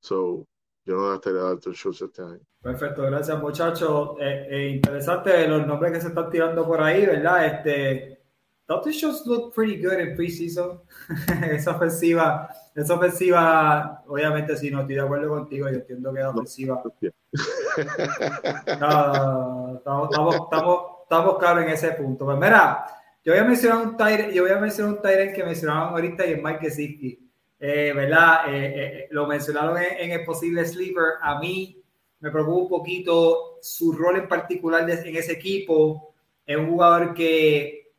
So, 0.00 0.46
yo 0.84 0.96
no 0.96 1.10
gastaría 1.10 1.40
Dalton 1.40 1.74
Schultz 1.74 2.00
este 2.02 2.22
año. 2.22 2.40
Perfecto, 2.62 3.02
gracias 3.02 3.38
muchachos. 3.40 4.16
Eh, 4.20 4.46
eh, 4.50 4.68
interesante 4.70 5.46
los 5.46 5.66
nombres 5.66 5.92
que 5.92 6.00
se 6.00 6.08
están 6.08 6.30
tirando 6.30 6.66
por 6.66 6.80
ahí, 6.80 7.04
¿verdad? 7.04 7.44
Este, 7.44 8.22
Dalton 8.66 8.92
Schultz 8.92 9.26
look 9.26 9.54
pretty 9.54 9.82
good 9.82 9.92
en 9.94 10.16
preseason. 10.16 10.80
esa 11.52 11.72
ofensiva, 11.72 12.48
esa 12.74 12.94
ofensiva, 12.94 14.02
obviamente 14.06 14.56
si 14.56 14.70
no 14.70 14.80
estoy 14.80 14.94
de 14.94 15.02
acuerdo 15.02 15.28
contigo, 15.28 15.68
yo 15.68 15.76
entiendo 15.76 16.12
que 16.12 16.20
la 16.20 16.30
ofensiva. 16.30 16.82
no, 18.80 19.76
estamos, 19.76 20.10
estamos, 20.10 20.34
estamos, 20.34 20.82
estamos 21.02 21.38
claros 21.38 21.64
en 21.64 21.70
ese 21.70 21.90
punto. 21.92 22.24
Pues 22.24 22.38
mira, 22.38 22.86
yo 23.24 23.32
voy 23.34 23.40
a 23.40 23.44
mencionar 23.44 23.86
un 23.86 23.96
Tyrant, 23.96 24.32
yo 24.32 24.42
voy 24.42 24.52
a 24.52 24.58
mencionar 24.58 24.94
un 24.94 25.02
Tyrant 25.02 25.34
que 25.34 25.44
mencionaban 25.44 25.90
ahorita 25.90 26.26
y 26.26 26.32
es 26.32 26.42
Mike 26.42 26.60
Gesicki 26.60 27.27
eh, 27.60 27.92
¿verdad? 27.94 28.54
Eh, 28.54 28.72
eh, 28.76 29.08
lo 29.10 29.26
mencionaron 29.26 29.78
en, 29.78 30.12
el 30.12 30.24
posible 30.24 30.64
sleeper. 30.64 31.14
A 31.20 31.40
mí 31.40 31.82
me 32.20 32.30
preocupa 32.30 32.62
un 32.62 32.68
poquito 32.68 33.58
su 33.60 33.92
rol 33.92 34.16
en 34.16 34.28
particular 34.28 34.88
en 34.88 35.16
ese 35.16 35.32
equipo. 35.32 36.14
Es 36.46 36.56
un 36.56 36.70
jugador 36.70 37.14
que, 37.14 37.90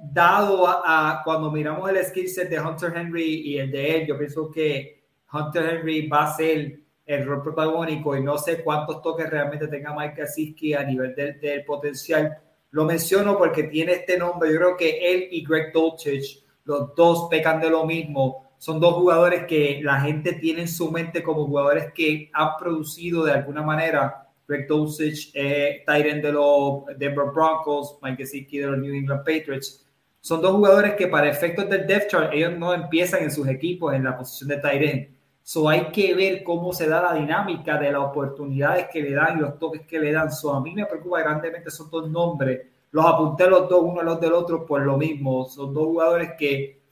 dado 0.00 0.66
a, 0.66 1.22
cuando 1.24 1.50
miramos 1.50 1.90
el 1.90 2.04
skill 2.04 2.28
set 2.28 2.48
de 2.48 2.60
Hunter 2.60 2.92
Henry 2.96 3.42
y 3.48 3.58
el 3.58 3.70
de 3.70 3.96
él, 3.96 4.06
yo 4.06 4.18
pienso 4.18 4.50
que 4.50 5.04
Hunter 5.32 5.76
Henry 5.76 6.08
va 6.08 6.24
a 6.24 6.34
ser 6.34 6.80
el 7.04 7.26
rol 7.26 7.42
protagónico 7.42 8.16
y 8.16 8.22
no 8.22 8.38
sé 8.38 8.62
cuántos 8.62 9.02
toques 9.02 9.28
realmente 9.28 9.68
tenga 9.68 9.94
Mike 9.94 10.22
Kasiski 10.22 10.72
a 10.72 10.82
nivel 10.82 11.14
del, 11.14 11.38
del 11.40 11.64
potencial. 11.64 12.38
Lo 12.70 12.84
menciono 12.84 13.36
porque 13.36 13.64
tiene 13.64 13.92
este 13.92 14.16
nombre. 14.16 14.52
Yo 14.52 14.58
creo 14.58 14.76
que 14.76 15.12
él 15.12 15.28
y 15.30 15.44
Greg 15.44 15.72
Dolchich, 15.72 16.42
los 16.64 16.94
dos 16.94 17.28
pecan 17.28 17.60
de 17.60 17.70
lo 17.70 17.84
mismo 17.84 18.43
son 18.64 18.80
dos 18.80 18.94
jugadores 18.94 19.44
que 19.44 19.80
la 19.82 20.00
gente 20.00 20.32
tiene 20.32 20.62
en 20.62 20.68
su 20.68 20.90
mente 20.90 21.22
como 21.22 21.46
jugadores 21.46 21.92
que 21.92 22.30
han 22.32 22.56
producido 22.58 23.22
de 23.22 23.32
alguna 23.32 23.60
manera. 23.60 24.26
Greg 24.48 24.66
Dosage, 24.66 25.32
eh, 25.34 25.84
de 25.86 26.32
los 26.32 26.86
Denver 26.96 27.26
Broncos, 27.26 27.98
Mike 28.00 28.22
Gesicki 28.22 28.56
de 28.60 28.68
los 28.68 28.78
New 28.78 28.94
England 28.94 29.20
Patriots. 29.20 29.86
Son 30.18 30.40
dos 30.40 30.52
jugadores 30.52 30.94
que 30.94 31.08
para 31.08 31.28
efectos 31.28 31.68
del 31.68 31.86
depth 31.86 32.10
chart, 32.10 32.32
ellos 32.32 32.56
no 32.56 32.72
empiezan 32.72 33.24
en 33.24 33.30
sus 33.30 33.46
equipos 33.48 33.92
en 33.92 34.02
la 34.02 34.16
posición 34.16 34.48
de 34.48 34.56
Tyrant. 34.56 35.08
So 35.42 35.68
hay 35.68 35.90
que 35.92 36.14
ver 36.14 36.42
cómo 36.42 36.72
se 36.72 36.88
da 36.88 37.02
la 37.02 37.20
dinámica 37.20 37.76
de 37.76 37.92
las 37.92 38.00
oportunidades 38.00 38.86
que 38.90 39.02
le 39.02 39.12
dan 39.12 39.36
y 39.36 39.40
los 39.42 39.58
toques 39.58 39.82
que 39.82 39.98
le 39.98 40.10
dan. 40.10 40.32
So 40.32 40.54
a 40.54 40.62
mí 40.62 40.72
me 40.72 40.86
preocupa 40.86 41.20
grandemente 41.20 41.68
esos 41.68 41.90
dos 41.90 42.08
nombres. 42.08 42.62
Los 42.92 43.04
apunté 43.04 43.46
los 43.46 43.68
dos, 43.68 43.82
uno 43.82 44.00
a 44.00 44.04
los 44.04 44.18
del 44.22 44.32
otro, 44.32 44.64
por 44.64 44.80
lo 44.80 44.96
mismo. 44.96 45.44
Son 45.44 45.74
dos 45.74 45.84
jugadores 45.84 46.30
que 46.38 46.83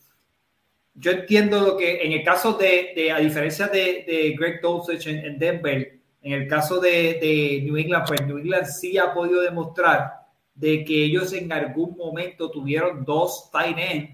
yo 0.95 1.11
entiendo 1.11 1.61
lo 1.61 1.77
que 1.77 2.05
en 2.05 2.13
el 2.13 2.23
caso 2.23 2.53
de, 2.55 3.11
a 3.11 3.19
diferencia 3.19 3.69
de, 3.69 4.35
Greg 4.39 4.61
Dulcich 4.61 5.07
en, 5.07 5.39
Denver, 5.39 6.01
en 6.21 6.33
el 6.33 6.49
caso 6.49 6.81
de, 6.81 7.61
New 7.65 7.77
England, 7.77 8.05
pues 8.07 8.27
New 8.27 8.39
England 8.39 8.67
sí 8.67 8.99
ha 8.99 9.13
podido 9.13 9.41
demostrar 9.41 10.13
de 10.55 10.85
que 10.85 11.05
ellos 11.05 11.33
en 11.33 11.51
algún 11.53 11.97
momento 11.97 12.51
tuvieron 12.51 13.05
dos 13.05 13.51
tight 13.51 13.77
ends 13.79 14.11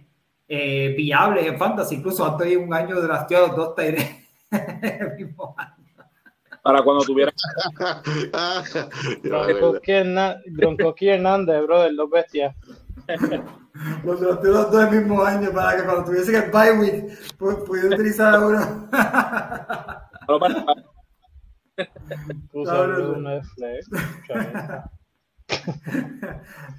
eh, 0.46 0.94
viables 0.96 1.46
en 1.46 1.58
fantasy, 1.58 1.96
incluso 1.96 2.24
han 2.24 2.38
tenido 2.38 2.62
un 2.62 2.72
año 2.72 3.00
drafteados 3.00 3.56
dos 3.56 3.74
tight 3.74 3.98
año. 4.50 5.34
Para 6.62 6.82
cuando 6.82 7.04
tuvieran 7.04 7.34
Gronkowski 10.46 11.08
Hernández, 11.08 11.62
brother, 11.62 11.94
dos 11.94 12.10
bestias. 12.10 12.54
Los 14.04 14.20
dos 14.20 14.44
los 14.44 14.70
dos 14.70 14.84
el 14.84 15.00
mismo 15.00 15.22
año 15.22 15.50
para 15.52 15.76
que 15.76 15.84
cuando 15.84 16.04
tuviese 16.04 16.36
el 16.36 16.50
bye 16.50 16.72
week 16.72 17.36
pudiera 17.38 17.88
utilizar 17.88 18.38
uno. 18.40 18.88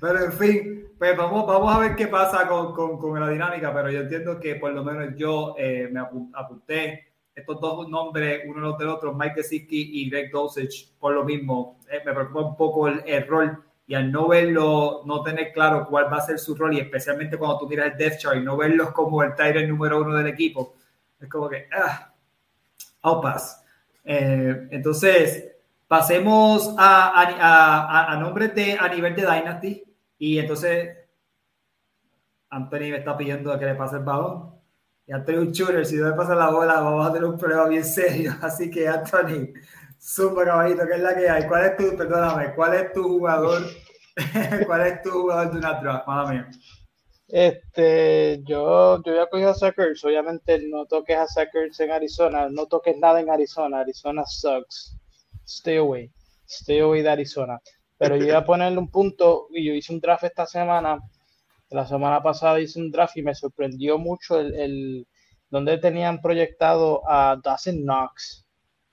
pero 0.01 0.25
en 0.25 0.33
fin, 0.33 0.87
pues 0.97 1.17
vamos, 1.17 1.47
vamos 1.47 1.73
a 1.73 1.79
ver 1.79 1.95
qué 1.95 2.07
pasa 2.07 2.47
con, 2.47 2.73
con, 2.73 2.97
con, 2.99 3.19
la 3.19 3.29
dinámica, 3.29 3.73
pero 3.73 3.89
yo 3.89 4.01
entiendo 4.01 4.39
que 4.39 4.55
por 4.55 4.71
lo 4.73 4.83
menos 4.83 5.15
yo 5.15 5.55
eh, 5.57 5.89
me 5.91 6.01
apunté 6.01 7.13
estos 7.33 7.59
dos 7.61 7.87
nombres, 7.87 8.43
uno 8.47 8.77
del 8.77 8.89
otro, 8.89 9.13
Mike 9.13 9.35
Gesicki 9.35 10.01
y 10.01 10.09
Greg 10.09 10.31
Dosage, 10.31 10.89
por 10.99 11.13
lo 11.13 11.23
mismo. 11.23 11.79
Eh, 11.89 12.01
me 12.05 12.13
preocupa 12.13 12.41
un 12.41 12.57
poco 12.57 12.87
el, 12.89 13.01
el 13.05 13.25
rol 13.25 13.63
y 13.89 13.95
al 13.95 14.11
no 14.11 14.27
verlo, 14.27 15.01
no 15.05 15.23
tener 15.23 15.51
claro 15.51 15.87
cuál 15.89 16.13
va 16.13 16.17
a 16.17 16.21
ser 16.21 16.37
su 16.37 16.53
rol, 16.53 16.75
y 16.75 16.79
especialmente 16.79 17.37
cuando 17.37 17.57
tú 17.57 17.67
miras 17.67 17.91
el 17.91 17.97
depth 17.97 18.19
chart 18.19 18.37
y 18.37 18.41
no 18.41 18.55
verlos 18.55 18.91
como 18.91 19.23
el 19.23 19.33
Tyrant 19.33 19.67
número 19.67 19.99
uno 19.99 20.15
del 20.15 20.27
equipo, 20.27 20.75
es 21.19 21.27
como 21.27 21.49
que, 21.49 21.67
ah, 21.73 22.13
I'll 23.03 23.19
pass. 23.19 23.65
Eh, 24.05 24.67
entonces, 24.69 25.55
pasemos 25.87 26.75
a, 26.77 27.19
a, 27.19 28.13
a, 28.13 28.15
nombres 28.17 28.53
de, 28.53 28.77
a 28.79 28.87
nivel 28.89 29.15
de 29.15 29.23
Dynasty, 29.23 29.83
y 30.19 30.37
entonces 30.37 30.95
Anthony 32.51 32.91
me 32.91 32.97
está 32.97 33.17
pidiendo 33.17 33.57
que 33.57 33.65
le 33.65 33.73
pase 33.73 33.95
el 33.95 34.03
balón. 34.03 34.51
Y 35.07 35.13
Anthony 35.13 35.37
un 35.37 35.51
shooter, 35.51 35.83
si 35.83 35.95
no 35.95 36.09
le 36.09 36.15
pasa 36.15 36.35
la 36.35 36.51
bola, 36.51 36.79
vamos 36.79 37.07
a 37.07 37.11
tener 37.11 37.27
un 37.27 37.39
problema 37.39 37.67
bien 37.67 37.83
serio. 37.83 38.35
Así 38.43 38.69
que 38.69 38.87
Anthony, 38.87 39.51
Súper 39.99 40.45
caballito, 40.45 40.87
¿qué 40.87 40.93
es 40.93 41.01
la 41.01 41.13
que 41.13 41.29
hay? 41.29 41.45
¿Cuál 41.45 41.65
es 41.65 41.75
tu, 41.75 41.97
perdóname, 41.97 42.55
cuál 42.55 42.73
es 42.73 42.93
tu 42.93 43.03
jugador, 43.03 43.63
cuál 44.65 44.87
es 44.87 45.01
tu 45.01 45.11
jugador 45.11 45.51
de 45.51 45.57
una 45.57 45.73
draft? 45.73 46.07
Madre 46.07 46.45
Este, 47.27 48.41
yo, 48.45 49.03
yo 49.03 49.11
había 49.11 49.27
cogido 49.27 49.49
a 49.49 49.53
Suckers, 49.53 50.05
obviamente 50.05 50.57
no 50.69 50.85
toques 50.85 51.17
a 51.17 51.27
Suckers 51.27 51.77
en 51.81 51.91
Arizona, 51.91 52.47
no 52.49 52.67
toques 52.67 52.95
nada 52.97 53.19
en 53.19 53.29
Arizona, 53.29 53.81
Arizona 53.81 54.23
sucks. 54.25 54.97
Stay 55.45 55.75
away, 55.75 56.09
stay 56.47 56.79
away 56.79 57.01
de 57.01 57.09
Arizona. 57.09 57.59
Pero 57.97 58.15
yo 58.15 58.25
iba 58.25 58.37
a 58.37 58.45
ponerle 58.45 58.77
un 58.77 58.89
punto 58.89 59.47
y 59.51 59.65
yo 59.65 59.73
hice 59.73 59.91
un 59.91 59.99
draft 59.99 60.23
esta 60.23 60.45
semana, 60.45 60.97
la 61.71 61.85
semana 61.85 62.23
pasada 62.23 62.61
hice 62.61 62.79
un 62.79 62.89
draft 62.89 63.17
y 63.17 63.21
me 63.21 63.35
sorprendió 63.35 63.97
mucho 63.97 64.39
el, 64.39 64.55
el 64.55 65.07
donde 65.49 65.77
tenían 65.77 66.21
proyectado 66.21 67.01
a 67.05 67.37
Dawson 67.43 67.81
Knox 67.81 68.45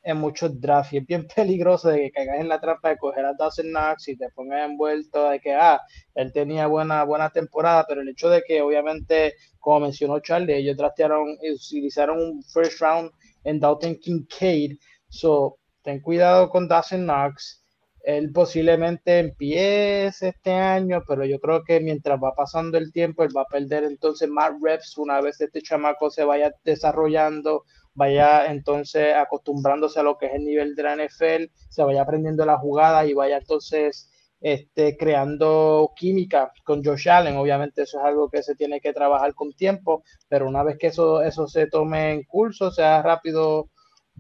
en 0.07 0.19
muchos 0.19 0.61
drafts 0.61 0.93
y 0.93 0.99
es 0.99 1.07
bien 1.07 1.27
peligroso 1.37 1.89
de 1.89 2.03
que 2.03 2.11
caigas 2.13 2.41
en 2.41 2.49
la 2.49 2.61
trampa 2.61 2.91
de 2.91 2.97
coger 2.97 3.25
a 3.25 3.35
Dawson 3.35 3.67
Knox 3.67 4.09
y 4.09 4.17
te 4.17 4.31
pongas 4.31 4.71
envuelto 4.71 5.29
de 5.31 5.41
que, 5.41 5.53
ah, 5.53 5.81
él 6.15 6.33
tenía 6.33 6.69
buena, 6.69 7.03
buena 7.03 7.29
temporada, 7.31 7.85
pero 7.89 8.01
el 8.01 8.09
hecho 8.09 8.31
de 8.31 8.43
que 8.47 8.63
obviamente, 8.63 9.35
como 9.59 9.81
mencionó 9.81 10.21
Charlie, 10.21 10.55
ellos 10.55 10.77
draftearon, 10.77 11.37
utilizaron 11.43 12.19
un 12.19 12.43
first 12.45 12.81
round 12.81 13.11
en 13.43 13.59
Dalton 13.59 13.97
Kincaid, 13.97 14.79
so, 15.09 15.59
ten 15.83 16.01
cuidado 16.01 16.49
con 16.51 16.69
Dawson 16.69 17.05
Knox. 17.05 17.63
Él 18.05 18.31
posiblemente 18.33 19.19
empiece 19.19 20.29
este 20.29 20.53
año, 20.53 21.03
pero 21.09 21.25
yo 21.25 21.41
creo 21.41 21.65
que 21.65 21.81
mientras 21.81 22.21
va 22.23 22.33
pasando 22.37 22.79
el 22.79 22.93
tiempo, 22.93 23.25
él 23.25 23.37
va 23.37 23.43
a 23.43 23.47
perder 23.47 23.83
entonces 23.83 24.29
más 24.29 24.53
reps 24.63 24.97
una 24.99 25.21
vez 25.21 25.41
este 25.41 25.61
chamaco 25.61 26.09
se 26.11 26.23
vaya 26.23 26.53
desarrollando, 26.65 27.65
vaya 27.97 28.47
entonces 28.47 29.15
acostumbrándose 29.15 29.99
a 29.99 30.03
lo 30.03 30.17
que 30.17 30.27
es 30.27 30.35
el 30.35 30.45
nivel 30.45 30.75
de 30.77 30.83
la 30.83 30.97
NFL, 30.97 31.51
se 31.69 31.83
vaya 31.83 32.03
aprendiendo 32.03 32.45
la 32.45 32.59
jugada 32.59 33.05
y 33.07 33.15
vaya 33.15 33.39
entonces 33.39 34.11
este, 34.41 34.97
creando 34.97 35.93
química 35.97 36.53
con 36.63 36.85
Josh 36.85 37.09
Allen. 37.09 37.37
Obviamente 37.37 37.83
eso 37.83 37.99
es 37.99 38.05
algo 38.05 38.29
que 38.29 38.43
se 38.43 38.55
tiene 38.55 38.81
que 38.81 38.93
trabajar 38.93 39.35
con 39.35 39.53
tiempo, 39.55 40.05
pero 40.29 40.47
una 40.47 40.63
vez 40.63 40.77
que 40.79 40.89
eso, 40.89 41.23
eso 41.23 41.49
se 41.49 41.67
tome 41.67 42.13
en 42.13 42.23
curso, 42.25 42.71
sea 42.71 43.03
rápido 43.03 43.71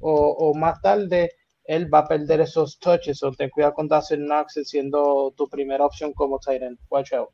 o, 0.00 0.52
más 0.54 0.80
tarde, 0.80 1.32
él 1.64 1.92
va 1.92 2.00
a 2.00 2.08
perder 2.08 2.40
esos 2.40 2.78
touches. 2.78 3.22
O 3.22 3.30
ten 3.32 3.50
cuidado 3.50 3.74
con 3.74 3.88
Dawson 3.88 4.24
Knox 4.24 4.60
siendo 4.64 5.32
tu 5.36 5.48
primera 5.48 5.84
opción 5.84 6.12
como 6.12 6.38
Tyrant. 6.38 6.78
Watch 6.90 7.12
out. 7.12 7.28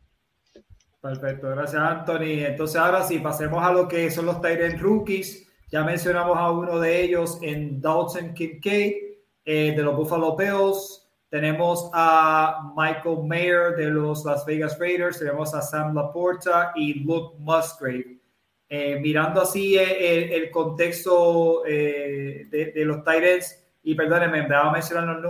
Perfecto, 1.01 1.49
gracias 1.49 1.83
Anthony. 1.83 2.45
Entonces 2.47 2.77
ahora 2.77 3.03
sí, 3.03 3.19
pasemos 3.19 3.63
a 3.65 3.73
lo 3.73 3.89
que 3.89 4.11
son 4.11 4.27
los 4.27 4.41
Tyrant 4.41 4.81
rookies. 4.81 5.49
Ya 5.73 5.83
mencionamos 5.83 6.37
a 6.37 6.51
uno 6.51 6.79
de 6.79 7.03
ellos 7.03 7.39
en 7.41 7.81
Dalton 7.81 8.35
Kincaid 8.35 8.93
eh, 9.47 9.73
de 9.75 9.83
los 9.83 9.97
Buffalo 9.97 10.37
Bills. 10.37 11.09
Tenemos 11.31 11.89
a 11.95 12.71
Michael 12.77 13.25
Mayer 13.25 13.75
de 13.75 13.87
los 13.87 14.23
Las 14.27 14.45
Vegas 14.45 14.79
Raiders, 14.79 15.19
tenemos 15.19 15.55
a 15.55 15.63
Sam 15.63 15.95
Laporta 15.95 16.73
y 16.77 17.03
Luke 17.03 17.37
Musgrave. 17.39 18.19
Eh, 18.69 19.01
mirando 19.01 19.41
así 19.41 19.79
eh, 19.79 20.37
el, 20.37 20.51
contexto 20.51 21.65
eh, 21.67 22.47
de, 22.51 22.85
los 22.85 22.99
Titans, 22.99 23.65
y 23.83 23.95
perdónenme, 23.95 24.47
me 24.47 24.55
a 24.55 24.71
mencionar 24.71 25.23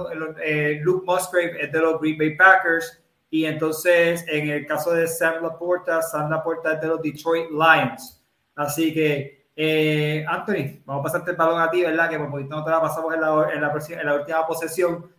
Luke 0.82 1.04
Musgrave 1.06 1.52
es 1.60 1.70
de 1.70 1.78
los 1.78 2.00
Green 2.00 2.18
Bay 2.18 2.36
Packers, 2.36 3.00
y 3.30 3.44
entonces 3.44 4.24
en 4.26 4.50
el 4.50 4.66
caso 4.66 4.92
de 4.92 5.06
Sam 5.06 5.40
Laporta, 5.40 6.02
Sam 6.02 6.30
Laporta 6.30 6.74
es 6.74 6.80
de 6.80 6.88
los 6.88 7.00
Detroit 7.00 7.48
Lions. 7.50 8.20
Así 8.56 8.92
que, 8.92 9.41
Anthony, 9.56 10.82
vamos 10.84 11.00
a 11.00 11.02
pasarte 11.02 11.30
el 11.32 11.36
balón 11.36 11.60
a 11.60 11.70
ti, 11.70 11.82
¿verdad? 11.82 12.08
Que 12.08 12.18
por 12.18 12.30
poquito 12.30 12.56
no 12.56 12.64
te 12.64 12.70
la 12.70 12.80
pasamos 12.80 13.14
en 13.14 13.20
la, 13.20 14.14
última 14.14 14.46
posesión 14.46 15.10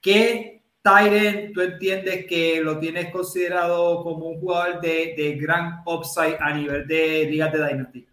¿Qué 0.00 0.62
Tyren 0.82 1.52
tú 1.52 1.62
entiendes 1.62 2.26
que 2.26 2.60
lo 2.60 2.78
tienes 2.78 3.10
considerado 3.10 4.04
como 4.04 4.26
un 4.26 4.40
jugador 4.40 4.80
de, 4.80 5.36
gran 5.40 5.82
upside 5.84 6.36
a 6.38 6.54
nivel 6.54 6.86
de 6.86 7.26
ligas 7.28 7.52
de 7.52 7.66
Dynasty? 7.66 8.06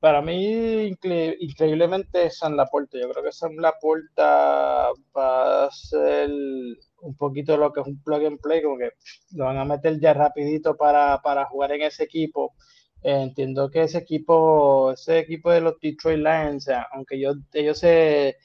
Para 0.00 0.22
mí, 0.22 0.96
increíblemente, 1.40 2.30
San 2.30 2.56
Laporta. 2.56 2.98
Yo 2.98 3.10
creo 3.10 3.24
que 3.24 3.32
San 3.32 3.56
Laporta 3.56 4.88
va 5.14 5.64
a 5.66 5.70
ser 5.70 6.30
un 6.30 7.16
poquito 7.18 7.56
lo 7.56 7.70
que 7.72 7.80
es 7.80 7.86
un 7.86 8.02
plug 8.02 8.24
and 8.26 8.40
play, 8.40 8.62
como 8.62 8.78
que 8.78 8.92
lo 9.32 9.44
van 9.44 9.58
a 9.58 9.64
meter 9.64 10.00
ya 10.00 10.14
rapidito 10.14 10.76
para, 10.76 11.20
jugar 11.50 11.72
en 11.72 11.82
ese 11.82 12.04
equipo. 12.04 12.54
Entiendo 13.04 13.70
que 13.70 13.82
ese 13.82 13.98
equipo, 13.98 14.92
ese 14.92 15.18
equipo 15.18 15.50
de 15.50 15.60
los 15.60 15.78
Detroit 15.80 16.18
Lions, 16.18 16.68
aunque 16.92 17.16
ellos 17.16 17.78
se 17.78 18.36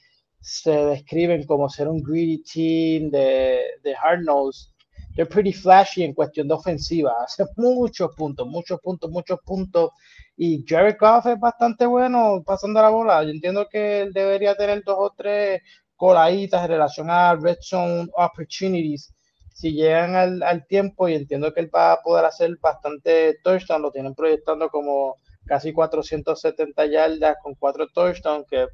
describen 0.71 1.45
como 1.45 1.69
ser 1.69 1.87
un 1.87 2.03
greedy 2.03 2.43
team 2.43 3.09
de, 3.09 3.61
de 3.83 3.95
hard 3.95 4.23
nose. 4.23 4.69
They're 5.15 5.29
pretty 5.29 5.53
flashy 5.53 6.03
en 6.03 6.13
cuestión 6.13 6.47
de 6.47 6.53
ofensiva. 6.53 7.13
Hace 7.23 7.45
muchos 7.57 8.11
puntos, 8.15 8.47
muchos 8.47 8.79
puntos, 8.81 9.09
muchos 9.09 9.39
puntos. 9.45 9.91
Y 10.37 10.63
Jared 10.67 10.97
Goff 10.99 11.25
es 11.25 11.39
bastante 11.39 11.85
bueno 11.85 12.43
pasando 12.45 12.81
la 12.81 12.89
bola. 12.89 13.23
Yo 13.23 13.29
entiendo 13.29 13.67
que 13.69 14.01
él 14.01 14.13
debería 14.13 14.55
tener 14.55 14.83
dos 14.83 14.95
o 14.99 15.13
tres 15.15 15.61
coladitas 15.95 16.63
en 16.63 16.69
relación 16.69 17.09
a 17.09 17.35
red 17.35 17.57
zone 17.61 18.07
opportunities. 18.15 19.13
Si 19.59 19.73
llegan 19.73 20.15
al, 20.15 20.41
al 20.41 20.65
tiempo 20.67 21.09
y 21.09 21.15
entiendo 21.15 21.53
que 21.53 21.59
él 21.59 21.69
va 21.75 21.91
a 21.91 22.01
poder 22.01 22.23
hacer 22.23 22.57
bastante 22.61 23.39
touchdown, 23.43 23.81
lo 23.81 23.91
tienen 23.91 24.15
proyectando 24.15 24.69
como 24.69 25.17
casi 25.45 25.73
470 25.73 26.85
yardas 26.85 27.35
con 27.43 27.55
cuatro 27.55 27.85
touchdowns, 27.93 28.45
que 28.49 28.67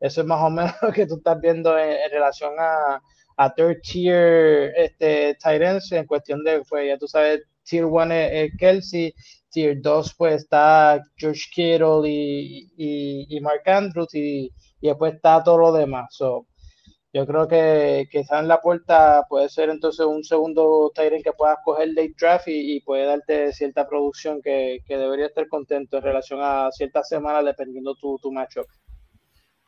eso 0.00 0.20
es 0.22 0.26
más 0.26 0.42
o 0.42 0.50
menos 0.50 0.72
lo 0.82 0.92
que 0.92 1.06
tú 1.06 1.18
estás 1.18 1.40
viendo 1.40 1.78
en, 1.78 2.10
relación 2.10 2.54
a, 2.58 3.00
a, 3.36 3.54
third 3.54 3.80
tier 3.82 4.72
este, 4.76 5.36
Tyrants 5.40 5.92
en 5.92 6.06
cuestión 6.06 6.42
de, 6.42 6.60
pues 6.68 6.88
ya 6.88 6.98
tú 6.98 7.06
sabes, 7.06 7.42
tier 7.62 7.84
1 7.84 8.12
es, 8.12 8.50
Kelsey, 8.58 9.14
tier 9.48 9.80
2 9.80 10.14
pues 10.18 10.42
está 10.42 11.00
George 11.16 11.42
Kittle 11.54 12.02
y, 12.04 13.26
y, 13.28 13.40
Mark 13.40 13.62
Andrews 13.66 14.12
y, 14.12 14.50
y, 14.80 14.88
después 14.88 15.14
está 15.14 15.40
todo 15.44 15.58
lo 15.58 15.72
demás. 15.72 16.16
Yo 17.16 17.26
creo 17.26 17.48
que, 17.48 18.08
que 18.10 18.20
está 18.20 18.40
en 18.40 18.48
la 18.48 18.60
puerta, 18.60 19.24
puede 19.26 19.48
ser 19.48 19.70
entonces 19.70 20.04
un 20.04 20.22
segundo 20.22 20.92
Tyrant 20.94 21.24
que 21.24 21.32
puedas 21.32 21.56
coger 21.64 21.88
late 21.88 22.14
draft 22.20 22.44
y, 22.48 22.78
puede 22.80 23.06
darte 23.06 23.54
cierta 23.54 23.88
producción 23.88 24.42
que, 24.42 24.80
que, 24.86 24.98
debería 24.98 25.24
estar 25.24 25.48
contento 25.48 25.96
en 25.96 26.02
relación 26.02 26.40
a 26.42 26.70
ciertas 26.72 27.08
semanas 27.08 27.42
dependiendo 27.46 27.94
tu, 27.94 28.18
tu 28.18 28.30
matchup. 28.30 28.66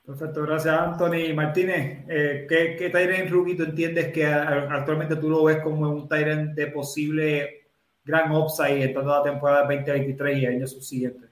Perfecto, 0.04 0.42
gracias 0.42 0.78
Anthony. 0.78 1.32
Martínez, 1.34 2.04
eh, 2.10 2.44
¿qué, 2.46 2.76
qué 2.76 2.90
Tyrant 2.90 3.30
rookie 3.30 3.56
tú 3.56 3.62
entiendes 3.62 4.12
que 4.12 4.26
actualmente 4.26 5.16
tú 5.16 5.30
lo 5.30 5.44
ves 5.44 5.62
como 5.62 5.88
un 5.88 6.06
Tyrant 6.06 6.52
de 6.54 6.66
posible 6.66 7.62
gran 8.04 8.30
upside 8.30 8.82
en 8.82 8.92
toda 8.92 9.20
la 9.20 9.22
temporada 9.22 9.62
2023 9.62 10.38
y 10.38 10.44
años 10.44 10.72
subsiguientes? 10.72 11.30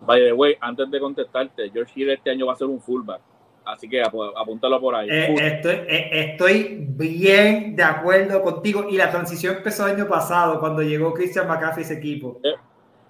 By 0.00 0.24
the 0.24 0.32
way, 0.32 0.56
antes 0.58 0.90
de 0.90 0.98
contestarte, 0.98 1.70
George 1.70 1.92
Hill 1.96 2.08
este 2.08 2.30
año 2.30 2.46
va 2.46 2.54
a 2.54 2.56
ser 2.56 2.68
un 2.68 2.80
fullback. 2.80 3.29
Así 3.72 3.88
que 3.88 4.02
apúntalo 4.02 4.80
por 4.80 4.94
ahí. 4.94 5.08
Eh, 5.10 5.34
estoy, 5.38 5.74
eh, 5.88 6.10
estoy, 6.12 6.86
bien 6.88 7.76
de 7.76 7.82
acuerdo 7.82 8.42
contigo. 8.42 8.88
Y 8.88 8.96
la 8.96 9.10
transición 9.10 9.56
empezó 9.56 9.86
el 9.86 9.96
año 9.96 10.08
pasado, 10.08 10.60
cuando 10.60 10.82
llegó 10.82 11.14
Christian 11.14 11.48
McCaffrey 11.48 11.84
a 11.84 11.86
ese 11.86 11.98
equipo. 11.98 12.40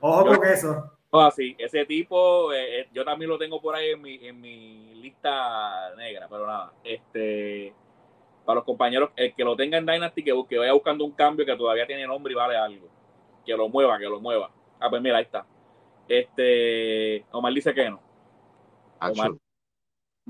Ojo 0.01 0.27
con 0.27 0.47
eso. 0.47 0.91
Ah, 1.13 1.31
sí, 1.35 1.57
ese 1.59 1.85
tipo, 1.87 2.53
eh, 2.53 2.81
eh, 2.81 2.89
yo 2.93 3.05
también 3.05 3.29
lo 3.29 3.37
tengo 3.37 3.61
por 3.61 3.75
ahí 3.75 3.91
en 3.91 4.01
mi, 4.01 4.15
en 4.25 4.41
mi 4.41 4.95
lista 4.95 5.93
negra, 5.97 6.29
pero 6.31 6.47
nada, 6.47 6.73
este, 6.85 7.75
para 8.45 8.57
los 8.57 8.65
compañeros, 8.65 9.11
el 9.17 9.35
que 9.35 9.43
lo 9.43 9.57
tenga 9.57 9.77
en 9.77 9.87
Dynasty, 9.87 10.23
que, 10.23 10.33
que 10.49 10.59
vaya 10.59 10.73
buscando 10.73 11.05
un 11.05 11.11
cambio 11.11 11.45
que 11.45 11.57
todavía 11.57 11.85
tiene 11.85 12.07
nombre 12.07 12.33
y 12.33 12.37
vale 12.37 12.57
algo, 12.57 12.87
que 13.45 13.57
lo 13.57 13.69
mueva, 13.69 13.99
que 13.99 14.05
lo 14.05 14.21
mueva. 14.21 14.53
Ah, 14.79 14.89
pues 14.89 15.03
mira, 15.03 15.17
ahí 15.17 15.25
está. 15.25 15.45
Este, 16.09 17.25
Omar 17.33 17.53
dice 17.55 17.75
que 17.75 17.91
no. 17.91 18.01
Omar, 19.01 19.33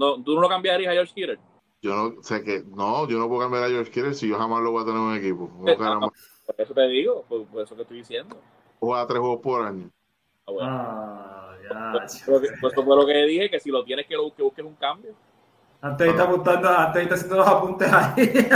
no 0.00 0.22
¿Tú 0.22 0.34
no 0.34 0.40
lo 0.40 0.48
cambiarías 0.48 0.90
a 0.90 0.94
George 0.94 1.12
Kittle? 1.14 1.38
Yo 1.82 1.94
no 1.94 2.22
sé 2.22 2.42
que, 2.42 2.64
no, 2.74 3.06
yo 3.06 3.18
no 3.18 3.28
puedo 3.28 3.42
cambiar 3.42 3.64
a 3.64 3.68
George 3.68 3.90
Kittle 3.90 4.14
si 4.14 4.28
yo 4.28 4.38
jamás 4.38 4.62
lo 4.62 4.72
voy 4.72 4.82
a 4.82 4.86
tener 4.86 5.00
en 5.00 5.06
un 5.06 5.16
equipo. 5.16 5.50
Eh, 5.66 5.76
ah, 5.80 6.00
por 6.00 6.54
eso 6.58 6.74
te 6.74 6.88
digo, 6.88 7.24
por, 7.28 7.62
eso 7.62 7.76
que 7.76 7.82
estoy 7.82 7.98
diciendo. 7.98 8.36
Juega 8.80 9.06
tres 9.06 9.20
juegos 9.20 9.40
por 9.40 9.66
año. 9.66 9.90
Ah, 10.60 11.52
ya. 11.62 11.92
Pues, 11.92 12.24
pues, 12.60 12.74
fue 12.74 12.84
lo 12.84 13.06
que 13.06 13.24
dije, 13.24 13.50
que 13.50 13.60
si 13.60 13.70
lo 13.70 13.84
tienes 13.84 14.06
que 14.06 14.14
lo 14.14 14.34
que 14.34 14.42
busques 14.42 14.64
un 14.64 14.74
cambio. 14.74 15.14
Antes 15.82 16.08
está 16.08 16.24
apuntando, 16.24 16.68
antes 16.68 17.02
está 17.02 17.14
haciendo 17.14 17.36
los 17.36 17.46
apuntes 17.46 17.90
ahí. 17.90 18.48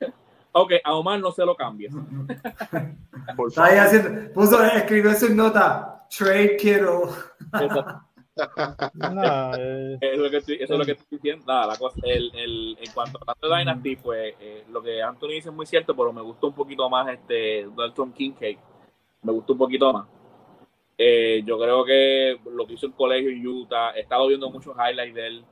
ok, 0.52 0.72
a 0.84 0.94
Omar 0.94 1.20
no 1.20 1.32
se 1.32 1.44
lo 1.44 1.54
cambia. 1.54 1.90
está 3.48 3.64
ahí 3.64 3.76
haciendo, 3.76 4.32
puso, 4.32 4.62
escribió 4.64 5.12
su 5.14 5.34
nota, 5.34 6.06
trade 6.08 6.56
Kittle. 6.56 7.08
No, 8.34 9.54
eh. 9.58 9.98
eso, 10.00 10.12
es 10.12 10.18
lo 10.18 10.30
que 10.30 10.36
estoy, 10.38 10.54
eso 10.54 10.72
es 10.72 10.78
lo 10.78 10.84
que 10.84 10.92
estoy 10.92 11.18
diciendo. 11.18 11.44
Nada, 11.46 11.66
la 11.66 11.76
cosa, 11.76 12.00
el, 12.04 12.30
el, 12.34 12.78
en 12.80 12.92
cuanto 12.92 13.18
a 13.26 13.34
de 13.40 13.56
Dynasty, 13.56 13.96
pues 13.96 14.34
eh, 14.40 14.64
lo 14.70 14.82
que 14.82 15.02
Anthony 15.02 15.28
dice 15.28 15.48
es 15.50 15.54
muy 15.54 15.66
cierto, 15.66 15.94
pero 15.94 16.12
me 16.12 16.22
gustó 16.22 16.48
un 16.48 16.54
poquito 16.54 16.88
más 16.88 17.08
este 17.08 17.68
Dalton 17.76 18.12
Kincaid. 18.12 18.58
Me 19.22 19.32
gustó 19.32 19.52
un 19.52 19.58
poquito 19.58 19.92
más. 19.92 20.08
Eh, 20.96 21.42
yo 21.44 21.58
creo 21.58 21.84
que 21.84 22.38
lo 22.50 22.66
que 22.66 22.74
hizo 22.74 22.86
el 22.86 22.92
colegio 22.94 23.30
en 23.30 23.46
Utah, 23.46 23.92
he 23.92 24.00
estado 24.00 24.26
viendo 24.28 24.50
muchos 24.50 24.74
highlights 24.76 25.14
de 25.14 25.26
él. 25.26 25.44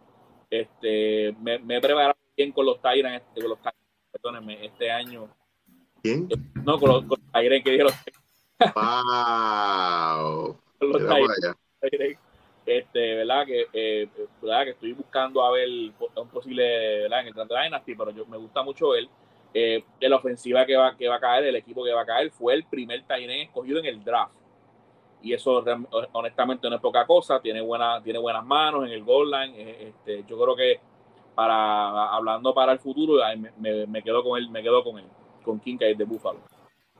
Este, 0.48 1.34
me, 1.40 1.58
me 1.58 1.76
he 1.76 1.80
preparado 1.80 2.16
bien 2.36 2.52
con 2.52 2.66
los 2.66 2.80
Tyrants, 2.80 3.26
este, 3.26 3.40
con 3.40 3.50
los 3.50 3.58
perdónenme, 4.10 4.64
este 4.64 4.90
año. 4.90 5.28
¿Quién? 6.02 6.28
No, 6.64 6.78
con 6.78 6.88
los, 6.88 7.04
con 7.04 7.18
Tyrants 7.32 7.64
que 7.64 7.70
dijeron. 7.70 7.92
¡Wow! 8.74 10.56
con 10.78 10.90
los 10.92 11.02
Tyrants. 11.02 11.58
Este, 12.70 13.16
¿verdad? 13.16 13.44
Que, 13.46 13.66
eh, 13.72 14.08
¿verdad? 14.40 14.62
que 14.62 14.70
estoy 14.70 14.92
buscando 14.92 15.44
a 15.44 15.50
ver 15.50 15.68
un 15.68 16.28
posible, 16.28 17.00
¿verdad? 17.02 17.26
En 17.26 17.36
el 17.36 17.48
Dynasty, 17.48 17.96
pero 17.96 18.12
yo, 18.12 18.24
me 18.26 18.36
gusta 18.36 18.62
mucho 18.62 18.94
él. 18.94 19.08
Eh, 19.52 19.82
de 19.98 20.08
la 20.08 20.16
ofensiva 20.16 20.64
que 20.64 20.76
va, 20.76 20.96
que 20.96 21.08
va 21.08 21.16
a 21.16 21.20
caer, 21.20 21.46
el 21.46 21.56
equipo 21.56 21.82
que 21.82 21.92
va 21.92 22.02
a 22.02 22.06
caer, 22.06 22.30
fue 22.30 22.54
el 22.54 22.64
primer 22.66 23.02
Tyrant 23.02 23.48
escogido 23.48 23.80
en 23.80 23.86
el 23.86 24.04
draft 24.04 24.32
y 25.22 25.34
eso 25.34 25.64
honestamente 26.12 26.70
no 26.70 26.76
es 26.76 26.80
poca 26.80 27.04
cosa, 27.04 27.40
tiene, 27.40 27.60
buena, 27.60 28.00
tiene 28.00 28.20
buenas 28.20 28.46
manos 28.46 28.86
en 28.86 28.92
el 28.92 29.02
goal 29.02 29.28
line, 29.28 29.60
eh, 29.60 29.88
este, 29.88 30.24
yo 30.28 30.40
creo 30.40 30.54
que 30.54 30.80
para 31.34 32.14
hablando 32.14 32.54
para 32.54 32.72
el 32.72 32.78
futuro 32.78 33.20
me, 33.58 33.86
me, 33.86 34.02
quedo 34.04 34.22
con 34.22 34.38
él, 34.38 34.48
me 34.48 34.62
quedo 34.62 34.84
con 34.84 35.00
él, 35.00 35.06
con 35.42 35.58
Kincaid 35.58 35.96
de 35.96 36.04
Buffalo. 36.04 36.38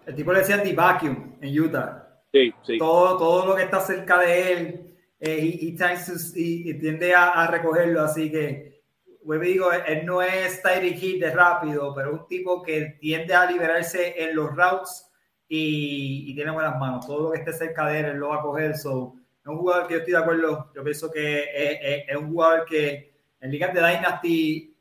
El 0.05 0.17
tipo 0.17 0.33
le 0.33 0.41
decía 0.41 0.61
The 0.61 0.75
Vacuum 0.75 1.37
en 1.41 1.61
Utah. 1.61 2.09
Sí, 2.33 2.53
sí. 2.63 2.79
Todo, 2.79 3.17
todo 3.17 3.47
lo 3.47 3.55
que 3.55 3.63
está 3.63 3.79
cerca 3.79 4.19
de 4.19 4.53
él 4.53 4.90
eh, 5.21 5.39
y, 5.43 6.75
tiende 6.79 7.15
a, 7.15 7.47
recogerlo, 7.47 8.03
así 8.03 8.31
que 8.31 8.81
vuelvo 9.23 9.45
digo, 9.45 9.73
él 9.73 10.07
no 10.07 10.23
es 10.23 10.63
Tyreek 10.63 11.03
Hill 11.03 11.21
de 11.21 11.31
rápido, 11.31 11.95
pero 11.95 12.15
es 12.15 12.21
un 12.21 12.27
tipo 12.27 12.63
que 12.63 12.97
tiende 12.99 13.35
a 13.35 13.51
liberarse 13.51 14.15
en 14.17 14.35
los 14.35 14.57
routes 14.57 15.11
y, 15.47 16.35
tiene 16.35 16.53
buenas 16.53 16.79
manos. 16.79 17.07
Todo 17.07 17.25
lo 17.25 17.33
que 17.33 17.41
esté 17.41 17.53
cerca 17.53 17.87
de 17.89 18.01
él, 18.01 18.07
él 18.07 18.17
lo 18.17 18.29
va 18.29 18.37
a 18.37 18.43
coger. 18.43 18.77
So, 18.77 19.15
es 19.43 19.47
un 19.47 19.59
jugador 19.59 19.87
que 19.87 19.95
yo 19.95 19.99
estoy 19.99 20.13
de 20.15 20.19
acuerdo. 20.19 20.73
Yo 20.75 20.83
pienso 20.83 21.11
que 21.11 22.07
es, 22.09 22.17
un 22.17 22.31
jugador 22.31 22.65
que 22.65 23.13
en 23.41 23.51
ligas 23.51 23.75
de 23.75 23.81
Dynasty 23.81 24.77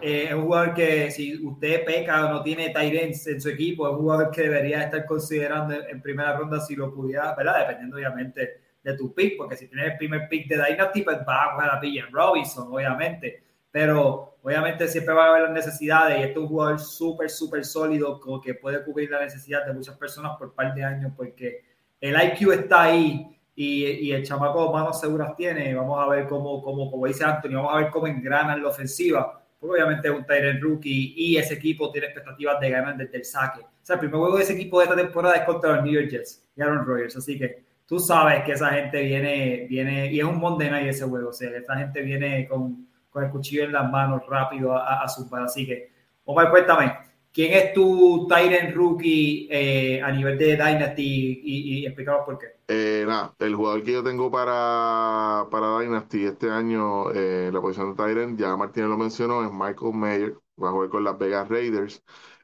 eh, 0.00 0.26
es 0.28 0.34
un 0.34 0.44
jugador 0.44 0.74
que 0.74 1.10
si 1.10 1.44
usted 1.44 1.84
peca 1.84 2.26
o 2.26 2.30
no 2.30 2.42
tiene 2.42 2.70
Tyrants 2.70 3.26
en 3.26 3.40
su 3.40 3.50
equipo, 3.50 3.86
es 3.86 3.92
un 3.92 4.00
jugador 4.00 4.30
que 4.30 4.42
debería 4.42 4.84
estar 4.84 5.04
considerando 5.04 5.74
en 5.74 6.00
primera 6.00 6.36
ronda 6.36 6.58
si 6.60 6.74
lo 6.74 6.92
pudiera, 6.94 7.34
¿verdad? 7.34 7.60
Dependiendo 7.60 7.96
obviamente 7.96 8.71
de 8.82 8.96
tu 8.96 9.14
pick, 9.14 9.36
porque 9.36 9.56
si 9.56 9.68
tienes 9.68 9.92
el 9.92 9.96
primer 9.96 10.28
pick 10.28 10.48
de 10.48 10.56
Dynasty, 10.56 11.02
pues 11.02 11.24
vas 11.24 11.48
a 11.48 11.54
coger 11.54 11.70
a 11.70 11.80
Pillen 11.80 12.12
Robinson, 12.12 12.68
obviamente. 12.72 13.42
Pero 13.70 14.36
obviamente 14.42 14.88
siempre 14.88 15.14
va 15.14 15.26
a 15.26 15.28
haber 15.30 15.42
las 15.42 15.52
necesidades 15.52 16.18
y 16.18 16.22
este 16.22 16.32
es 16.32 16.38
un 16.38 16.48
jugador 16.48 16.80
súper, 16.80 17.30
súper 17.30 17.64
sólido 17.64 18.20
que 18.42 18.54
puede 18.54 18.84
cubrir 18.84 19.10
la 19.10 19.20
necesidad 19.20 19.64
de 19.64 19.72
muchas 19.72 19.96
personas 19.96 20.36
por 20.36 20.54
par 20.54 20.74
de 20.74 20.84
años 20.84 21.12
porque 21.16 21.64
el 22.00 22.14
IQ 22.20 22.52
está 22.52 22.82
ahí 22.82 23.40
y, 23.54 23.84
y 23.84 24.12
el 24.12 24.24
chamaco 24.24 24.72
manos 24.72 25.00
seguras 25.00 25.36
tiene. 25.36 25.74
Vamos 25.74 25.98
a 26.04 26.08
ver 26.08 26.26
cómo, 26.26 26.62
cómo, 26.62 26.90
como 26.90 27.06
dice 27.06 27.24
Anthony, 27.24 27.54
vamos 27.54 27.72
a 27.72 27.76
ver 27.78 27.90
cómo 27.90 28.06
engrana 28.06 28.54
en 28.54 28.62
la 28.62 28.68
ofensiva. 28.68 29.38
Porque 29.58 29.74
obviamente 29.74 30.08
es 30.08 30.14
un 30.14 30.26
Tyrant 30.26 30.60
rookie 30.60 31.14
y 31.16 31.36
ese 31.36 31.54
equipo 31.54 31.92
tiene 31.92 32.08
expectativas 32.08 32.58
de 32.58 32.70
ganar 32.70 32.96
desde 32.96 33.18
el 33.18 33.24
saque. 33.24 33.60
O 33.60 33.84
sea, 33.84 33.94
el 33.94 34.00
primer 34.00 34.18
juego 34.18 34.36
de 34.36 34.42
ese 34.42 34.54
equipo 34.54 34.80
de 34.80 34.86
esta 34.86 34.96
temporada 34.96 35.36
es 35.36 35.44
contra 35.44 35.76
los 35.76 35.84
New 35.84 35.92
York 35.92 36.08
Jets 36.10 36.44
y 36.56 36.62
Aaron 36.62 36.84
Rodgers. 36.84 37.16
Así 37.16 37.38
que 37.38 37.62
tú 37.86 37.98
sabes 37.98 38.44
que 38.44 38.52
esa 38.52 38.70
gente 38.70 39.02
viene, 39.02 39.66
viene 39.68 40.12
y 40.12 40.18
es 40.18 40.24
un 40.24 40.40
Night 40.58 40.88
ese 40.88 41.06
juego. 41.06 41.30
O 41.30 41.32
sea, 41.32 41.50
esta 41.56 41.76
gente 41.76 42.02
viene 42.02 42.46
con, 42.48 42.88
con 43.10 43.24
el 43.24 43.30
cuchillo 43.30 43.64
en 43.64 43.72
las 43.72 43.90
manos 43.90 44.22
rápido 44.28 44.74
a, 44.74 45.02
a, 45.02 45.08
su 45.08 45.28
Así 45.36 45.66
que, 45.66 45.90
Omar, 46.24 46.50
cuéntame, 46.50 46.92
¿quién 47.32 47.52
es 47.52 47.72
tu 47.72 48.26
Tyrant 48.28 48.74
rookie 48.74 49.48
eh, 49.50 50.00
a 50.02 50.10
nivel 50.12 50.38
de 50.38 50.56
Dynasty 50.56 51.40
y, 51.44 51.86
y 51.86 51.90
por 51.90 52.38
qué? 52.38 52.46
Eh, 52.68 53.04
nada, 53.06 53.34
el 53.38 53.54
jugador 53.54 53.82
que 53.82 53.92
yo 53.92 54.02
tengo 54.02 54.30
para, 54.30 55.46
para 55.50 55.80
Dynasty 55.80 56.24
este 56.24 56.50
año, 56.50 57.10
eh, 57.12 57.50
la 57.52 57.60
posición 57.60 57.94
de 57.94 58.02
Tyrant, 58.02 58.40
ya 58.40 58.56
Martínez 58.56 58.88
lo 58.88 58.96
mencionó, 58.96 59.44
es 59.44 59.52
Michael 59.52 59.92
Mayer, 59.94 60.34
va 60.62 60.68
a 60.68 60.72
jugar 60.72 60.88
con 60.88 61.04
las 61.04 61.18
Vegas 61.18 61.48
Raiders. 61.48 62.02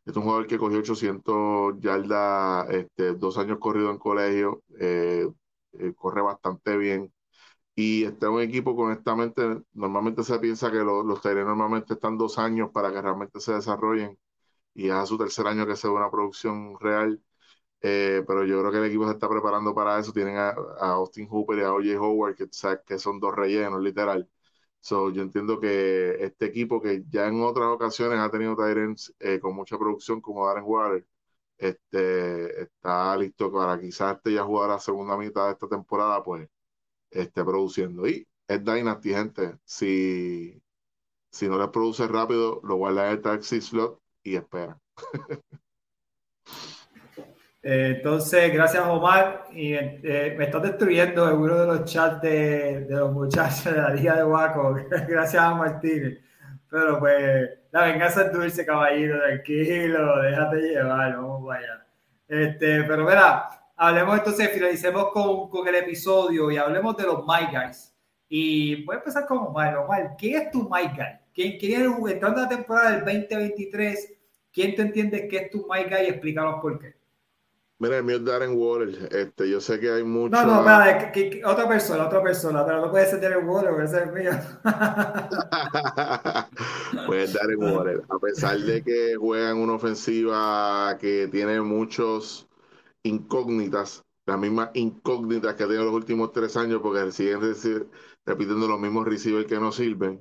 Es 0.09 0.17
un 0.17 0.23
jugador 0.25 0.47
que 0.47 0.59
cogió 0.59 0.79
800 0.79 1.75
yardas, 1.81 2.71
este, 2.71 3.15
dos 3.15 3.37
años 3.39 3.59
corrido 3.59 3.91
en 3.91 3.99
colegio, 3.99 4.63
eh, 4.81 5.29
corre 5.97 6.23
bastante 6.23 6.77
bien. 6.79 7.13
Y 7.75 8.05
está 8.05 8.31
un 8.31 8.43
equipo 8.43 8.77
que 8.77 8.83
honestamente, 8.83 9.63
normalmente 9.75 10.25
se 10.25 10.39
piensa 10.41 10.71
que 10.71 10.79
los, 10.79 11.05
los 11.05 11.25
normalmente 11.25 11.95
están 11.95 12.19
dos 12.19 12.39
años 12.39 12.71
para 12.73 12.93
que 12.93 13.03
realmente 13.03 13.41
se 13.41 13.55
desarrollen. 13.55 14.19
Y 14.75 14.89
es 14.89 14.93
a 14.95 15.07
su 15.07 15.19
tercer 15.19 15.47
año 15.49 15.67
que 15.67 15.77
se 15.77 15.89
ve 15.89 15.95
una 15.95 16.11
producción 16.11 16.79
real 16.81 17.23
eh, 17.83 18.25
pero 18.27 18.45
yo 18.45 18.61
creo 18.61 18.73
que 18.73 18.79
el 18.79 18.85
equipo 18.87 19.07
se 19.07 19.13
está 19.15 19.29
preparando 19.29 19.75
para 19.75 19.99
eso. 20.01 20.13
Tienen 20.13 20.37
a, 20.39 20.51
Austin 20.81 21.29
Hooper 21.29 21.59
y 21.59 21.63
a 21.63 21.73
OJ 21.75 21.97
Howard, 22.01 22.37
que 22.87 22.99
son 22.99 23.21
dos 23.21 23.35
rellenos, 23.37 23.81
literal. 23.83 24.29
So, 24.81 25.11
yo 25.11 25.23
entiendo 25.23 25.59
que 25.61 26.17
este 26.25 26.47
equipo, 26.47 26.81
que 26.81 27.05
ya 27.09 27.27
en 27.29 27.43
otras 27.43 27.69
ocasiones 27.69 28.19
ha 28.21 28.31
tenido 28.31 28.57
Tyrants 28.57 29.15
eh, 29.19 29.41
con 29.41 29.55
mucha 29.55 29.79
producción, 29.79 30.21
como 30.21 30.47
Darren 30.47 30.65
Water, 30.67 31.07
este, 31.59 32.63
está 32.63 33.17
listo 33.17 33.53
para 33.53 33.81
quizás 33.81 34.17
este 34.17 34.35
ya 34.35 34.45
jugar 34.45 34.71
la 34.71 34.79
segunda 34.81 35.17
mitad 35.17 35.47
de 35.47 35.53
esta 35.53 35.69
temporada, 35.69 36.23
pues 36.25 36.49
esté 37.11 37.45
produciendo. 37.45 38.07
Y 38.09 38.27
es 38.49 38.65
Dynasty, 38.65 39.11
gente. 39.11 39.59
Si, 39.65 40.63
si 41.31 41.49
no 41.49 41.59
les 41.59 41.69
produce 41.71 42.07
rápido, 42.09 42.61
lo 42.65 42.77
guarda 42.77 43.07
en 43.09 43.13
el 43.15 43.23
taxi 43.23 43.61
slot 43.61 44.01
y 44.23 44.37
espera. 44.37 44.81
Eh, 47.71 47.97
entonces, 47.97 48.51
gracias 48.51 48.83
Omar. 48.87 49.45
Y 49.53 49.75
eh, 49.75 50.35
me 50.39 50.45
estás 50.45 50.63
destruyendo 50.63 51.29
en 51.29 51.37
uno 51.37 51.55
de 51.55 51.67
los 51.67 51.85
chats 51.85 52.23
de, 52.23 52.87
de, 52.87 52.97
los 52.97 53.13
muchachos 53.13 53.67
de 53.67 53.73
la 53.73 53.91
Liga 53.91 54.17
de 54.17 54.25
Waco. 54.25 54.75
gracias 55.07 55.43
a 55.43 55.55
Martínez. 55.55 56.19
Pero 56.71 56.99
pues, 56.99 57.51
la 57.71 57.83
venganza 57.85 58.23
es 58.23 58.33
dulce, 58.33 58.65
caballero, 58.65 59.19
tranquilo, 59.23 60.23
déjate 60.23 60.57
llevar, 60.57 61.17
vamos 61.17 61.45
vaya. 61.45 61.87
Este, 62.27 62.85
pero 62.85 63.05
mira, 63.05 63.51
hablemos 63.77 64.17
entonces, 64.17 64.51
finalicemos 64.51 65.13
con, 65.13 65.51
con, 65.51 65.69
el 65.69 65.75
episodio 65.75 66.51
y 66.51 66.57
hablemos 66.57 66.97
de 66.97 67.05
los 67.05 67.21
My 67.27 67.53
Guys. 67.53 67.95
Y 68.31 68.83
voy 68.87 68.97
a 68.97 68.99
empezar 69.01 69.27
con 69.27 69.39
Omar. 69.39 69.77
Omar, 69.77 70.15
¿quién 70.17 70.41
es 70.41 70.51
tu 70.51 70.63
My 70.71 70.85
Guy? 70.85 71.19
¿Quién, 71.35 71.59
quién 71.59 71.83
es, 71.83 72.13
entrando 72.13 72.41
a 72.41 72.43
la 72.45 72.49
temporada 72.49 72.93
del 72.93 73.05
2023, 73.05 74.15
quién 74.55 74.75
te 74.75 74.83
entiende 74.83 75.29
que 75.29 75.37
es 75.37 75.51
tu 75.51 75.67
My 75.71 75.85
Guy? 75.85 76.07
Explícanos 76.07 76.63
por 76.63 76.79
qué. 76.79 76.98
Mira, 77.81 77.99
el 77.99 78.05
mío 78.05 78.17
es 78.17 78.25
Darren 78.25 78.57
Water. 78.57 79.09
Este, 79.13 79.49
yo 79.49 79.61
sé 79.61 79.79
que 79.79 79.89
hay 79.89 80.03
mucho. 80.03 80.31
No, 80.31 80.63
no, 80.63 81.13
que, 81.13 81.43
otra 81.45 81.69
persona, 81.69 82.07
otra 82.07 82.21
persona, 82.21 82.67
pero 82.67 82.81
no 82.81 82.91
puede 82.91 83.07
ser 83.07 83.21
Darren 83.21 83.49
Water, 83.49 83.73
puede 83.73 83.87
ser 83.87 84.13
mío. 84.13 84.33
pues 87.07 87.35
Darren 87.35 87.63
Water. 87.63 88.03
A 88.09 88.19
pesar 88.19 88.59
de 88.59 88.83
que 88.83 89.15
juegan 89.15 89.59
una 89.59 89.75
ofensiva 89.75 90.99
que 91.01 91.29
tiene 91.29 91.61
muchos 91.61 92.49
incógnitas, 93.05 94.05
las 94.27 94.39
mismas 94.39 94.71
incógnitas 94.75 95.55
que 95.55 95.63
ha 95.63 95.69
tenido 95.69 95.85
los 95.85 95.95
últimos 95.95 96.33
tres 96.33 96.57
años, 96.57 96.81
porque 96.83 97.13
siguen 97.13 97.41
repitiendo 98.27 98.67
los 98.67 98.81
mismos 98.81 99.07
receivers 99.07 99.47
que 99.47 99.61
no 99.61 99.71
sirven. 99.71 100.21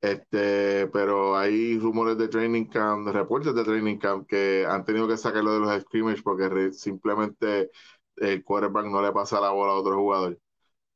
Este, 0.00 0.86
pero 0.88 1.36
hay 1.36 1.78
rumores 1.78 2.16
de 2.16 2.28
training 2.28 2.66
camp, 2.66 3.06
reportes 3.08 3.54
de 3.54 3.64
training 3.64 3.98
camp 3.98 4.26
que 4.26 4.64
han 4.66 4.84
tenido 4.84 5.06
que 5.06 5.16
sacarlo 5.18 5.52
de 5.52 5.60
los 5.60 5.82
scrimmage 5.82 6.22
porque 6.22 6.72
simplemente 6.72 7.70
el 8.16 8.42
quarterback 8.42 8.86
no 8.86 9.02
le 9.02 9.12
pasa 9.12 9.40
la 9.40 9.50
bola 9.50 9.72
a 9.72 9.76
otro 9.76 9.96
jugador. 9.96 10.38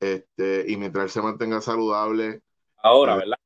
Este, 0.01 0.65
y 0.69 0.77
mientras 0.77 1.05
él 1.05 1.11
se 1.11 1.23
mantenga 1.23 1.61
saludable. 1.61 2.41
Ahora, 2.83 3.15
eh, 3.15 3.19
¿verdad? 3.19 3.37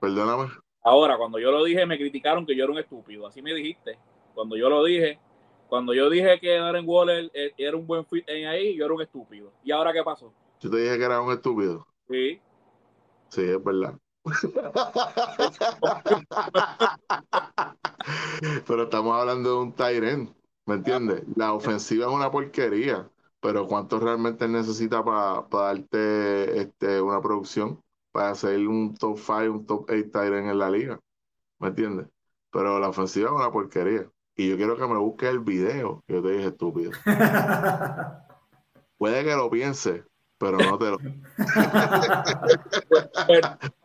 Perdóname. 0.00 0.50
Ahora, 0.82 1.16
cuando 1.16 1.38
yo 1.38 1.50
lo 1.52 1.64
dije, 1.64 1.86
me 1.86 1.98
criticaron 1.98 2.46
que 2.46 2.56
yo 2.56 2.64
era 2.64 2.72
un 2.72 2.78
estúpido. 2.78 3.26
Así 3.26 3.42
me 3.42 3.54
dijiste. 3.54 3.98
Cuando 4.34 4.56
yo 4.56 4.68
lo 4.68 4.82
dije, 4.84 5.20
cuando 5.68 5.94
yo 5.94 6.08
dije 6.08 6.40
que 6.40 6.58
Darren 6.58 6.88
Waller 6.88 7.30
eh, 7.34 7.52
era 7.56 7.76
un 7.76 7.86
buen 7.86 8.04
fit 8.06 8.28
en 8.28 8.48
ahí, 8.48 8.76
yo 8.76 8.84
era 8.84 8.94
un 8.94 9.02
estúpido. 9.02 9.52
¿Y 9.62 9.70
ahora 9.70 9.92
qué 9.92 10.02
pasó? 10.02 10.32
Yo 10.60 10.70
te 10.70 10.78
dije 10.78 10.98
que 10.98 11.04
era 11.04 11.20
un 11.20 11.32
estúpido. 11.32 11.86
Sí. 12.08 12.40
Sí, 13.28 13.42
es 13.42 13.62
verdad. 13.62 13.98
pero 18.66 18.82
estamos 18.82 19.18
hablando 19.18 19.50
de 19.50 19.56
un 19.56 19.72
Tyrant, 19.72 20.30
¿me 20.66 20.74
entiendes? 20.74 21.22
La 21.36 21.54
ofensiva 21.54 22.06
es 22.06 22.12
una 22.12 22.30
porquería, 22.30 23.08
pero 23.40 23.66
¿cuánto 23.66 23.98
realmente 23.98 24.46
necesita 24.46 25.02
para 25.02 25.46
darte 25.50 26.60
este, 26.60 27.00
una 27.00 27.20
producción? 27.20 27.82
Para 28.12 28.30
hacer 28.30 28.66
un 28.66 28.94
top 28.94 29.18
5, 29.18 29.52
un 29.52 29.66
top 29.66 29.86
8 29.88 30.10
Tyrant 30.12 30.48
en 30.48 30.58
la 30.58 30.70
liga, 30.70 31.00
¿me 31.58 31.68
entiendes? 31.68 32.08
Pero 32.50 32.78
la 32.78 32.88
ofensiva 32.88 33.28
es 33.28 33.34
una 33.34 33.50
porquería. 33.50 34.06
Y 34.36 34.48
yo 34.48 34.56
quiero 34.56 34.76
que 34.76 34.86
me 34.86 34.98
busques 34.98 35.30
el 35.30 35.40
video 35.40 36.02
que 36.06 36.14
yo 36.14 36.22
te 36.22 36.30
dije 36.30 36.46
estúpido. 36.48 36.92
Puede 38.98 39.24
que 39.24 39.36
lo 39.36 39.48
piense, 39.48 40.04
pero 40.38 40.58
no 40.58 40.78
te 40.78 40.90
lo. 40.90 40.98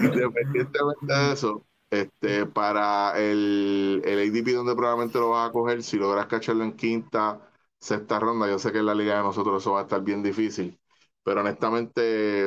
Independientemente 0.00 1.12
de 1.14 1.32
eso, 1.32 1.66
este, 1.90 2.46
para 2.46 3.18
el, 3.18 4.02
el 4.04 4.18
ADP 4.18 4.52
donde 4.52 4.74
probablemente 4.74 5.18
lo 5.18 5.30
vas 5.30 5.48
a 5.48 5.52
coger, 5.52 5.82
si 5.82 5.96
logras 5.98 6.26
cacharlo 6.26 6.64
en 6.64 6.76
quinta, 6.76 7.40
sexta 7.78 8.18
ronda, 8.18 8.48
yo 8.48 8.58
sé 8.58 8.72
que 8.72 8.78
en 8.78 8.86
la 8.86 8.94
liga 8.94 9.16
de 9.16 9.22
nosotros 9.22 9.62
eso 9.62 9.72
va 9.72 9.80
a 9.80 9.82
estar 9.82 10.02
bien 10.02 10.22
difícil, 10.22 10.78
pero 11.22 11.40
honestamente, 11.40 12.00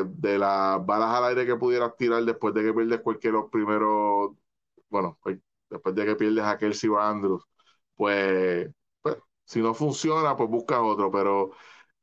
de 0.06 0.38
las 0.38 0.86
balas 0.86 1.16
al 1.16 1.26
aire 1.26 1.46
que 1.46 1.56
pudieras 1.56 1.96
tirar 1.96 2.24
después 2.26 2.54
de 2.54 2.64
que 2.64 2.74
pierdes 2.74 3.02
cualquier 3.02 3.34
los 3.34 3.50
primeros, 3.50 4.32
bueno, 4.90 5.18
pues, 5.22 5.40
después 5.70 5.96
de 5.96 6.06
que 6.06 6.16
pierdes 6.16 6.44
a 6.46 6.58
Kelsey 6.58 6.90
o 6.90 6.98
a 7.00 7.10
Andrews, 7.10 7.44
pues, 7.96 8.70
pues, 9.02 9.18
si 9.46 9.62
no 9.62 9.74
funciona, 9.74 10.36
pues 10.36 10.50
buscas 10.50 10.80
otro, 10.82 11.10
pero 11.12 11.52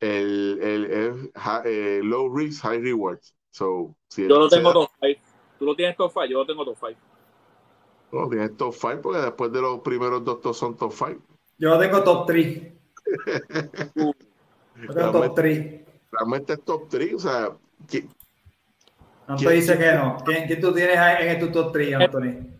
el, 0.01 0.59
el, 0.62 0.85
el 0.87 1.32
eh, 1.64 2.01
low 2.03 2.35
risk, 2.35 2.62
high 2.62 2.80
rewards 2.80 3.35
yo 3.59 3.94
lo 4.38 4.48
tengo 4.48 4.72
top 4.72 4.90
5. 5.00 5.20
Tú 5.59 5.64
lo 5.64 5.76
tienes 5.76 5.96
top 5.96 6.12
5, 6.12 6.26
yo 6.26 6.38
lo 6.38 6.46
tengo 6.46 6.64
top 6.64 6.76
5. 6.88 7.00
No, 8.12 8.28
tienes 8.28 8.57
top 8.57 8.74
5 8.74 9.00
porque 9.02 9.20
después 9.20 9.52
de 9.52 9.61
los 9.61 9.80
primeros 9.80 10.24
dos 10.24 10.57
son 10.57 10.76
top 10.76 10.92
5. 10.92 11.20
Yo 11.59 11.70
lo 11.70 11.78
tengo 11.78 12.02
top 12.02 12.26
3. 12.26 12.62
yo 13.94 14.94
tengo 14.94 15.12
top 15.12 15.34
3. 15.34 15.80
Realmente 16.11 16.52
es 16.55 16.64
top 16.64 16.88
3, 16.88 17.14
o 17.14 17.18
sea. 17.18 17.57
Antonio 19.26 19.50
dice 19.50 19.78
que 19.78 19.92
no. 19.92 20.18
¿Quién, 20.24 20.46
¿Quién, 20.46 20.61
tú 20.61 20.72
tienes 20.72 20.98
en 21.20 21.40
tu 21.40 21.50
top 21.50 21.72
3, 21.72 21.94
Anthony? 21.94 22.55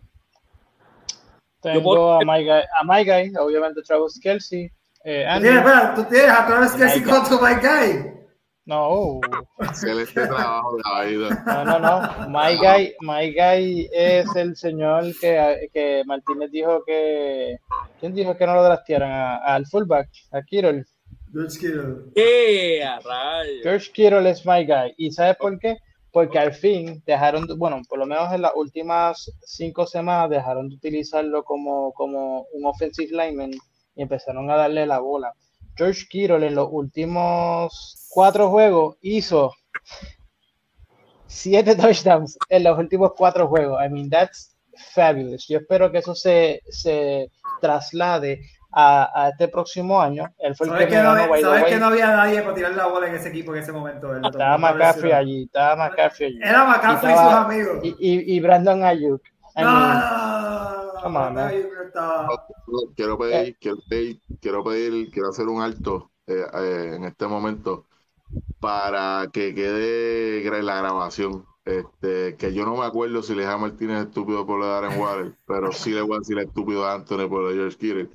Tengo 1.61 2.13
a 2.13 2.19
My 2.19 2.43
Guy, 2.43 2.51
a 2.51 2.83
My 2.83 3.03
Guy 3.03 3.33
obviamente 3.37 3.81
Travis 3.81 4.19
Kelsey. 4.21 4.71
Eh, 5.03 5.25
¿Tú, 5.35 5.41
tienes, 5.41 5.95
tú 5.95 6.03
tienes 6.05 6.29
a 6.29 6.47
Travis 6.47 6.71
Kelsey 6.71 7.03
con 7.03 7.23
tu 7.27 7.39
My 7.39 7.55
Guy. 7.55 8.14
No. 8.65 9.19
Excelente 9.59 10.13
trabajo, 10.25 10.77
David. 10.83 11.29
No, 11.45 11.65
no, 11.65 11.79
no. 11.79 12.29
My 12.29 12.55
guy, 12.57 12.93
my 13.01 13.31
guy 13.31 13.87
es 13.93 14.35
el 14.35 14.55
señor 14.55 15.03
que, 15.21 15.69
que 15.71 16.03
Martínez 16.05 16.49
dijo 16.51 16.83
que. 16.85 17.57
¿Quién 17.99 18.15
dijo 18.15 18.35
que 18.35 18.45
no 18.47 18.55
lo 18.55 18.63
draftearan? 18.63 19.11
A- 19.11 19.37
Al 19.37 19.65
fullback, 19.67 20.09
a 20.31 20.41
Kirol. 20.41 20.85
George 21.31 21.59
Kittle. 21.59 21.95
¡Eh, 22.15 22.83
a 22.83 22.99
rayos! 23.01 23.61
George 23.63 23.91
Kittle 23.91 24.29
es 24.29 24.45
my 24.45 24.65
guy. 24.65 24.93
¿Y 24.97 25.11
sabes 25.11 25.35
por 25.37 25.59
qué? 25.59 25.77
Porque 26.11 26.39
al 26.39 26.53
fin 26.53 27.03
dejaron, 27.05 27.45
de- 27.45 27.55
bueno, 27.55 27.81
por 27.89 27.99
lo 27.99 28.05
menos 28.05 28.31
en 28.33 28.41
las 28.41 28.53
últimas 28.55 29.29
cinco 29.45 29.85
semanas 29.85 30.29
dejaron 30.29 30.69
de 30.69 30.75
utilizarlo 30.75 31.43
como, 31.43 31.91
como 31.93 32.45
un 32.53 32.65
offensive 32.65 33.11
lineman 33.11 33.51
y 33.95 34.01
empezaron 34.01 34.49
a 34.49 34.55
darle 34.55 34.85
la 34.87 34.99
bola. 34.99 35.33
George 35.77 36.05
Kittle 36.09 36.45
en 36.47 36.55
los 36.55 36.67
últimos 36.71 38.07
cuatro 38.09 38.49
juegos 38.49 38.97
hizo 39.01 39.51
siete 41.27 41.75
touchdowns 41.75 42.37
en 42.49 42.63
los 42.63 42.77
últimos 42.77 43.11
cuatro 43.17 43.47
juegos. 43.47 43.79
I 43.85 43.89
mean, 43.89 44.09
that's 44.09 44.55
fabulous. 44.93 45.47
Yo 45.47 45.59
espero 45.59 45.91
que 45.91 45.99
eso 45.99 46.15
se, 46.15 46.61
se 46.69 47.29
traslade 47.61 48.41
a, 48.71 49.09
a 49.23 49.29
este 49.29 49.47
próximo 49.47 50.01
año. 50.01 50.29
Él 50.37 50.55
fue 50.55 50.67
el 50.67 50.73
¿Sabes 50.73 50.87
que 50.87 50.93
que, 50.95 51.01
no, 51.01 51.13
ganó, 51.13 51.41
sabes 51.41 51.63
que 51.65 51.77
no 51.77 51.85
había 51.87 52.07
nadie 52.07 52.41
para 52.41 52.53
tirar 52.55 52.75
la 52.75 52.87
bola 52.87 53.07
en 53.07 53.15
ese 53.15 53.29
equipo 53.29 53.55
en 53.55 53.63
ese 53.63 53.71
momento? 53.71 54.13
Estaba 54.15 54.57
McCaffrey 54.57 55.11
allí, 55.13 55.43
estaba 55.43 55.75
McCaffrey 55.75 56.27
allí. 56.29 56.39
Era 56.43 56.65
McCaffrey 56.65 57.11
y, 57.11 57.13
estaba- 57.13 57.31
sus 57.31 57.45
amigos. 57.45 57.79
Y, 57.83 57.89
y, 57.99 58.35
y 58.35 58.39
Brandon 58.41 58.83
Ayuk. 58.83 59.21
I 59.57 59.61
mean, 59.63 59.73
no, 59.73 60.34
Quiero 62.95 63.17
pedir, 63.17 63.57
quiero 63.59 63.77
pedir, 63.87 64.21
quiero 64.41 64.63
pedir, 64.63 65.11
quiero 65.11 65.29
hacer 65.29 65.47
un 65.47 65.61
alto 65.61 66.11
eh, 66.27 66.43
eh, 66.53 66.93
en 66.95 67.03
este 67.03 67.27
momento 67.27 67.85
para 68.59 69.27
que 69.31 69.53
quede 69.53 70.63
la 70.63 70.77
grabación. 70.77 71.45
Este, 71.63 72.35
que 72.35 72.53
yo 72.53 72.63
no 72.63 72.77
me 72.77 72.85
acuerdo 72.85 73.23
si 73.23 73.33
le 73.33 73.41
dije 73.41 73.53
a 73.53 73.57
Martínez 73.57 74.05
estúpido 74.05 74.45
por 74.45 74.59
lo 74.59 74.65
de 74.67 74.71
Darren 74.71 74.99
Water, 74.99 75.33
pero 75.47 75.71
sí 75.71 75.91
le 75.91 76.01
voy 76.01 76.17
a 76.17 76.19
decir 76.19 76.37
estúpido 76.37 76.85
a 76.85 76.93
Anthony 76.93 77.27
por 77.27 77.41
lo 77.41 77.49
de 77.49 77.55
George 77.55 77.77
Kittle. 77.77 78.09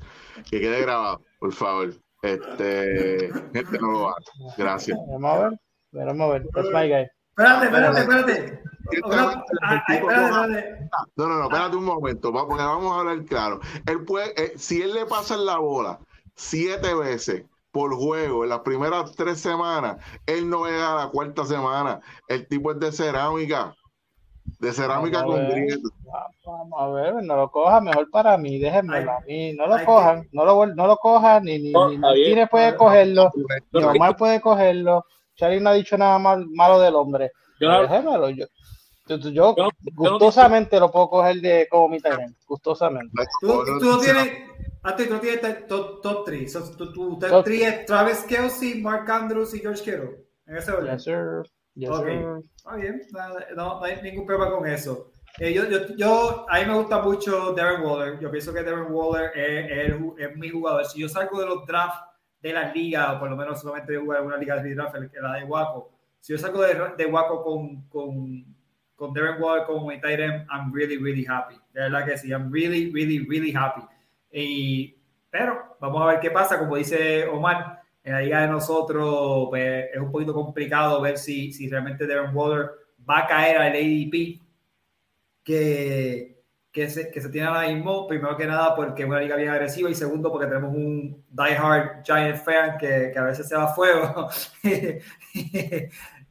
Que 0.49 0.61
quede 0.61 0.83
grabado, 0.83 1.23
por 1.41 1.53
favor. 1.53 1.93
Este, 2.23 3.33
gente 3.53 3.79
no 3.81 3.91
lo 3.91 4.09
haga. 4.09 4.17
Gracias. 4.57 4.97
Vamos 5.09 5.37
a 5.37 5.49
ver, 5.49 5.59
vamos 5.93 6.31
a 6.31 6.33
ver. 6.35 6.43
Es 6.43 6.67
my 6.67 6.89
guy. 6.89 7.07
Espérate, 7.31 7.67
espérate, 7.67 8.01
espérate. 8.01 8.63
Ah, 9.13 10.47
no-. 11.17 11.27
No, 11.27 11.29
no, 11.29 11.45
espérate 11.45 11.77
un 11.77 11.85
momento, 11.85 12.33
porque 12.33 12.63
vamos 12.63 12.97
a 12.97 13.01
hablar 13.01 13.25
claro. 13.25 13.61
Él 13.87 14.05
puede, 14.05 14.33
eh, 14.43 14.53
si 14.57 14.83
él 14.83 14.95
le 14.95 15.07
pasa 15.07 15.37
la 15.37 15.59
bola 15.59 15.99
siete 16.35 16.95
veces 16.95 17.45
por 17.71 17.95
juego 17.95 18.43
en 18.45 18.51
las 18.51 18.61
primeras 18.61 19.15
tres 19.15 19.41
semanas, 19.41 19.99
él 20.27 20.49
no 20.49 20.65
llega 20.67 20.93
a 20.93 21.05
la 21.05 21.11
cuarta 21.11 21.45
semana. 21.45 22.01
El 22.27 22.47
tipo 22.49 22.73
es 22.73 22.81
de 22.81 22.91
cerámica, 22.91 23.75
de 24.59 24.73
cerámica 24.73 25.19
Vamos 25.19 25.37
con 25.37 25.49
ver. 25.49 25.57
grietas. 25.57 25.93
Vamos 26.45 26.81
a 26.81 26.89
ver, 26.89 27.15
no 27.23 27.37
lo 27.37 27.51
coja, 27.51 27.81
mejor 27.81 28.11
para 28.11 28.37
mí, 28.37 28.59
déjenmelo 28.59 29.13
a 29.13 29.21
mí. 29.21 29.53
No 29.53 29.67
lo 29.67 29.75
Ay, 29.75 29.87
cojan, 29.87 30.29
no 30.33 30.45
lo, 30.45 30.57
vuel- 30.57 30.75
no 30.75 30.87
lo 30.87 30.97
cojan, 30.97 31.45
ni, 31.45 31.59
ni, 31.59 31.71
No, 31.71 31.89
ni. 31.89 31.99
Martínez 31.99 32.49
puede 32.51 32.75
cogerlo, 32.77 33.31
ni 33.73 33.85
Omar 33.85 34.17
puede 34.17 34.41
cogerlo. 34.41 35.05
Charlie 35.37 35.61
no 35.61 35.71
ha 35.71 35.75
dicho 35.75 35.97
nada 35.97 36.19
mal, 36.19 36.47
malo 36.49 36.81
del 36.81 36.95
hombre. 36.97 37.31
Yo 37.61 37.83
Déjemelo, 37.83 38.31
yo, 38.31 38.47
yo, 39.19 39.31
yo- 39.31 39.55
yo 39.57 39.57
Yo 39.57 39.65
no- 39.95 40.11
gustosamente 40.13 40.79
lo 40.81 40.91
puedo 40.91 41.09
coger 41.11 41.37
de 41.41 41.69
como 41.71 41.89
mi 41.89 42.01
talento, 42.01 42.39
gustosamente. 42.47 43.13
Tú, 43.41 43.63
tú 43.79 43.85
no 43.87 43.99
tienes, 43.99 44.33
antes 44.83 45.09
tú 45.09 45.15
no 45.15 45.21
tienes 45.21 45.67
top, 45.67 46.01
top 46.03 46.25
3. 46.25 46.53
tu, 46.77 46.93
tu 46.93 47.19
top 47.19 47.29
Top 47.31 47.45
3 47.45 47.63
es 47.63 47.87
Travis 47.87 48.25
Kelsey, 48.29 48.81
Mark 48.81 49.11
Andrews 49.11 49.55
y 49.55 49.61
George 49.61 49.83
Kittle. 49.83 50.25
En 50.47 50.57
ese 50.57 50.73
orden. 50.73 50.93
Yes, 50.95 51.05
sir. 51.05 51.43
Yes, 51.75 51.91
Ok. 51.91 52.05
sir. 52.07 52.27
Está 52.57 52.77
bien, 52.77 53.01
no, 53.57 53.79
no 53.79 53.85
hay 53.85 54.03
ningún 54.03 54.27
problema 54.27 54.51
con 54.57 54.67
eso. 54.67 55.11
Eh, 55.39 55.55
yo, 55.55 55.65
yo, 55.69 55.79
yo, 55.97 56.45
a 56.51 56.59
mí 56.59 56.67
me 56.67 56.75
gusta 56.75 57.01
mucho 57.01 57.53
Darren 57.53 57.83
Waller. 57.83 58.19
Yo 58.19 58.31
pienso 58.33 58.53
que 58.53 58.65
Darren 58.65 58.91
Waller 58.91 59.31
es, 59.37 59.93
es 59.93 59.95
es 60.19 60.37
mi 60.37 60.49
jugador. 60.51 60.85
Si 60.85 60.99
yo 61.01 61.09
salgo 61.09 61.39
de 61.41 61.47
los 61.47 61.65
drafts 61.67 62.03
de 62.41 62.53
las 62.53 62.75
ligas, 62.75 63.15
o 63.15 63.21
por 63.21 63.31
lo 63.31 63.37
menos 63.37 63.61
solamente 63.61 63.93
yo 63.95 64.01
jugar 64.01 64.21
en 64.23 64.27
una 64.27 64.37
liga 64.39 64.61
de 64.61 64.75
draft, 64.75 64.97
el- 64.97 65.11
la 65.23 65.35
de 65.35 65.45
Waco, 65.45 65.93
si 66.19 66.33
yo 66.33 66.39
salgo 66.39 66.63
de, 66.63 66.75
de 66.97 67.07
Waco 67.07 67.45
con, 67.45 67.83
con, 67.89 68.45
con 69.01 69.15
Darren 69.15 69.41
Waller 69.41 69.65
como 69.65 69.87
mi 69.87 69.99
tight 69.99 70.21
end, 70.21 70.47
I'm 70.51 70.71
really, 70.71 70.99
really 70.99 71.25
happy. 71.27 71.55
De 71.73 71.81
verdad 71.81 72.05
que 72.05 72.19
sí, 72.19 72.29
I'm 72.29 72.53
really, 72.53 72.91
really, 72.93 73.21
really 73.21 73.51
happy. 73.51 73.81
Y, 74.31 74.95
pero 75.31 75.77
vamos 75.81 76.03
a 76.03 76.07
ver 76.07 76.21
qué 76.21 76.31
pasa. 76.31 76.59
Como 76.59 76.77
dice 76.77 77.25
Omar, 77.25 77.81
en 78.05 78.13
la 78.13 78.21
liga 78.21 78.43
de 78.43 78.49
nosotros 78.49 79.47
pues, 79.49 79.87
es 79.91 79.99
un 79.99 80.13
poquito 80.13 80.35
complicado 80.35 81.01
ver 81.01 81.17
si, 81.17 81.51
si 81.51 81.67
realmente 81.71 82.07
Darren 82.07 82.37
Waller 82.37 82.73
va 83.09 83.21
a 83.21 83.27
caer 83.27 83.57
al 83.57 83.73
ADP 83.73 84.39
que, 85.43 86.45
que, 86.71 86.91
se, 86.91 87.11
que 87.11 87.23
se 87.23 87.31
tiene 87.31 87.47
ahora 87.47 87.69
mismo. 87.69 88.07
Primero 88.07 88.37
que 88.37 88.47
nada 88.47 88.77
porque 88.77 89.05
es 89.05 89.09
una 89.09 89.21
liga 89.21 89.37
bien 89.37 89.49
agresiva 89.49 89.89
y 89.89 89.95
segundo 89.95 90.31
porque 90.31 90.47
tenemos 90.47 90.75
un 90.75 91.25
diehard 91.31 92.05
Giant 92.05 92.37
fan 92.37 92.77
que, 92.77 93.11
que 93.15 93.19
a 93.19 93.25
veces 93.25 93.49
se 93.49 93.57
va 93.57 93.65
a 93.65 93.75
fuego. 93.75 94.29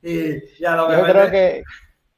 y 0.04 0.60
ya 0.60 0.76
lo 0.76 0.92
Yo 0.92 1.04
creo 1.04 1.32
que, 1.32 1.64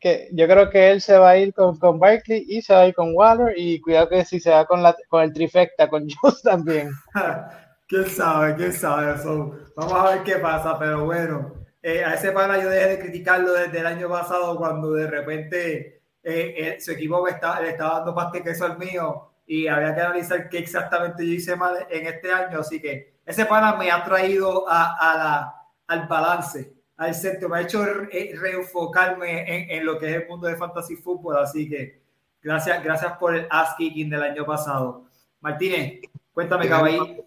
que 0.02 0.30
yo 0.34 0.48
creo 0.48 0.70
que 0.72 0.92
él 0.92 1.00
se 1.00 1.16
va 1.16 1.30
a 1.30 1.38
ir 1.38 1.54
con, 1.54 1.78
con 1.78 2.00
Barkley 2.00 2.44
y 2.50 2.64
se 2.64 2.74
va 2.74 2.82
a 2.82 2.88
ir 2.88 2.96
con 2.96 3.16
Waller 3.16 3.54
y 3.56 3.80
cuidado 3.80 4.10
que 4.10 4.26
si 4.26 4.40
se 4.40 4.50
va 4.50 4.66
con 4.66 4.82
la 4.82 4.96
con 5.08 5.22
el 5.22 5.32
trifecta 5.32 5.88
con 5.88 6.08
Jones 6.22 6.42
también. 6.42 6.92
¿Quién 7.88 8.10
sabe? 8.10 8.56
¿Quién 8.56 8.74
sabe? 8.74 9.22
So, 9.22 9.54
vamos 9.76 9.94
a 9.94 10.16
ver 10.16 10.24
qué 10.24 10.38
pasa, 10.38 10.80
pero 10.80 11.06
bueno, 11.06 11.54
eh, 11.84 12.04
a 12.04 12.16
ese 12.16 12.32
pana 12.32 12.58
yo 12.58 12.70
dejé 12.70 12.88
de 12.88 13.00
criticarlo 13.00 13.54
desde 13.54 13.80
el 13.80 13.86
año 13.86 14.10
pasado 14.10 14.58
cuando 14.58 14.94
de 14.94 15.08
repente 15.08 16.02
eh, 16.24 16.54
eh, 16.58 16.78
su 16.80 16.92
equipo 16.92 17.22
me 17.22 17.32
está, 17.32 17.60
le 17.60 17.72
estaba 17.72 18.00
dando 18.00 18.32
que 18.32 18.44
queso 18.44 18.66
al 18.66 18.78
mío 18.78 19.34
y 19.46 19.68
había 19.68 19.94
que 19.94 20.02
analizar 20.02 20.50
qué 20.50 20.60
exactamente 20.60 21.26
yo 21.28 21.34
hice 21.34 21.56
mal 21.56 21.86
en 21.90 22.08
este 22.08 22.32
año, 22.32 22.62
así 22.62 22.82
que 22.82 23.20
ese 23.26 23.46
pana 23.46 23.76
me 23.76 23.92
ha 23.92 24.04
traído 24.04 24.68
a, 24.68 24.96
a 24.96 25.18
la, 25.18 25.56
al 25.88 26.08
balance, 26.08 26.74
al 27.02 27.16
centro, 27.16 27.50
me 27.50 27.58
ha 27.58 27.62
hecho 27.62 27.84
re- 27.84 28.34
reenfocarme 28.40 29.42
en, 29.42 29.72
en 29.80 29.86
lo 29.86 29.98
que 29.98 30.10
es 30.10 30.22
el 30.22 30.28
mundo 30.28 30.48
de 30.48 30.56
fantasy 30.56 30.96
fútbol, 30.96 31.38
así 31.38 31.68
que 31.68 32.00
gracias, 32.44 32.84
gracias 32.84 33.18
por 33.18 33.36
el 33.36 33.48
ass 33.50 33.74
kicking 33.78 34.10
del 34.10 34.22
año 34.22 34.46
pasado. 34.46 35.06
Martínez, 35.40 36.02
cuéntame, 36.32 36.70
caballito. 36.70 37.26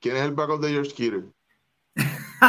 ¿Quién 0.00 0.16
es 0.16 0.22
el 0.22 0.32
backup 0.32 0.60
de 0.60 0.70
George 0.70 0.92
Kittle? 0.92 1.24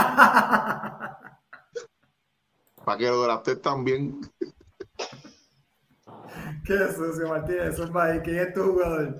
Para 2.85 2.97
que 2.97 3.05
lo 3.07 3.23
draftes 3.23 3.61
también. 3.61 4.21
Qué 6.65 6.77
sucio, 6.95 7.27
Martínez. 7.29 7.73
Eso 7.73 7.83
es 7.85 7.91
más, 7.91 8.19
¿Quién 8.23 8.37
es 8.39 8.53
tu 8.53 8.61
jugador? 8.63 9.19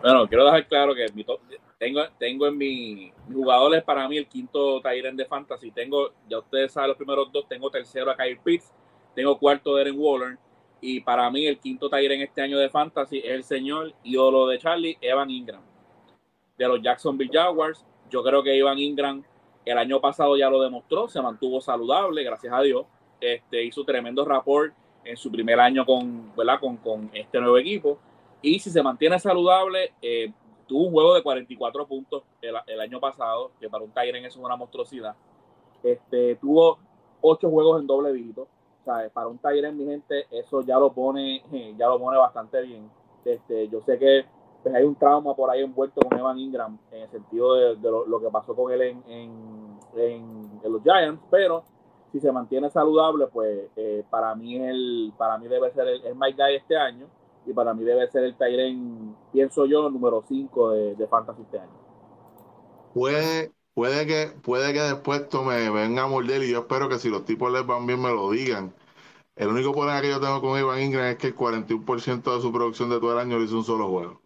Bueno, 0.00 0.26
quiero 0.26 0.44
dejar 0.46 0.66
claro 0.68 0.94
que 0.94 1.06
mi 1.14 1.24
top- 1.24 1.40
tengo, 1.78 2.02
tengo 2.18 2.46
en 2.46 2.56
mi 2.56 3.12
jugadores 3.32 3.82
para 3.82 4.08
mí 4.08 4.16
el 4.16 4.26
quinto 4.26 4.80
Tyrant 4.80 5.16
de 5.16 5.26
Fantasy. 5.26 5.70
Tengo, 5.70 6.10
ya 6.28 6.38
ustedes 6.38 6.72
saben 6.72 6.88
los 6.88 6.96
primeros 6.96 7.30
dos, 7.32 7.46
tengo 7.48 7.70
tercero 7.70 8.10
a 8.10 8.16
Kyle 8.16 8.38
Pitts, 8.42 8.72
tengo 9.14 9.38
cuarto 9.38 9.74
a 9.74 9.78
Darren 9.78 9.98
Waller. 9.98 10.38
Y 10.80 11.00
para 11.00 11.30
mí 11.30 11.46
el 11.46 11.58
quinto 11.58 11.88
Tyrant 11.88 12.22
este 12.22 12.42
año 12.42 12.58
de 12.58 12.68
Fantasy 12.68 13.18
es 13.18 13.30
el 13.30 13.44
señor 13.44 13.94
ídolo 14.04 14.46
de 14.46 14.58
Charlie, 14.58 14.98
Evan 15.00 15.30
Ingram. 15.30 15.62
De 16.56 16.66
los 16.66 16.80
Jacksonville 16.80 17.30
Jaguars. 17.32 17.84
Yo 18.10 18.22
creo 18.22 18.42
que 18.42 18.56
Evan 18.56 18.78
Ingram 18.78 19.22
el 19.64 19.78
año 19.78 20.00
pasado 20.00 20.36
ya 20.36 20.48
lo 20.48 20.62
demostró, 20.62 21.08
se 21.08 21.20
mantuvo 21.20 21.60
saludable, 21.60 22.22
gracias 22.22 22.52
a 22.52 22.62
Dios. 22.62 22.86
Este, 23.20 23.64
hizo 23.64 23.84
tremendo 23.84 24.24
rapport 24.24 24.72
en 25.04 25.16
su 25.16 25.30
primer 25.30 25.58
año 25.58 25.84
con, 25.84 26.34
¿verdad? 26.36 26.60
con, 26.60 26.76
con 26.76 27.10
este 27.12 27.40
nuevo 27.40 27.58
equipo. 27.58 27.98
Y 28.42 28.60
si 28.60 28.70
se 28.70 28.82
mantiene 28.82 29.18
saludable, 29.18 29.92
eh, 30.00 30.30
tuvo 30.66 30.86
un 30.86 30.92
juego 30.92 31.14
de 31.14 31.22
44 31.22 31.86
puntos 31.86 32.22
el, 32.42 32.54
el 32.66 32.80
año 32.80 33.00
pasado, 33.00 33.52
que 33.60 33.68
para 33.68 33.84
un 33.84 33.90
Tyren 33.90 34.24
eso 34.24 34.38
es 34.38 34.44
una 34.44 34.56
monstruosidad. 34.56 35.14
Este, 35.82 36.36
tuvo 36.36 36.78
8 37.20 37.50
juegos 37.50 37.80
en 37.80 37.86
doble 37.86 38.12
dígito. 38.12 38.48
Sea, 38.84 39.08
para 39.12 39.28
un 39.28 39.38
Tyren, 39.38 39.76
mi 39.76 39.84
gente, 39.84 40.26
eso 40.30 40.62
ya 40.62 40.78
lo 40.78 40.92
pone, 40.92 41.42
ya 41.78 41.88
lo 41.88 41.98
pone 41.98 42.18
bastante 42.18 42.62
bien. 42.62 42.90
Este, 43.24 43.68
yo 43.68 43.80
sé 43.80 43.98
que 43.98 44.24
pues, 44.62 44.74
hay 44.74 44.84
un 44.84 44.94
trauma 44.94 45.34
por 45.34 45.50
ahí 45.50 45.62
envuelto 45.62 46.00
con 46.00 46.18
Evan 46.18 46.38
Ingram, 46.38 46.78
en 46.92 47.02
el 47.02 47.10
sentido 47.10 47.54
de, 47.54 47.76
de 47.76 47.90
lo, 47.90 48.06
lo, 48.06 48.20
que 48.20 48.30
pasó 48.30 48.54
con 48.54 48.72
él 48.72 48.82
en, 48.82 49.02
en, 49.08 49.78
en, 49.96 50.60
en, 50.62 50.72
los 50.72 50.82
Giants, 50.82 51.22
pero 51.30 51.64
si 52.12 52.20
se 52.20 52.30
mantiene 52.30 52.70
saludable, 52.70 53.26
pues 53.26 53.68
eh, 53.76 54.04
para 54.08 54.34
mí 54.34 54.56
el, 54.56 55.12
para 55.18 55.38
mí 55.38 55.48
debe 55.48 55.72
ser 55.72 55.88
el, 55.88 56.04
el 56.04 56.14
Mike 56.14 56.40
Guy 56.40 56.54
este 56.56 56.76
año 56.76 57.08
y 57.46 57.52
para 57.52 57.74
mí 57.74 57.84
debe 57.84 58.10
ser 58.10 58.24
el 58.24 58.36
Tyren, 58.36 59.14
pienso 59.32 59.66
yo, 59.66 59.88
número 59.88 60.24
5 60.26 60.70
de, 60.70 60.94
de, 60.96 61.06
Fantasy 61.06 61.42
este 61.42 61.60
año. 61.60 61.70
Puede, 62.92 63.52
puede, 63.74 64.06
que, 64.06 64.32
puede 64.42 64.72
que 64.72 64.80
después 64.80 65.22
esto 65.22 65.42
me 65.44 65.70
venga 65.70 66.04
a 66.04 66.08
morder 66.08 66.42
y 66.42 66.50
yo 66.50 66.60
espero 66.60 66.88
que 66.88 66.98
si 66.98 67.08
los 67.08 67.24
tipos 67.24 67.52
les 67.52 67.66
van 67.66 67.86
bien 67.86 68.02
me 68.02 68.10
lo 68.10 68.30
digan. 68.30 68.74
El 69.36 69.48
único 69.48 69.72
problema 69.72 70.00
que 70.00 70.08
yo 70.08 70.20
tengo 70.20 70.40
con 70.40 70.58
Ivan 70.58 70.80
Ingram 70.80 71.06
es 71.06 71.16
que 71.18 71.28
el 71.28 71.36
41% 71.36 72.34
de 72.34 72.40
su 72.40 72.52
producción 72.52 72.88
de 72.88 72.98
todo 72.98 73.12
el 73.12 73.18
año 73.18 73.38
lo 73.38 73.44
hizo 73.44 73.58
un 73.58 73.64
solo 73.64 73.88
juego. 73.88 74.20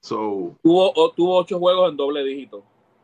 So, 0.00 0.56
tuvo, 0.62 1.12
tuvo 1.12 1.38
ocho 1.38 1.58
juegos 1.58 1.90
en 1.90 1.96
doble 1.96 2.24
dígito. 2.24 2.62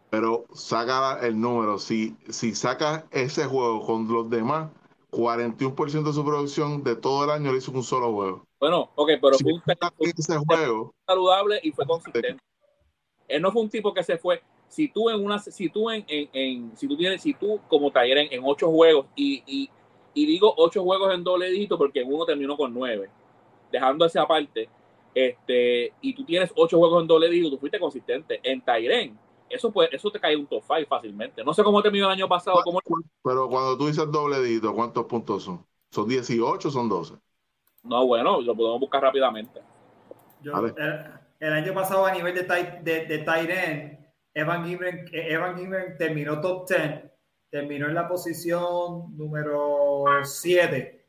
Pero 0.09 0.47
saca 0.55 1.19
el 1.27 1.39
número. 1.39 1.79
Si, 1.79 2.17
si 2.29 2.55
sacas 2.55 3.05
ese 3.11 3.45
juego 3.45 3.85
con 3.85 4.09
los 4.09 4.31
demás, 4.31 4.71
41% 5.11 6.05
de 6.05 6.13
su 6.13 6.25
producción 6.25 6.85
de 6.85 6.95
todo 6.95 7.25
el 7.25 7.31
año 7.31 7.51
lo 7.51 7.59
hizo 7.59 7.73
un 7.73 7.83
solo 7.83 8.13
juego. 8.13 8.46
Bueno, 8.59 8.91
ok, 8.95 9.11
pero 9.21 9.41
fue 9.41 9.53
un 9.53 9.63
ese 9.99 10.37
juego, 10.39 10.95
saludable 11.07 11.61
y 11.63 11.73
fue 11.73 11.87
consistente. 11.87 12.43
Él 13.29 13.43
no 13.43 13.53
fue 13.53 13.63
un 13.63 13.71
tipo 13.71 13.95
que 13.95 14.03
se 14.05 14.19
fue. 14.19 14.43
Si 14.69 14.89
tú 14.89 15.11
en 15.11 15.25
una, 15.25 15.39
si 15.39 15.69
tú 15.71 15.91
en, 15.91 16.05
en, 16.09 16.29
en- 16.33 16.77
si 16.77 16.89
tú 16.89 16.97
tienes, 16.97 17.23
si 17.23 17.35
tú 17.35 17.61
como 17.69 17.91
Tyren 17.93 18.29
en 18.33 18.43
ocho 18.45 18.71
juegos 18.71 19.07
y, 19.17 19.43
y, 19.47 19.71
y 20.15 20.27
digo 20.27 20.55
ocho 20.57 20.83
juegos 20.85 21.15
en 21.15 21.25
doble 21.25 21.51
dígito 21.51 21.79
porque 21.79 22.01
en 22.03 22.13
uno 22.13 22.25
terminó 22.27 22.57
con 22.57 22.75
nueve, 22.75 23.11
dejando 23.73 24.05
esa 24.07 24.27
parte, 24.27 24.69
este, 25.15 25.93
y 26.01 26.15
tú 26.15 26.25
tienes 26.25 26.53
ocho 26.57 26.79
juegos 26.79 27.03
en 27.03 27.09
doble 27.09 27.29
dígito, 27.31 27.51
tú 27.53 27.59
fuiste 27.59 27.81
consistente. 27.81 28.41
En 28.43 28.63
Tyren, 28.63 29.19
eso 29.51 29.73
puede, 29.73 29.95
eso 29.97 30.11
te 30.11 30.21
cae 30.21 30.37
un 30.37 30.47
top 30.47 30.63
five 30.65 30.87
fácilmente. 30.87 31.45
No 31.45 31.55
sé 31.55 31.63
cómo 31.65 31.83
terminó 31.83 32.07
el 32.07 32.13
año 32.13 32.29
pasado, 32.29 32.63
cómo 32.63 32.81
pero 33.23 33.49
cuando 33.49 33.77
tú 33.77 33.87
dices 33.87 34.11
doble 34.11 34.41
dígito, 34.43 34.75
¿cuántos 34.75 35.07
puntos 35.07 35.43
son? 35.45 35.67
¿Son 35.91 36.09
18 36.09 36.69
o 36.69 36.71
son 36.71 36.89
12? 36.89 37.15
No, 37.87 38.07
bueno, 38.07 38.41
lo 38.41 38.55
podemos 38.55 38.81
buscar 38.81 39.03
rápidamente. 39.03 39.61
Yo- 40.43 40.53
el, 40.77 41.11
el 41.41 41.53
año 41.53 41.75
pasado 41.75 42.07
a 42.07 42.13
nivel 42.13 42.35
de 42.35 42.45
tight, 42.45 42.69
de, 42.81 43.07
de 43.07 43.19
tight 43.19 43.51
end, 43.51 43.99
Evan 44.35 44.65
Gibran, 44.67 44.99
eh, 45.13 45.33
Evan 45.33 45.57
Gibran 45.57 45.97
terminó 45.99 46.41
top 46.41 46.69
10, 46.69 47.05
terminó 47.51 47.87
en 47.87 47.95
la 47.95 48.09
posición 48.09 49.17
número 49.17 50.05
7. 50.23 51.07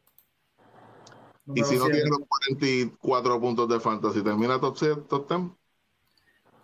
Y 1.54 1.64
si 1.64 1.78
no 1.78 1.86
tiene 1.86 2.10
los 2.10 2.20
44 2.28 3.40
puntos 3.40 3.70
de 3.70 3.80
fantasy, 3.80 4.22
¿termina 4.22 4.60
top 4.60 4.76
7, 4.78 5.02
top 5.10 5.30
10? 5.30 5.42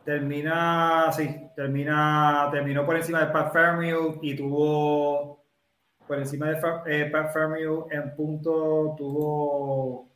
Termina, 0.04 1.10
sí, 1.14 1.30
termina, 1.56 2.50
terminó 2.52 2.86
por 2.86 2.98
encima 2.98 3.22
de 3.26 3.32
Pat 3.32 3.54
Fairmouth 3.54 4.20
y 4.22 4.36
tuvo 4.36 5.43
por 6.08 6.20
encima 6.20 6.48
de 6.48 6.60
eh, 6.88 7.06
Pat 7.06 7.36
en 7.92 8.16
punto, 8.16 8.96
tuvo, 8.98 10.10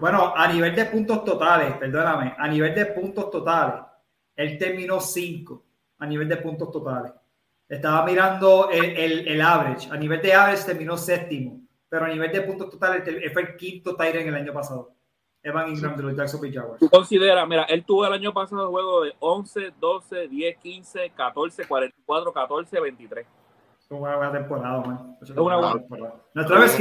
bueno, 0.00 0.32
a 0.36 0.52
nivel 0.52 0.74
de 0.74 0.84
puntos 0.86 1.24
totales, 1.24 1.74
perdóname, 1.74 2.34
a 2.36 2.48
nivel 2.48 2.74
de 2.74 2.86
puntos 2.86 3.30
totales, 3.30 3.84
él 4.36 4.58
terminó 4.58 5.00
5 5.00 5.64
a 5.98 6.06
nivel 6.06 6.28
de 6.28 6.36
puntos 6.36 6.70
totales. 6.70 7.12
Estaba 7.68 8.04
mirando 8.04 8.70
el, 8.70 8.96
el, 8.96 9.28
el 9.28 9.40
average, 9.40 9.90
a 9.90 9.96
nivel 9.96 10.22
de 10.22 10.32
average 10.32 10.64
terminó 10.64 10.96
séptimo, 10.96 11.60
pero 11.88 12.04
a 12.04 12.08
nivel 12.08 12.30
de 12.30 12.42
puntos 12.42 12.70
totales 12.70 13.06
él 13.06 13.30
fue 13.32 13.42
el 13.42 13.56
quinto 13.56 13.96
Tyrant 13.96 14.28
el 14.28 14.34
año 14.34 14.52
pasado. 14.52 14.94
Evan 15.42 15.70
Ingram 15.70 15.96
de 15.96 16.02
los 16.02 16.16
Jacksonville 16.16 16.52
Jaguars. 16.52 16.80
Tú 16.80 16.90
considera, 16.90 17.46
mira, 17.46 17.62
él 17.64 17.84
tuvo 17.84 18.06
el 18.06 18.12
año 18.12 18.32
pasado 18.32 18.70
juego 18.70 19.02
de 19.02 19.14
11, 19.20 19.72
12, 19.78 20.28
10, 20.28 20.58
15, 20.58 21.10
14, 21.14 21.66
44, 21.66 22.32
14, 22.32 22.80
23. 22.80 23.26
Es 23.90 23.98
una 23.98 24.16
buena 24.16 24.32
temporada, 24.32 24.80
man. 24.82 25.16
Es 25.22 25.30
una 25.30 25.42
buena 25.42 25.72
temporada. 25.72 26.22
No 26.34 26.42
es 26.42 26.48
Travis 26.48 26.72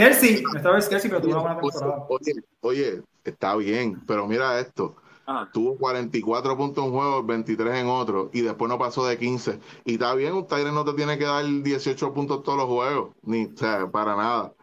Kelsey, 0.90 1.10
pero 1.10 1.22
tuvo 1.22 1.32
una 1.32 1.42
buena 1.42 1.62
temporada. 1.62 2.06
Oye, 2.10 2.34
oye, 2.62 3.04
está 3.24 3.56
bien, 3.56 4.04
pero 4.06 4.28
mira 4.28 4.60
esto. 4.60 4.96
Ajá. 5.26 5.50
Tuvo 5.54 5.78
44 5.78 6.58
puntos 6.58 6.84
en 6.84 6.92
un 6.92 6.98
juego, 6.98 7.24
23 7.24 7.76
en 7.76 7.88
otro, 7.88 8.30
y 8.34 8.42
después 8.42 8.70
no 8.70 8.78
pasó 8.78 9.06
de 9.06 9.18
15. 9.18 9.60
Y 9.86 9.94
está 9.94 10.14
bien, 10.16 10.34
un 10.34 10.48
Tyrant 10.48 10.74
no 10.74 10.84
te 10.86 10.94
tiene 10.94 11.18
que 11.18 11.26
dar 11.26 11.46
18 11.46 12.14
puntos 12.14 12.44
todos 12.44 12.58
los 12.58 12.68
juegos, 12.68 13.16
ni, 13.24 13.46
o 13.46 13.58
sea, 13.58 13.90
para 13.90 14.16
nada. 14.16 14.54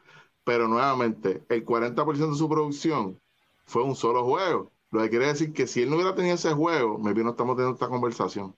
Pero 0.42 0.68
nuevamente, 0.68 1.42
el 1.48 1.64
40% 1.64 2.30
de 2.30 2.36
su 2.36 2.48
producción 2.48 3.18
fue 3.64 3.82
un 3.82 3.96
solo 3.96 4.24
juego. 4.24 4.70
Lo 4.90 5.00
que 5.02 5.10
quiere 5.10 5.26
decir 5.26 5.52
que 5.52 5.66
si 5.66 5.82
él 5.82 5.90
no 5.90 5.96
hubiera 5.96 6.14
tenido 6.14 6.34
ese 6.34 6.52
juego, 6.52 6.98
maybe 6.98 7.24
no 7.24 7.30
estamos 7.30 7.56
teniendo 7.56 7.74
esta 7.74 7.88
conversación. 7.88 8.54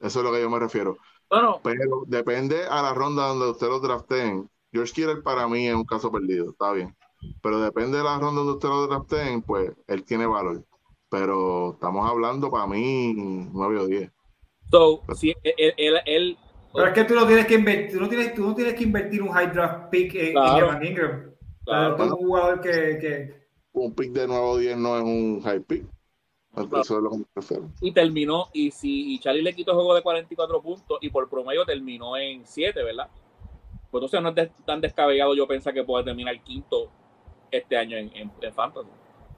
Eso 0.00 0.20
es 0.20 0.24
lo 0.24 0.32
que 0.32 0.40
yo 0.40 0.50
me 0.50 0.58
refiero. 0.58 0.98
Bueno, 1.30 1.60
Pero 1.62 2.04
depende 2.06 2.64
a 2.68 2.82
la 2.82 2.94
ronda 2.94 3.28
donde 3.28 3.50
usted 3.50 3.66
lo 3.66 3.80
drafteen. 3.80 4.48
George 4.72 4.92
Kittle 4.92 5.22
para 5.22 5.48
mí 5.48 5.66
es 5.68 5.74
un 5.74 5.84
caso 5.84 6.10
perdido, 6.12 6.50
está 6.50 6.72
bien. 6.72 6.94
Pero 7.42 7.60
depende 7.60 7.98
de 7.98 8.04
la 8.04 8.18
ronda 8.18 8.42
donde 8.42 8.52
usted 8.54 8.68
lo 8.68 8.86
drafteen, 8.86 9.42
pues 9.42 9.72
él 9.86 10.04
tiene 10.04 10.26
valor. 10.26 10.64
Pero 11.08 11.72
estamos 11.74 12.08
hablando 12.08 12.50
para 12.50 12.66
mí 12.66 13.14
9 13.52 13.78
o 13.80 13.86
10. 13.86 14.10
so, 14.70 15.02
si 15.14 15.30
él, 15.42 15.74
él, 15.76 15.94
él- 16.06 16.38
Pero 16.74 16.88
es 16.88 16.92
que 16.94 17.04
tú 17.04 17.14
no 17.14 17.26
tienes 17.26 17.46
que 17.46 17.54
invertir, 17.54 17.92
tú 17.92 18.00
no 18.00 18.08
tienes, 18.08 18.34
tú 18.34 18.42
no 18.46 18.54
tienes 18.54 18.74
que 18.74 18.84
invertir 18.84 19.22
un 19.22 19.30
high 19.30 19.50
draft 19.52 19.88
pick 19.90 20.14
en, 20.14 20.32
Claro. 20.32 20.66
Evan 20.66 20.84
Ingram. 20.86 21.30
Claro. 21.64 21.96
Pero 21.96 21.96
tú 21.96 22.02
eres 22.02 22.12
un 22.12 22.26
jugador 22.26 22.60
que, 22.60 22.70
que 23.00 23.46
Un 23.72 23.94
pick 23.94 24.12
de 24.12 24.26
9 24.26 24.42
o 24.44 24.56
10 24.58 24.76
no 24.76 24.96
es 24.96 25.02
un 25.02 25.40
high 25.42 25.60
pick. 25.60 25.84
Lo 26.56 27.10
y 27.80 27.92
terminó, 27.92 28.48
y 28.52 28.70
si 28.70 29.14
y 29.14 29.18
Charlie 29.18 29.42
le 29.42 29.54
quitó 29.54 29.74
juego 29.74 29.94
de 29.94 30.02
44 30.02 30.62
puntos 30.62 30.98
y 31.00 31.10
por 31.10 31.28
promedio 31.28 31.64
terminó 31.64 32.16
en 32.16 32.46
7, 32.46 32.82
¿verdad? 32.82 33.08
Pues 33.90 34.02
entonces 34.02 34.22
no 34.22 34.28
es 34.30 34.34
de- 34.34 34.50
tan 34.64 34.80
descabellado 34.80 35.34
yo 35.34 35.46
pensar 35.46 35.74
que 35.74 35.84
puede 35.84 36.04
terminar 36.04 36.40
quinto 36.42 36.90
este 37.50 37.76
año 37.76 37.96
en, 37.96 38.10
en, 38.16 38.32
en 38.40 38.54
Fantasy. 38.54 38.88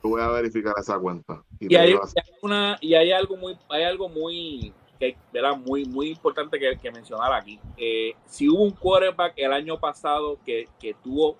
Yo 0.02 0.10
voy 0.10 0.20
a 0.22 0.28
verificar 0.28 0.74
esa 0.78 0.98
cuenta. 0.98 1.42
Hay, 1.60 1.68
y 1.70 1.76
hay 1.76 1.94
una, 2.42 2.78
y 2.80 2.94
hay 2.94 3.10
algo 3.12 3.36
muy, 3.36 3.56
hay 3.68 3.82
algo 3.82 4.08
muy, 4.08 4.72
que, 4.98 5.16
¿verdad? 5.32 5.56
muy, 5.56 5.84
muy 5.84 6.10
importante 6.10 6.58
que, 6.58 6.78
que 6.78 6.90
mencionar 6.90 7.32
aquí. 7.32 7.58
Eh, 7.76 8.14
si 8.26 8.48
hubo 8.48 8.62
un 8.62 8.70
quarterback 8.70 9.34
el 9.36 9.52
año 9.52 9.78
pasado 9.78 10.38
que, 10.44 10.68
que 10.78 10.94
tuvo 10.94 11.36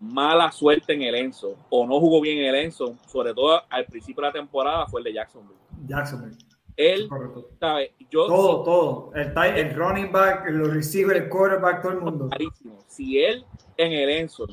mala 0.00 0.50
suerte 0.52 0.92
en 0.94 1.02
el 1.02 1.14
Enzo 1.14 1.56
o 1.70 1.86
no 1.86 1.98
jugó 2.00 2.20
bien 2.20 2.38
en 2.38 2.46
el 2.46 2.54
Enzo, 2.54 2.96
sobre 3.06 3.34
todo 3.34 3.62
al 3.68 3.84
principio 3.86 4.22
de 4.22 4.28
la 4.28 4.32
temporada, 4.32 4.86
fue 4.86 5.00
el 5.00 5.04
de 5.04 5.12
Jacksonville. 5.14 5.58
Jacksonville. 5.86 6.36
Él, 6.76 7.08
Correcto. 7.08 7.48
¿sabe? 7.58 7.92
Yo 8.08 8.26
Todo, 8.26 8.62
todo. 8.62 9.10
El, 9.14 9.32
el 9.56 9.74
running 9.74 10.12
back, 10.12 10.48
los 10.50 10.72
receivers, 10.72 11.20
el 11.22 11.28
quarterback, 11.28 11.82
todo 11.82 11.92
el 11.92 12.00
mundo. 12.00 12.28
clarísimo. 12.28 12.78
Si 12.86 13.18
él 13.20 13.44
en 13.76 13.92
el 13.92 14.08
Enzo, 14.10 14.46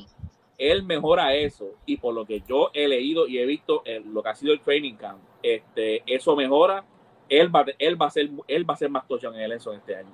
él 0.58 0.82
mejora 0.82 1.34
eso, 1.34 1.74
y 1.84 1.98
por 1.98 2.14
lo 2.14 2.24
que 2.26 2.42
yo 2.48 2.70
he 2.74 2.88
leído 2.88 3.28
y 3.28 3.38
he 3.38 3.46
visto 3.46 3.82
lo 4.06 4.22
que 4.22 4.28
ha 4.28 4.34
sido 4.34 4.52
el 4.52 4.60
training 4.60 4.94
camp, 4.94 5.20
este, 5.42 6.02
eso 6.12 6.34
mejora, 6.34 6.84
él 7.28 7.54
va, 7.54 7.64
él 7.78 8.00
va 8.00 8.06
a 8.06 8.10
ser, 8.10 8.30
él 8.48 8.68
va 8.68 8.74
a 8.74 8.76
ser 8.76 8.90
más 8.90 9.06
touchdown 9.06 9.34
en 9.36 9.42
el 9.42 9.52
Enzo 9.52 9.72
en 9.72 9.78
este 9.78 9.94
año. 9.96 10.10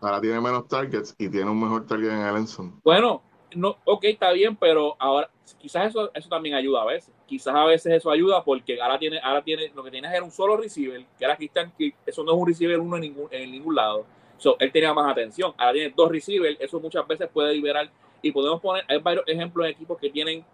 Ahora 0.00 0.20
tiene 0.20 0.40
menos 0.40 0.68
targets 0.68 1.14
y 1.18 1.28
tiene 1.28 1.50
un 1.50 1.60
mejor 1.60 1.86
target 1.86 2.10
en 2.10 2.20
el 2.20 2.36
Enson. 2.36 2.80
Bueno, 2.84 3.22
no, 3.56 3.76
ok, 3.84 4.04
está 4.04 4.32
bien, 4.32 4.56
pero 4.56 4.96
ahora 4.98 5.30
quizás 5.58 5.88
eso, 5.88 6.10
eso 6.14 6.28
también 6.28 6.54
ayuda 6.54 6.82
a 6.82 6.86
veces. 6.86 7.12
Quizás 7.26 7.54
a 7.54 7.64
veces 7.64 7.92
eso 7.92 8.10
ayuda 8.10 8.42
porque 8.44 8.80
ahora 8.80 8.98
tiene, 8.98 9.18
ahora 9.22 9.42
tiene, 9.42 9.70
lo 9.74 9.82
que 9.82 9.90
tienes 9.90 10.12
era 10.12 10.22
un 10.22 10.30
solo 10.30 10.56
receiver, 10.56 11.04
que 11.18 11.24
era 11.24 11.36
Christian 11.36 11.72
Kirk, 11.76 11.96
eso 12.06 12.22
no 12.24 12.32
es 12.32 12.38
un 12.38 12.46
receiver 12.46 12.78
uno 12.80 12.96
en 12.96 13.02
ningún, 13.02 13.28
en 13.30 13.50
ningún 13.50 13.74
lado. 13.74 14.06
So, 14.36 14.56
él 14.58 14.70
tenía 14.72 14.92
más 14.92 15.10
atención. 15.10 15.52
Ahora 15.56 15.72
tiene 15.74 15.92
dos 15.96 16.10
receivers, 16.10 16.60
eso 16.60 16.80
muchas 16.80 17.06
veces 17.06 17.28
puede 17.32 17.54
liberar. 17.54 17.90
Y 18.20 18.32
podemos 18.32 18.60
poner, 18.60 18.84
hay 18.88 18.98
varios 18.98 19.24
ejemplos 19.28 19.64
de 19.66 19.72
equipos 19.72 19.98
que 19.98 20.10
tienen 20.10 20.44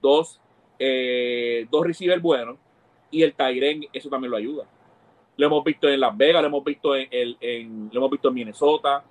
dos, 0.00 0.40
eh, 0.78 1.66
dos 1.70 1.86
receivers 1.86 2.20
buenos 2.20 2.56
y 3.10 3.22
el 3.22 3.34
Tyren, 3.34 3.86
eso 3.92 4.08
también 4.08 4.30
lo 4.30 4.36
ayuda. 4.36 4.64
Lo 5.36 5.46
hemos 5.46 5.64
visto 5.64 5.88
en 5.88 6.00
Las 6.00 6.16
Vegas, 6.16 6.42
lo 6.42 6.48
hemos 6.48 6.64
visto 6.64 6.94
en, 6.96 7.08
en- 7.10 7.36
en- 7.40 7.90
lo 7.92 8.00
hemos 8.00 8.10
visto 8.10 8.28
en 8.28 8.34
Minnesota, 8.34 9.04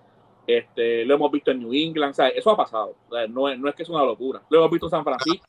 este, 0.48 1.06
lo 1.06 1.16
hemos 1.16 1.32
visto 1.32 1.52
en 1.52 1.60
New 1.60 1.74
England, 1.74 2.14
¿sabes? 2.14 2.34
eso 2.36 2.52
ha 2.52 2.58
pasado. 2.58 2.96
O 3.10 3.16
sea, 3.16 3.28
no, 3.28 3.50
es, 3.50 3.60
no 3.60 3.70
es 3.70 3.76
que 3.76 3.84
es 3.84 3.89
una 3.89 4.04
locura. 4.04 4.41
Lo 4.50 4.60
hemos 4.60 4.72
visto 4.72 4.88
en 4.88 4.91
San 4.91 5.04
Francisco. 5.04 5.48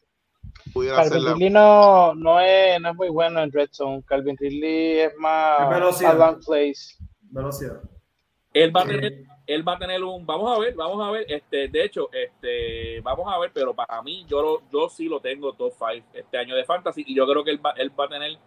Calvin 0.73 1.25
la. 1.25 1.33
Ridley 1.33 1.51
no, 1.51 2.15
no, 2.15 2.41
es, 2.41 2.81
no 2.81 2.91
es 2.91 2.97
muy 2.97 3.09
bueno 3.09 3.41
en 3.41 3.53
Red 3.53 3.71
Zone. 3.73 4.03
Calvin 4.07 4.37
Ridley 4.37 5.01
es 5.01 5.17
más 5.19 5.69
velocidad. 5.71 6.39
plays. 6.45 6.99
Velocidad. 7.21 7.81
Él 8.53 8.75
va 8.75 8.83
a 8.83 8.87
tener, 8.87 9.25
él 9.47 9.67
va 9.69 9.75
a 9.75 9.79
tener 9.79 10.03
un, 10.03 10.25
vamos 10.25 10.57
a 10.57 10.61
ver, 10.61 10.75
vamos 10.75 11.05
a 11.07 11.11
ver, 11.11 11.27
este, 11.29 11.69
de 11.69 11.85
hecho, 11.85 12.09
este, 12.13 13.01
vamos 13.01 13.27
a 13.33 13.39
ver, 13.39 13.51
pero 13.53 13.75
para 13.75 14.01
mí, 14.01 14.25
yo 14.29 14.41
lo, 14.41 14.63
yo 14.73 14.89
sí 14.89 15.09
lo 15.09 15.21
tengo 15.21 15.53
top 15.55 15.73
5 15.77 16.07
este 16.15 16.39
año 16.39 16.55
de 16.55 16.65
fantasy, 16.65 17.03
y 17.05 17.17
yo 17.17 17.27
creo 17.27 17.43
que 17.43 17.51
él 17.51 17.65
va, 17.65 17.73
él 17.73 17.91
va 17.99 18.05
a 18.05 18.09
tener, 18.09 18.31
eh, 18.31 18.39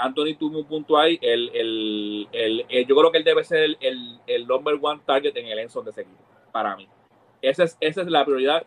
Anthony 0.00 0.36
tuvo 0.38 0.58
un 0.58 0.66
punto 0.66 0.98
ahí, 0.98 1.18
el, 1.22 1.50
el, 1.54 2.28
el, 2.32 2.66
el- 2.68 2.86
yo 2.86 2.96
creo 2.96 3.10
que 3.12 3.18
él 3.18 3.24
debe 3.24 3.44
ser 3.44 3.58
el, 3.64 3.76
el, 3.80 4.20
el 4.26 4.46
number 4.46 4.78
one 4.80 5.00
target 5.06 5.36
en 5.36 5.46
el 5.46 5.58
Enson 5.60 5.84
de 5.84 5.90
ese 5.90 6.02
equipo, 6.02 6.22
para 6.52 6.76
mí. 6.76 6.88
Esa 7.42 7.64
es, 7.64 7.76
esa 7.80 8.02
es 8.02 8.08
la 8.08 8.24
prioridad, 8.24 8.66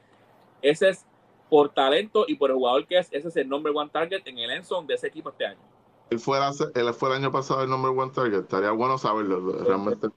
ese 0.62 0.90
es 0.90 1.06
por 1.50 1.70
talento 1.74 2.26
y 2.28 2.36
por 2.36 2.50
el 2.50 2.56
jugador 2.58 2.88
que 2.88 2.98
es, 2.98 3.10
ese 3.12 3.28
es 3.28 3.36
el 3.38 3.50
number 3.50 3.74
one 3.76 3.90
target 3.92 4.22
en 4.26 4.40
el 4.40 4.52
Enson 4.52 4.88
de 4.88 4.94
ese 4.96 5.08
equipo 5.08 5.30
este 5.30 5.46
año. 5.46 5.60
Él 6.10 6.20
fue, 6.20 6.38
él 6.76 6.94
fue 6.94 7.10
el 7.10 7.16
año 7.16 7.32
pasado 7.32 7.64
el 7.64 7.70
number 7.70 7.92
one 7.92 8.12
target. 8.14 8.40
Estaría 8.42 8.72
bueno 8.72 8.98
saberlo. 8.98 9.40
Realmente, 9.64 10.08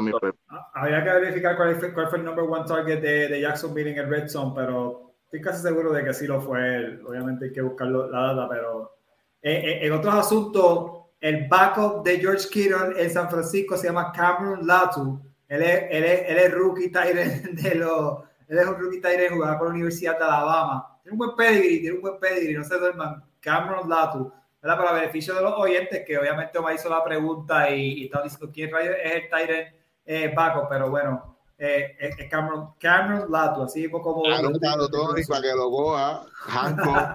mi 0.00 0.12
pre- 0.12 0.32
Ah, 0.48 0.70
Habría 0.74 1.04
que 1.04 1.10
verificar 1.10 1.56
cuál 1.56 1.76
fue, 1.76 1.94
cuál 1.94 2.08
fue 2.08 2.18
el 2.18 2.24
number 2.24 2.44
one 2.44 2.64
target 2.66 3.00
de, 3.00 3.28
de 3.28 3.40
Jacksonville 3.40 3.90
en 3.92 3.98
el 3.98 4.08
Red 4.08 4.28
Zone, 4.28 4.52
pero 4.56 5.12
estoy 5.24 5.40
casi 5.40 5.62
seguro 5.62 5.92
de 5.92 6.04
que 6.04 6.12
sí 6.12 6.26
lo 6.26 6.40
fue 6.40 6.76
él. 6.76 7.00
Obviamente 7.06 7.44
hay 7.46 7.52
que 7.52 7.62
buscar 7.62 7.86
la 7.88 8.34
data, 8.34 8.48
pero 8.48 8.96
eh, 9.42 9.62
eh, 9.64 9.86
en 9.86 9.92
otros 9.92 10.14
asuntos, 10.14 10.92
el 11.20 11.48
backup 11.48 12.04
de 12.04 12.18
George 12.18 12.48
Kittle 12.48 12.94
en 12.96 13.10
San 13.10 13.30
Francisco 13.30 13.76
se 13.76 13.88
llama 13.88 14.12
Cameron 14.12 14.66
Latu. 14.66 15.20
Él 15.48 15.62
es, 15.62 15.84
él 15.90 16.04
es, 16.04 16.22
él 16.28 16.38
es 16.38 16.52
rookie 16.52 16.88
de 16.90 17.74
los. 17.74 18.18
Él 18.48 18.58
es 18.58 18.66
un 18.66 18.76
rookie 18.76 19.00
Tyrant 19.00 19.32
jugaba 19.32 19.58
por 19.58 19.68
la 19.68 19.74
Universidad 19.74 20.18
de 20.18 20.24
Alabama. 20.24 20.98
Tiene 21.02 21.12
un 21.12 21.18
buen 21.18 21.36
pedigree, 21.36 21.80
tiene 21.80 21.96
un 21.96 22.02
buen 22.02 22.18
pedigree, 22.18 22.56
no 22.56 22.64
se 22.64 22.78
duerman. 22.78 23.22
Cameron 23.40 23.88
Latu 23.88 24.32
Para 24.60 24.92
beneficio 24.92 25.34
de 25.34 25.42
los 25.42 25.54
oyentes, 25.54 26.04
que 26.06 26.18
obviamente 26.18 26.60
me 26.60 26.74
hizo 26.74 26.88
la 26.88 27.02
pregunta 27.02 27.70
y, 27.70 28.00
y 28.00 28.04
estaba 28.04 28.24
diciendo 28.24 28.50
quién 28.52 28.70
es 28.76 29.14
el 29.14 29.28
Tyrant 29.30 29.80
eh, 30.12 30.34
pero 30.68 30.90
bueno, 30.90 31.36
eh, 31.56 31.96
es 32.00 32.28
Cameron, 32.28 32.74
Cameron 32.80 33.30
Lato, 33.30 33.62
así 33.62 33.88
como. 33.88 34.22
Claro, 34.22 34.50
claro, 34.58 34.88
Tony, 34.88 35.24
para 35.24 35.42
que 35.42 35.54
lo 35.54 35.70
coja, 35.70 36.22
Hancock. 36.32 37.10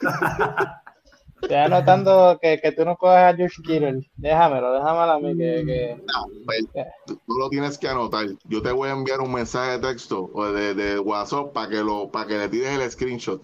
Estoy 1.44 1.58
anotando 1.58 2.38
que, 2.40 2.58
que 2.58 2.72
tú 2.72 2.86
no 2.86 2.96
cojas 2.96 3.34
a 3.34 3.36
Josh 3.36 3.60
Kittle. 3.62 4.10
Déjamelo, 4.16 4.72
déjamelo 4.72 5.12
a 5.12 5.20
mí. 5.20 5.36
Que, 5.36 5.62
que... 5.66 5.96
No, 6.06 6.26
pues, 6.46 6.64
tú 7.06 7.34
lo 7.38 7.50
tienes 7.50 7.76
que 7.76 7.86
anotar. 7.86 8.26
Yo 8.44 8.62
te 8.62 8.72
voy 8.72 8.88
a 8.88 8.92
enviar 8.92 9.20
un 9.20 9.30
mensaje 9.30 9.72
de 9.72 9.78
texto 9.80 10.30
o 10.32 10.50
de, 10.50 10.74
de 10.74 10.98
WhatsApp 10.98 11.52
para 11.52 11.68
que, 11.68 11.84
lo, 11.84 12.10
para 12.10 12.26
que 12.26 12.38
le 12.38 12.48
tires 12.48 12.78
el 12.78 12.90
screenshot. 12.90 13.42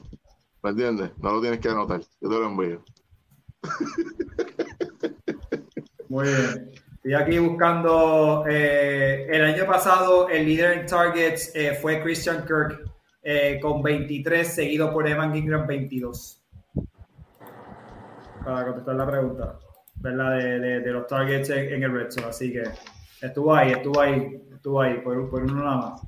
¿Me 0.63 0.71
entiendes? 0.71 1.11
No 1.19 1.33
lo 1.33 1.43
tienes 1.43 1.61
que 1.61 1.69
anotar. 1.69 2.01
Yo 2.01 2.29
te 2.31 2.35
lo 2.35 2.47
envío. 2.47 2.83
Muy 6.09 6.27
bien. 6.27 6.71
Estoy 6.95 7.15
aquí 7.15 7.39
buscando. 7.39 8.45
Eh, 8.49 9.27
el 9.31 9.45
año 9.45 9.67
pasado, 9.67 10.31
el 10.31 10.47
líder 10.47 10.79
en 10.79 10.87
targets 10.87 11.55
eh, 11.55 11.75
fue 11.75 12.03
Christian 12.03 12.47
Kirk 12.47 12.81
eh, 13.23 13.59
con 13.61 13.83
23, 13.83 14.55
seguido 14.55 14.91
por 14.91 15.07
Evan 15.07 15.37
Ingram 15.37 15.67
22 15.67 16.40
para 18.53 18.67
contestar 18.67 18.95
la 18.95 19.07
pregunta, 19.07 19.59
¿verdad? 19.97 20.37
De, 20.39 20.81
de, 20.81 20.91
los 20.93 21.07
targets 21.07 21.51
en, 21.51 21.83
el 21.83 21.93
red 21.93 22.11
zone. 22.11 22.27
Así 22.27 22.53
que 22.53 22.65
estuvo 23.21 23.55
ahí, 23.55 23.73
estuvo 23.73 24.01
ahí, 24.01 24.43
estuvo 24.53 24.81
ahí, 24.81 25.01
por, 25.01 25.31
por 25.31 25.43
uno 25.43 25.65
nada 25.65 25.77
más. 25.77 26.03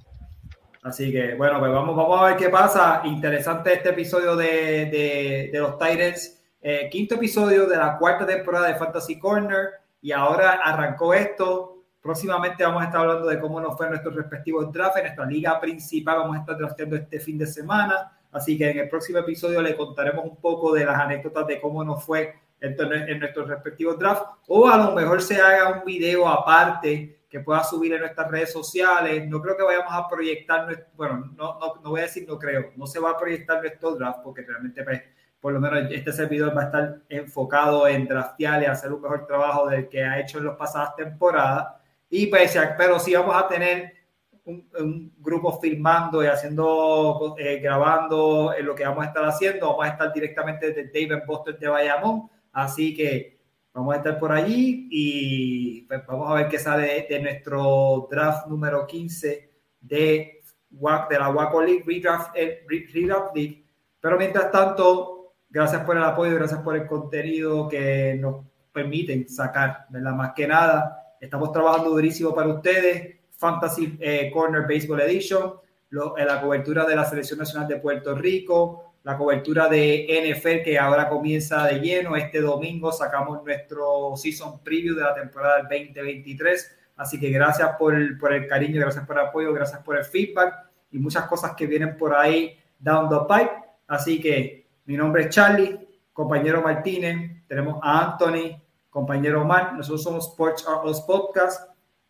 Así 0.82 1.12
que, 1.12 1.34
bueno, 1.34 1.60
pues 1.60 1.70
vamos, 1.70 1.96
vamos 1.96 2.20
a 2.20 2.24
ver 2.26 2.36
qué 2.36 2.48
pasa. 2.48 3.02
Interesante 3.04 3.72
este 3.72 3.90
episodio 3.90 4.34
de, 4.34 4.86
de, 4.86 5.50
de 5.52 5.58
los 5.60 5.78
Titans. 5.78 6.42
Eh, 6.60 6.88
quinto 6.90 7.14
episodio 7.14 7.66
de 7.66 7.76
la 7.76 7.96
cuarta 7.98 8.26
temporada 8.26 8.68
de 8.68 8.74
Fantasy 8.74 9.18
Corner. 9.18 9.68
Y 10.00 10.10
ahora 10.10 10.60
arrancó 10.62 11.14
esto. 11.14 11.84
Próximamente 12.02 12.64
vamos 12.64 12.82
a 12.82 12.86
estar 12.86 13.00
hablando 13.00 13.28
de 13.28 13.38
cómo 13.38 13.60
nos 13.60 13.76
fue 13.76 13.88
nuestros 13.88 14.16
respectivos 14.16 14.72
drafts. 14.72 14.96
En 14.96 15.02
nuestra 15.04 15.26
liga 15.26 15.60
principal 15.60 16.18
vamos 16.18 16.36
a 16.36 16.40
estar 16.40 16.58
drafteando 16.58 16.96
este 16.96 17.20
fin 17.20 17.38
de 17.38 17.46
semana. 17.46 18.18
Así 18.32 18.56
que 18.56 18.70
en 18.70 18.78
el 18.78 18.88
próximo 18.88 19.18
episodio 19.18 19.62
le 19.62 19.76
contaremos 19.76 20.24
un 20.24 20.36
poco 20.36 20.72
de 20.72 20.84
las 20.84 20.98
anécdotas 20.98 21.46
de 21.46 21.60
cómo 21.60 21.84
nos 21.84 22.02
fue 22.02 22.34
en, 22.60 23.18
nuestros 23.18 23.48
respectivos 23.48 23.98
drafts. 23.98 24.26
O 24.48 24.68
a 24.68 24.76
lo 24.78 24.92
mejor 24.92 25.22
se 25.22 25.40
haga 25.40 25.78
un 25.78 25.84
video 25.84 26.26
aparte 26.26 27.20
que 27.28 27.40
pueda 27.40 27.62
subir 27.62 27.92
en 27.92 28.00
nuestras 28.00 28.30
redes 28.30 28.52
sociales. 28.52 29.28
No 29.28 29.40
creo 29.40 29.56
que 29.56 29.62
vayamos 29.62 29.92
a 29.92 30.08
proyectar, 30.08 30.88
bueno, 30.96 31.32
no, 31.36 31.58
no, 31.58 31.74
no 31.82 31.90
voy 31.90 32.00
a 32.00 32.04
decir 32.04 32.26
no 32.26 32.38
creo, 32.38 32.72
no 32.76 32.86
se 32.86 33.00
va 33.00 33.10
a 33.10 33.18
proyectar 33.18 33.60
nuestro 33.60 33.94
draft 33.96 34.20
porque 34.22 34.42
realmente 34.42 34.82
pues, 34.82 35.02
por 35.40 35.52
lo 35.52 35.60
menos 35.60 35.90
este 35.90 36.12
servidor 36.12 36.56
va 36.56 36.62
a 36.62 36.64
estar 36.66 36.98
enfocado 37.08 37.88
en 37.88 38.06
draftear 38.06 38.62
y 38.62 38.66
hacer 38.66 38.92
un 38.92 39.02
mejor 39.02 39.26
trabajo 39.26 39.68
del 39.68 39.88
que 39.88 40.04
ha 40.04 40.20
hecho 40.20 40.38
en 40.38 40.46
las 40.46 40.56
pasadas 40.56 40.94
temporadas. 40.96 41.68
Y 42.08 42.26
pues, 42.26 42.56
pero 42.78 42.98
sí 42.98 43.14
vamos 43.14 43.34
a 43.34 43.48
tener 43.48 44.01
un, 44.44 45.12
grupo 45.18 45.60
filmando 45.60 46.22
y 46.22 46.26
haciendo, 46.26 47.36
eh, 47.38 47.58
grabando 47.58 48.52
lo 48.60 48.74
que 48.74 48.84
vamos 48.84 49.04
a 49.04 49.08
estar 49.08 49.24
haciendo. 49.24 49.68
Vamos 49.68 49.86
a 49.86 49.88
estar 49.88 50.12
directamente 50.12 50.72
desde 50.72 50.86
David 50.86 51.24
Buster 51.26 51.58
de 51.58 51.68
Bayamón. 51.68 52.30
Así 52.52 52.94
que 52.94 53.38
vamos 53.72 53.94
a 53.94 53.98
estar 53.98 54.18
por 54.18 54.32
allí 54.32 54.88
y 54.90 55.82
pues, 55.82 56.04
vamos 56.06 56.30
a 56.30 56.34
ver 56.34 56.48
qué 56.48 56.58
sale 56.58 57.06
de, 57.08 57.20
nuestro 57.20 58.08
draft 58.10 58.46
número 58.46 58.86
15 58.86 59.50
de, 59.80 60.42
de 60.70 61.18
la 61.18 61.30
Waco 61.30 61.62
League, 61.62 61.84
Redraft, 61.86 62.36
eh, 62.36 62.64
Redraft 62.68 63.34
League. 63.34 63.64
Pero 64.00 64.18
mientras 64.18 64.50
tanto, 64.50 65.34
gracias 65.48 65.82
por 65.84 65.96
el 65.96 66.02
apoyo, 66.02 66.34
gracias 66.34 66.60
por 66.60 66.76
el 66.76 66.86
contenido 66.86 67.68
que 67.68 68.16
nos 68.20 68.44
permiten 68.72 69.28
sacar, 69.28 69.86
¿verdad? 69.90 70.14
Más 70.14 70.32
que 70.32 70.46
nada, 70.46 71.14
estamos 71.20 71.52
trabajando 71.52 71.90
durísimo 71.90 72.34
para 72.34 72.48
ustedes 72.48 73.21
Fantasy 73.42 73.98
eh, 74.00 74.30
Corner 74.32 74.62
Baseball 74.62 75.00
Edition, 75.00 75.54
eh, 75.90 76.24
la 76.24 76.40
cobertura 76.40 76.84
de 76.84 76.94
la 76.94 77.04
Selección 77.04 77.40
Nacional 77.40 77.66
de 77.66 77.76
Puerto 77.78 78.14
Rico, 78.14 78.94
la 79.02 79.18
cobertura 79.18 79.68
de 79.68 80.06
NFL 80.08 80.62
que 80.62 80.78
ahora 80.78 81.08
comienza 81.08 81.66
de 81.66 81.80
lleno. 81.80 82.14
Este 82.14 82.40
domingo 82.40 82.92
sacamos 82.92 83.42
nuestro 83.42 84.12
season 84.16 84.60
preview 84.62 84.94
de 84.94 85.02
la 85.02 85.12
temporada 85.12 85.56
del 85.56 85.88
2023. 85.92 86.78
Así 86.96 87.18
que 87.18 87.30
gracias 87.30 87.70
por 87.76 87.96
el, 87.96 88.16
cariño, 88.48 88.80
gracias 88.80 89.04
por 89.04 89.18
el 89.18 89.26
apoyo, 89.26 89.52
gracias 89.52 89.80
por 89.82 89.98
el 89.98 90.04
feedback 90.04 90.54
y 90.92 90.98
muchas 91.00 91.26
cosas 91.26 91.54
que 91.56 91.66
vienen 91.66 91.96
por 91.96 92.14
ahí 92.14 92.56
down 92.78 93.08
the 93.08 93.26
pipe. 93.28 93.50
Así 93.88 94.20
que 94.20 94.68
mi 94.84 94.96
nombre 94.96 95.24
es 95.24 95.30
Charlie, 95.30 95.80
compañero 96.12 96.62
Martínez, 96.62 97.44
tenemos 97.48 97.80
a 97.82 98.12
Anthony, 98.12 98.62
compañero 98.88 99.42
Omar, 99.42 99.74
nosotros 99.74 100.04
somos 100.04 100.28
Sports 100.28 100.64
Art 100.68 100.84
Podcast 101.04 101.71